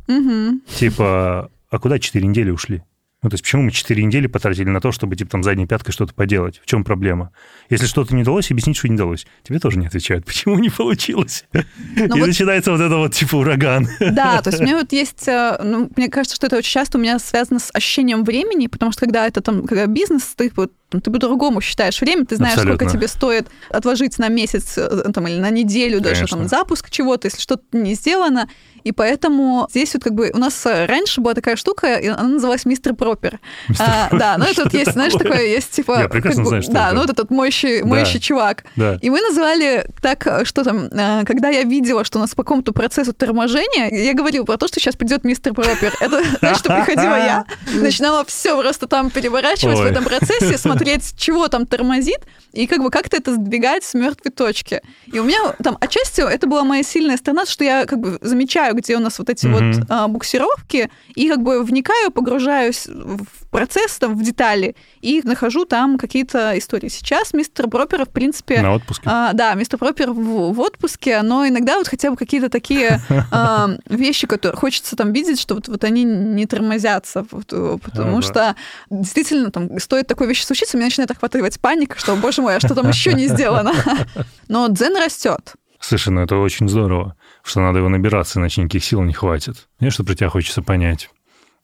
Угу. 0.08 0.60
Типа, 0.76 1.50
а 1.70 1.78
куда 1.78 1.98
четыре 1.98 2.26
недели 2.26 2.50
ушли? 2.50 2.82
Ну, 3.20 3.30
то 3.30 3.34
есть 3.34 3.42
почему 3.42 3.62
мы 3.62 3.72
4 3.72 4.00
недели 4.04 4.28
потратили 4.28 4.68
на 4.68 4.80
то, 4.80 4.92
чтобы, 4.92 5.16
типа, 5.16 5.32
там 5.32 5.42
задней 5.42 5.66
пяткой 5.66 5.92
что-то 5.92 6.14
поделать? 6.14 6.60
В 6.62 6.66
чем 6.66 6.84
проблема? 6.84 7.32
Если 7.68 7.86
что-то 7.86 8.14
не 8.14 8.22
удалось, 8.22 8.52
объяснить, 8.52 8.76
что 8.76 8.86
не 8.86 8.94
удалось. 8.94 9.26
Тебе 9.42 9.58
тоже 9.58 9.76
не 9.78 9.88
отвечают, 9.88 10.24
почему 10.26 10.56
не 10.58 10.70
получилось. 10.70 11.44
Но 11.52 11.62
ну 11.96 12.16
И 12.16 12.20
вот... 12.20 12.26
начинается 12.28 12.70
вот 12.70 12.80
это 12.80 12.96
вот, 12.96 13.14
типа, 13.14 13.36
ураган. 13.36 13.88
Да, 13.98 14.40
то 14.42 14.50
есть 14.50 14.60
у 14.60 14.64
меня 14.64 14.78
вот 14.78 14.92
есть... 14.92 15.26
Э, 15.26 15.60
ну, 15.64 15.90
мне 15.96 16.08
кажется, 16.08 16.36
что 16.36 16.46
это 16.46 16.58
очень 16.58 16.70
часто 16.70 16.98
у 16.98 17.00
меня 17.00 17.18
связано 17.18 17.58
с 17.58 17.70
ощущением 17.74 18.22
времени, 18.22 18.68
потому 18.68 18.92
что 18.92 19.00
когда 19.00 19.26
это 19.26 19.40
там, 19.40 19.66
когда 19.66 19.86
бизнес, 19.86 20.34
ты 20.36 20.52
вот 20.54 20.72
ты 20.90 21.10
по-другому 21.10 21.60
считаешь 21.60 22.00
время, 22.00 22.24
ты 22.24 22.36
знаешь, 22.36 22.54
Абсолютно. 22.54 22.78
сколько 22.78 22.96
тебе 22.96 23.08
стоит 23.08 23.48
отложить 23.70 24.18
на 24.18 24.28
месяц 24.28 24.78
э, 24.78 25.10
там, 25.12 25.28
или 25.28 25.38
на 25.38 25.50
неделю 25.50 26.00
даже 26.00 26.26
там, 26.26 26.48
запуск 26.48 26.90
чего-то, 26.90 27.26
если 27.26 27.40
что-то 27.40 27.62
не 27.72 27.94
сделано, 27.94 28.48
и 28.84 28.92
поэтому 28.92 29.68
здесь 29.70 29.92
вот 29.92 30.02
как 30.02 30.14
бы 30.14 30.30
у 30.32 30.38
нас 30.38 30.64
раньше 30.64 31.20
была 31.20 31.34
такая 31.34 31.56
штука, 31.56 31.98
она 31.98 32.22
называлась 32.28 32.64
мистер 32.64 32.94
Пропер. 32.94 33.38
А, 33.78 34.08
да, 34.10 34.36
ну 34.38 34.46
это 34.46 34.64
вот 34.64 34.72
есть, 34.72 34.92
знаешь, 34.92 35.12
такое 35.12 35.46
есть 35.46 35.72
типа... 35.72 36.00
Я 36.00 36.08
прекрасно 36.08 36.46
знаю, 36.46 36.62
что 36.62 36.72
Да, 36.72 36.92
ну 36.92 37.02
вот 37.02 37.10
этот 37.10 37.30
моющий, 37.30 37.82
моющий 37.82 38.18
чувак. 38.18 38.64
И 39.02 39.10
мы 39.10 39.20
называли 39.20 39.86
так, 40.00 40.26
что 40.44 40.64
там, 40.64 40.88
когда 41.26 41.50
я 41.50 41.64
видела, 41.64 42.04
что 42.04 42.18
у 42.18 42.22
нас 42.22 42.34
по 42.34 42.44
какому-то 42.44 42.72
процессу 42.72 43.12
торможения, 43.12 43.90
я 43.90 44.14
говорила 44.14 44.44
про 44.44 44.56
то, 44.56 44.68
что 44.68 44.80
сейчас 44.80 44.96
придет 44.96 45.24
мистер 45.24 45.52
Пропер. 45.52 45.94
Это, 46.00 46.22
знаешь, 46.38 46.58
что 46.58 46.74
приходила 46.74 47.16
я, 47.16 47.44
начинала 47.74 48.24
все 48.24 48.58
просто 48.58 48.86
там 48.86 49.10
переворачивать 49.10 49.78
в 49.78 49.84
этом 49.84 50.04
процессе, 50.04 50.56
смотреть 50.56 50.77
посмотреть, 50.78 51.14
чего 51.16 51.48
там 51.48 51.66
тормозит, 51.66 52.20
и 52.52 52.66
как 52.66 52.82
бы 52.82 52.90
как-то 52.90 53.16
это 53.16 53.34
сдвигать 53.34 53.84
с 53.84 53.94
мертвой 53.94 54.32
точки. 54.32 54.82
И 55.06 55.18
у 55.18 55.24
меня 55.24 55.38
там 55.62 55.76
отчасти 55.80 56.20
это 56.20 56.46
была 56.46 56.64
моя 56.64 56.82
сильная 56.82 57.16
сторона, 57.16 57.46
что 57.46 57.64
я 57.64 57.86
как 57.86 58.00
бы 58.00 58.18
замечаю, 58.20 58.74
где 58.74 58.96
у 58.96 59.00
нас 59.00 59.18
вот 59.18 59.30
эти 59.30 59.46
mm-hmm. 59.46 59.74
вот 59.74 59.86
а, 59.88 60.08
буксировки, 60.08 60.90
и 61.14 61.28
как 61.28 61.42
бы 61.42 61.62
вникаю, 61.62 62.10
погружаюсь 62.10 62.86
в 62.86 63.26
процесс, 63.50 63.98
там, 63.98 64.16
в 64.16 64.22
детали, 64.22 64.76
и 65.00 65.22
нахожу 65.24 65.64
там 65.64 65.98
какие-то 65.98 66.58
истории. 66.58 66.88
Сейчас 66.88 67.32
мистер 67.32 67.68
Пропер, 67.68 68.04
в 68.04 68.10
принципе... 68.10 68.60
На 68.60 68.74
отпуске? 68.74 69.02
А, 69.06 69.32
да, 69.32 69.54
мистер 69.54 69.78
Пропер 69.78 70.12
в, 70.12 70.52
в 70.52 70.60
отпуске, 70.60 71.22
но 71.22 71.46
иногда 71.46 71.78
вот 71.78 71.88
хотя 71.88 72.10
бы 72.10 72.16
какие-то 72.16 72.50
такие 72.50 73.00
а, 73.30 73.70
вещи, 73.88 74.26
которые 74.26 74.56
хочется 74.56 74.96
там 74.96 75.12
видеть, 75.12 75.40
что 75.40 75.54
вот, 75.54 75.68
вот 75.68 75.84
они 75.84 76.04
не 76.04 76.46
тормозятся, 76.46 77.24
потому 77.24 78.22
что 78.22 78.54
действительно 78.90 79.50
там 79.50 79.78
стоит 79.78 80.06
такой 80.06 80.26
вещи 80.26 80.44
случиться, 80.44 80.67
меня 80.76 80.86
начинает 80.86 81.10
охватывать 81.10 81.58
паника, 81.60 81.98
что, 81.98 82.16
боже 82.16 82.42
мой, 82.42 82.56
а 82.56 82.60
что 82.60 82.74
там 82.74 82.88
еще 82.88 83.14
не 83.14 83.28
сделано? 83.28 83.72
Но 84.48 84.68
дзен 84.68 84.96
растет. 84.96 85.54
Слушай, 85.80 86.10
ну 86.10 86.22
это 86.22 86.36
очень 86.36 86.68
здорово, 86.68 87.14
что 87.42 87.60
надо 87.60 87.78
его 87.78 87.88
набираться, 87.88 88.40
иначе 88.40 88.62
никаких 88.62 88.84
сил 88.84 89.02
не 89.02 89.12
хватит. 89.12 89.68
Мне 89.78 89.90
что 89.90 90.04
про 90.04 90.14
тебя 90.14 90.28
хочется 90.28 90.60
понять 90.60 91.08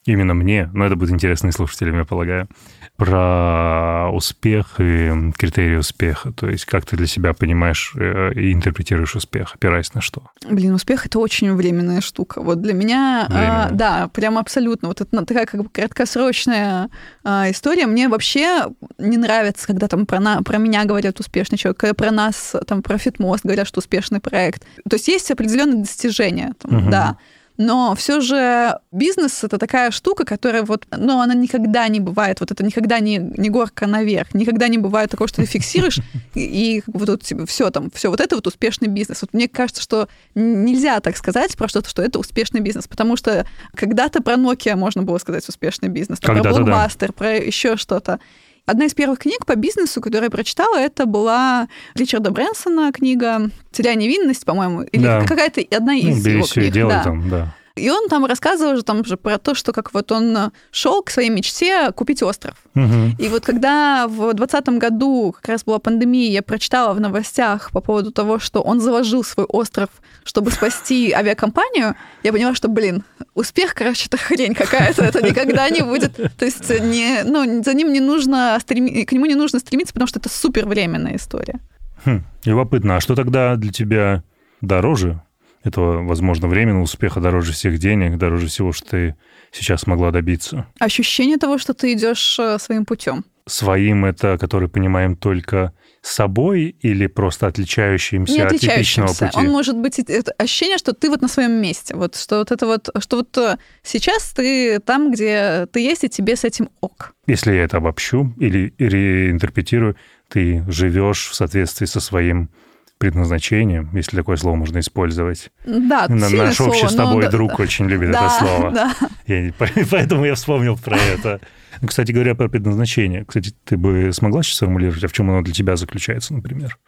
именно 0.07 0.35
мне, 0.35 0.71
но 0.73 0.87
это 0.87 0.97
будет 0.97 1.11
интересно 1.11 1.49
и 1.49 1.53
слушателям, 1.53 1.99
я 1.99 2.05
полагаю, 2.05 2.49
про 2.97 4.11
успех 4.13 4.79
и 4.79 5.11
критерии 5.37 5.77
успеха. 5.77 6.33
То 6.33 6.49
есть 6.49 6.65
как 6.65 6.87
ты 6.87 6.97
для 6.97 7.07
себя 7.07 7.33
понимаешь 7.33 7.93
э, 7.97 8.33
и 8.35 8.53
интерпретируешь 8.53 9.17
успех, 9.17 9.55
опираясь 9.55 9.93
на 9.95 10.01
что? 10.01 10.23
Блин, 10.49 10.75
успех— 10.75 11.07
это 11.07 11.19
очень 11.19 11.53
временная 11.55 12.01
штука. 12.01 12.41
Вот 12.41 12.61
для 12.61 12.73
меня, 12.73 13.27
а, 13.31 13.71
да, 13.71 14.09
прям 14.09 14.39
абсолютно. 14.39 14.89
Вот 14.89 15.01
это 15.01 15.25
такая 15.25 15.47
как 15.47 15.63
бы 15.63 15.69
краткосрочная 15.69 16.89
а, 17.25 17.51
история. 17.51 17.87
Мне 17.87 18.09
вообще 18.09 18.67
не 18.99 19.17
нравится, 19.17 19.67
когда 19.67 19.89
там 19.89 20.07
про, 20.07 20.21
на, 20.21 20.43
про 20.43 20.59
меня 20.59 20.85
говорят 20.85 21.19
успешный 21.19 21.59
человек, 21.59 21.79
когда 21.79 21.95
про 21.95 22.11
нас, 22.11 22.55
там, 22.67 22.83
про 22.83 22.99
Фитмост 22.99 23.45
говорят, 23.45 23.67
что 23.67 23.81
успешный 23.81 24.21
проект. 24.21 24.65
То 24.89 24.95
есть 24.95 25.09
есть 25.09 25.31
определенные 25.31 25.83
достижения, 25.83 26.55
там, 26.61 26.77
угу. 26.77 26.91
да. 26.91 27.17
Но 27.57 27.95
все 27.95 28.21
же 28.21 28.79
бизнес 28.91 29.45
это 29.45 29.59
такая 29.59 29.93
штука, 29.93 30.25
которая 30.25 30.65
вот, 30.65 30.87
ну, 30.91 31.21
она 31.21 31.35
никогда 31.35 31.87
не 31.87 32.01
бывает, 32.01 32.41
вот 32.41 32.51
это 32.51 32.65
никогда 32.65 32.99
не, 32.99 33.19
не 33.19 33.49
горка 33.49 33.87
наверх, 33.87 34.35
никогда 34.35 34.67
не 34.67 34.79
бывает 34.79 35.11
такого, 35.11 35.29
что 35.29 35.43
ты 35.43 35.47
фиксируешь, 35.47 36.01
и, 36.35 36.83
вот 36.87 37.07
тут 37.07 37.23
типа, 37.23 37.47
все 37.47 37.71
там, 37.71 37.91
все, 37.93 38.11
вот 38.11 38.21
это 38.21 38.35
вот 38.35 38.47
успешный 38.49 38.89
бизнес. 38.89 39.23
Вот 39.23 39.33
мне 39.35 39.49
кажется, 39.49 39.83
что 39.83 40.09
нельзя 40.35 40.99
так 40.99 41.17
сказать 41.17 41.57
про 41.57 41.69
что-то, 41.69 41.89
что 41.89 42.03
это 42.03 42.19
успешный 42.19 42.61
бизнес, 42.61 42.89
потому 42.89 43.17
что 43.17 43.47
когда-то 43.75 44.21
про 44.21 44.35
Nokia 44.35 44.75
можно 44.75 45.03
было 45.03 45.19
сказать 45.19 45.49
успешный 45.49 45.89
бизнес, 45.89 46.19
про 46.19 46.41
Blockbuster, 46.41 47.07
да. 47.07 47.13
про 47.13 47.37
еще 47.37 47.77
что-то. 47.77 48.19
Одна 48.67 48.87
из 48.87 48.95
первых 48.95 49.19
книг 49.19 49.45
по 49.45 49.57
бизнесу, 49.57 50.01
которую 50.01 50.27
я 50.27 50.31
прочитала, 50.31 50.77
это 50.79 51.05
была 51.05 51.69
Ричарда 51.95 52.31
Брэнсона 52.31 52.93
книга 52.93 53.51
«Теряя 53.71 53.95
невинность», 53.95 54.47
по-моему, 54.47 54.83
или 54.83 55.03
да. 55.03 55.27
какая-то 55.27 55.61
одна 55.77 55.93
ну, 55.93 55.99
из 55.99 56.25
ну, 56.25 56.31
его 56.31 56.47
книг. 56.47 56.73
Делай 56.73 56.95
да. 56.95 57.05
там, 57.05 57.29
да. 57.29 57.55
И 57.77 57.91
он 57.91 58.09
там 58.09 58.25
рассказывал 58.25 58.77
же 58.77 58.85
там 58.85 59.05
же 59.05 59.17
про 59.17 59.39
то, 59.39 59.55
что 59.55 59.73
как 59.73 59.93
вот 59.95 60.13
он 60.13 60.53
шел 60.71 61.03
к 61.03 61.11
своей 61.11 61.29
мечте 61.29 61.91
купить 61.91 62.23
остров. 62.23 62.55
Угу. 62.77 63.17
И 63.19 63.29
вот 63.29 63.45
когда 63.45 64.07
в 64.07 64.33
2020 64.33 64.69
году 64.79 65.35
как 65.37 65.49
раз 65.49 65.65
была 65.65 65.81
пандемия, 65.81 66.31
я 66.31 66.43
прочитала 66.43 66.95
в 66.95 67.01
новостях 67.01 67.73
по 67.73 67.81
поводу 67.81 68.13
того, 68.13 68.39
что 68.39 68.61
он 68.63 68.81
заложил 68.81 69.25
свой 69.25 69.47
остров, 69.47 69.89
чтобы 70.23 70.53
спасти 70.53 71.11
авиакомпанию, 71.17 71.97
я 72.23 72.33
поняла, 72.33 72.55
что, 72.55 72.69
блин, 72.69 73.03
успех, 73.35 73.75
короче, 73.75 74.07
это 74.07 74.19
хрень 74.19 74.55
какая-то, 74.55 75.03
это 75.03 75.21
никогда 75.21 75.69
не 75.69 75.81
будет. 75.81 76.15
То 76.15 76.45
есть 76.45 76.71
не, 76.81 77.25
ну, 77.25 77.65
за 77.65 77.75
ним 77.75 77.93
не 77.93 78.01
нужно 78.01 78.57
стреми... 78.61 79.05
к 79.05 79.11
нему 79.11 79.27
не 79.27 79.35
нужно 79.35 79.59
стремиться, 79.59 79.93
потому 79.93 80.07
что 80.07 80.21
это 80.21 80.29
супер 80.29 80.67
временная 80.67 81.17
история. 81.17 81.59
Хм, 82.05 82.23
любопытно. 82.45 82.97
А 82.97 83.01
что 83.01 83.17
тогда 83.17 83.57
для 83.57 83.73
тебя 83.73 84.23
дороже 84.61 85.21
этого, 85.65 86.03
возможно, 86.03 86.47
временного 86.47 86.85
успеха 86.85 87.21
дороже 87.21 87.53
всех 87.53 87.79
денег, 87.79 88.19
дороже 88.19 88.47
всего, 88.47 88.73
что 88.73 88.91
ты 88.91 89.17
сейчас 89.51 89.83
смогла 89.83 90.11
добиться. 90.11 90.67
Ощущение 90.79 91.39
того, 91.39 91.59
что 91.59 91.75
ты 91.75 91.95
идешь 91.95 92.39
э, 92.39 92.59
своим 92.59 92.85
путем. 92.85 93.25
Своим 93.47 94.05
это, 94.05 94.39
который 94.39 94.69
понимаем 94.69 95.17
только 95.17 95.73
собой 96.03 96.77
или 96.81 97.07
просто 97.07 97.47
отличающимся, 97.47 98.33
Не 98.33 98.41
отличающимся. 98.41 99.05
от 99.05 99.11
типичного 99.11 99.31
пути? 99.31 99.39
Он 99.39 99.53
может 99.53 99.77
быть 99.77 99.99
это 99.99 100.33
ощущение, 100.33 100.77
что 100.77 100.93
ты 100.93 101.09
вот 101.09 101.23
на 101.23 101.29
своем 101.29 101.53
месте, 101.53 101.95
вот 101.95 102.17
что 102.17 102.39
вот 102.39 102.53
это 102.53 102.67
вот, 102.67 102.91
что 102.99 103.17
вот 103.17 103.37
э, 103.39 103.57
сейчас 103.83 104.33
ты 104.35 104.81
там, 104.81 105.13
где 105.13 105.67
ты 105.73 105.81
есть, 105.81 106.05
и 106.05 106.09
тебе 106.11 106.37
с 106.37 106.45
этим 106.45 106.69
ок. 106.81 107.15
Если 107.27 107.55
я 107.55 107.65
это 107.65 107.79
обобщу 107.79 108.35
или 108.39 108.75
реинтерпретирую, 108.79 109.97
ты 110.29 110.63
живешь 110.69 111.29
в 111.29 111.35
соответствии 111.35 111.87
со 111.87 112.01
своим 112.01 112.51
предназначением, 112.99 113.91
если 113.95 114.17
такое 114.17 114.37
слово 114.37 114.57
можно 114.57 114.79
использовать. 114.79 115.51
Да, 115.67 116.07
Наш 116.09 116.57
слово, 116.57 116.71
общий 116.71 116.89
с 116.89 116.95
тобой 116.95 117.29
друг 117.29 117.51
да, 117.57 117.63
очень 117.63 117.87
любит 117.87 118.13
да, 118.13 118.27
это 118.27 118.39
слово. 118.39 118.71
Да. 118.71 118.95
Я, 119.27 119.53
поэтому 119.91 120.25
я 120.25 120.35
вспомнил 120.35 120.77
про 120.77 120.97
это. 120.97 121.41
Ну, 121.81 121.89
кстати 121.89 122.13
говоря, 122.13 122.35
про 122.35 122.49
предназначение. 122.49 123.25
Кстати, 123.25 123.53
ты 123.65 123.77
бы 123.77 124.11
смогла 124.13 124.43
сейчас 124.43 124.57
сформулировать, 124.57 125.05
а 125.05 125.09
в 125.09 125.13
чем 125.13 125.31
оно 125.31 125.43
для 125.43 125.53
тебя 125.53 125.77
заключается, 125.77 126.35
например? 126.35 126.79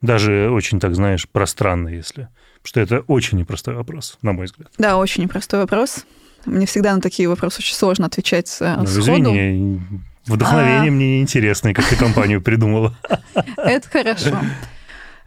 Даже 0.00 0.50
очень, 0.50 0.80
так 0.80 0.94
знаешь, 0.94 1.28
пространно, 1.30 1.88
если. 1.88 2.28
Потому 2.62 2.64
что 2.64 2.80
это 2.80 3.00
очень 3.06 3.38
непростой 3.38 3.74
вопрос, 3.74 4.18
на 4.22 4.32
мой 4.32 4.46
взгляд. 4.46 4.72
Да, 4.78 4.96
очень 4.96 5.22
непростой 5.22 5.60
вопрос. 5.60 6.04
Мне 6.44 6.66
всегда 6.66 6.94
на 6.94 7.00
такие 7.00 7.28
вопросы 7.28 7.58
очень 7.60 7.74
сложно 7.74 8.06
отвечать 8.06 8.56
э, 8.60 8.76
ну, 8.78 8.86
сходу. 8.86 9.00
Извини, 9.00 9.80
вдохновение 10.26 10.88
а... 10.88 10.92
мне 10.92 11.16
неинтересное, 11.18 11.72
как 11.72 11.84
ты 11.86 11.96
компанию 11.96 12.42
придумала. 12.42 12.96
Это 13.56 13.88
хорошо. 13.88 14.36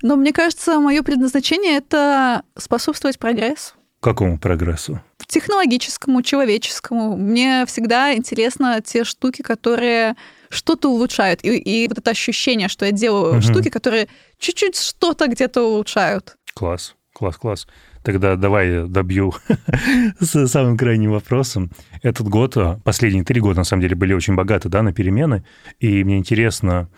Но 0.02 0.16
мне 0.16 0.34
кажется, 0.34 0.80
мое 0.80 1.02
предназначение 1.04 1.78
это 1.78 2.44
способствовать 2.58 3.20
прогрессу. 3.20 3.74
Какому 4.02 4.38
прогрессу? 4.38 5.02
Технологическому, 5.26 6.22
человеческому. 6.22 7.18
Мне 7.18 7.66
всегда 7.66 8.16
интересно 8.16 8.80
те 8.86 9.04
штуки, 9.04 9.42
которые 9.42 10.16
что-то 10.50 10.90
улучшают. 10.90 11.44
И, 11.44 11.58
и 11.58 11.88
вот 11.88 11.98
это 11.98 12.12
ощущение, 12.12 12.68
что 12.68 12.86
я 12.86 12.92
делаю 12.92 13.38
угу. 13.38 13.42
штуки, 13.42 13.70
которые 13.70 14.08
чуть-чуть 14.38 14.78
что-то 14.78 15.28
где-то 15.28 15.64
улучшают. 15.64 16.38
Класс, 16.54 16.96
класс, 17.14 17.38
класс. 17.38 17.68
Тогда 18.04 18.36
давай 18.36 18.72
я 18.72 18.86
добью 18.86 19.34
с 20.20 20.48
самым 20.48 20.78
крайним 20.78 21.12
вопросом. 21.12 21.72
Этот 22.04 22.28
год, 22.30 22.56
а, 22.58 22.80
последние 22.84 23.24
три 23.24 23.42
года, 23.42 23.62
на 23.62 23.64
самом 23.64 23.82
деле, 23.82 23.96
были 23.96 24.14
очень 24.14 24.36
богаты 24.36 24.70
да, 24.70 24.84
на 24.84 24.94
перемены. 24.94 25.44
И 25.80 26.04
мне 26.04 26.20
интересно, 26.20 26.90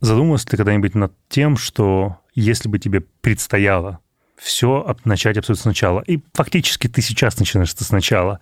задумывался 0.00 0.48
ты 0.48 0.56
когда-нибудь 0.56 0.96
над 0.96 1.12
тем, 1.28 1.56
что 1.56 2.19
если 2.34 2.68
бы 2.68 2.78
тебе 2.78 3.00
предстояло 3.00 4.00
все 4.36 4.96
начать 5.04 5.36
абсолютно 5.36 5.62
сначала, 5.62 6.00
и 6.00 6.20
фактически 6.32 6.88
ты 6.88 7.02
сейчас 7.02 7.38
начинаешь 7.38 7.72
это 7.74 7.84
сначала, 7.84 8.40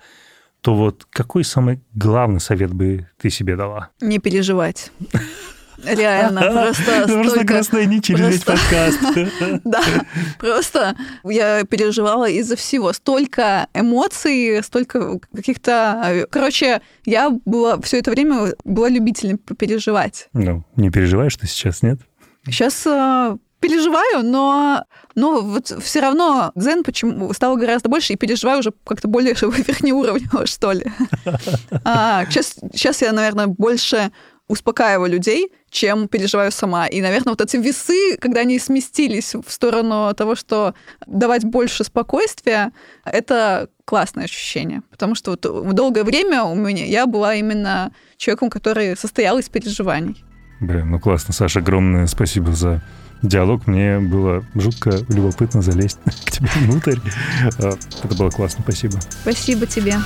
то 0.60 0.74
вот 0.74 1.06
какой 1.10 1.44
самый 1.44 1.80
главный 1.94 2.40
совет 2.40 2.72
бы 2.72 3.08
ты 3.16 3.30
себе 3.30 3.56
дала? 3.56 3.90
Не 4.00 4.18
переживать. 4.18 4.92
Реально, 5.84 6.40
просто 6.40 7.06
Просто 7.22 7.46
красная 7.46 7.86
нить 7.86 8.04
через 8.04 8.28
весь 8.28 8.42
подкаст. 8.42 8.98
Да, 9.64 9.82
просто 10.38 10.96
я 11.24 11.64
переживала 11.64 12.28
из-за 12.28 12.56
всего. 12.56 12.92
Столько 12.92 13.68
эмоций, 13.74 14.62
столько 14.62 15.20
каких-то... 15.34 16.26
Короче, 16.30 16.80
я 17.04 17.30
была 17.44 17.80
все 17.80 17.98
это 17.98 18.10
время 18.10 18.54
была 18.64 18.88
любителем 18.88 19.38
переживать. 19.38 20.28
Ну, 20.32 20.64
не 20.76 20.90
переживаешь 20.90 21.36
ты 21.36 21.46
сейчас, 21.46 21.82
нет? 21.82 22.00
Сейчас 22.44 22.86
а, 22.86 23.36
переживаю, 23.60 24.24
но, 24.24 24.84
но 25.14 25.40
вот 25.40 25.66
все 25.82 26.00
равно 26.00 26.52
дзен 26.54 26.84
почему 26.84 27.32
стало 27.32 27.56
гораздо 27.56 27.88
больше, 27.88 28.12
и 28.12 28.16
переживаю 28.16 28.60
уже 28.60 28.72
как-то 28.84 29.08
более 29.08 29.34
верхнеуровнево, 29.40 30.46
что 30.46 30.72
ли. 30.72 30.84
А, 31.84 32.24
сейчас, 32.26 32.56
сейчас 32.72 33.02
я, 33.02 33.12
наверное, 33.12 33.46
больше 33.46 34.10
успокаиваю 34.48 35.10
людей, 35.10 35.52
чем 35.70 36.08
переживаю 36.08 36.50
сама. 36.50 36.86
И, 36.86 37.00
наверное, 37.00 37.32
вот 37.32 37.40
эти 37.40 37.56
весы, 37.58 38.16
когда 38.18 38.40
они 38.40 38.58
сместились 38.58 39.34
в 39.34 39.50
сторону 39.50 40.12
того, 40.14 40.34
что 40.34 40.74
давать 41.06 41.44
больше 41.44 41.84
спокойствия, 41.84 42.72
это 43.04 43.68
классное 43.84 44.24
ощущение. 44.24 44.82
Потому 44.90 45.14
что 45.14 45.30
вот 45.32 45.74
долгое 45.74 46.04
время 46.04 46.44
у 46.44 46.54
меня 46.54 46.84
я 46.86 47.06
была 47.06 47.34
именно 47.34 47.92
человеком, 48.16 48.48
который 48.48 48.96
состоял 48.96 49.38
из 49.38 49.48
переживаний. 49.48 50.24
Блин, 50.60 50.90
ну 50.90 50.98
классно, 50.98 51.32
Саша, 51.32 51.60
огромное 51.60 52.06
спасибо 52.06 52.52
за 52.52 52.82
диалог. 53.22 53.66
Мне 53.66 53.98
было 53.98 54.44
жутко 54.54 54.90
любопытно 55.08 55.62
залезть 55.62 55.98
к 56.24 56.30
тебе 56.30 56.48
внутрь. 56.56 56.98
А, 57.58 57.76
это 58.02 58.14
было 58.16 58.30
классно, 58.30 58.62
спасибо. 58.62 58.98
Спасибо 59.22 59.66
тебе. 59.66 59.96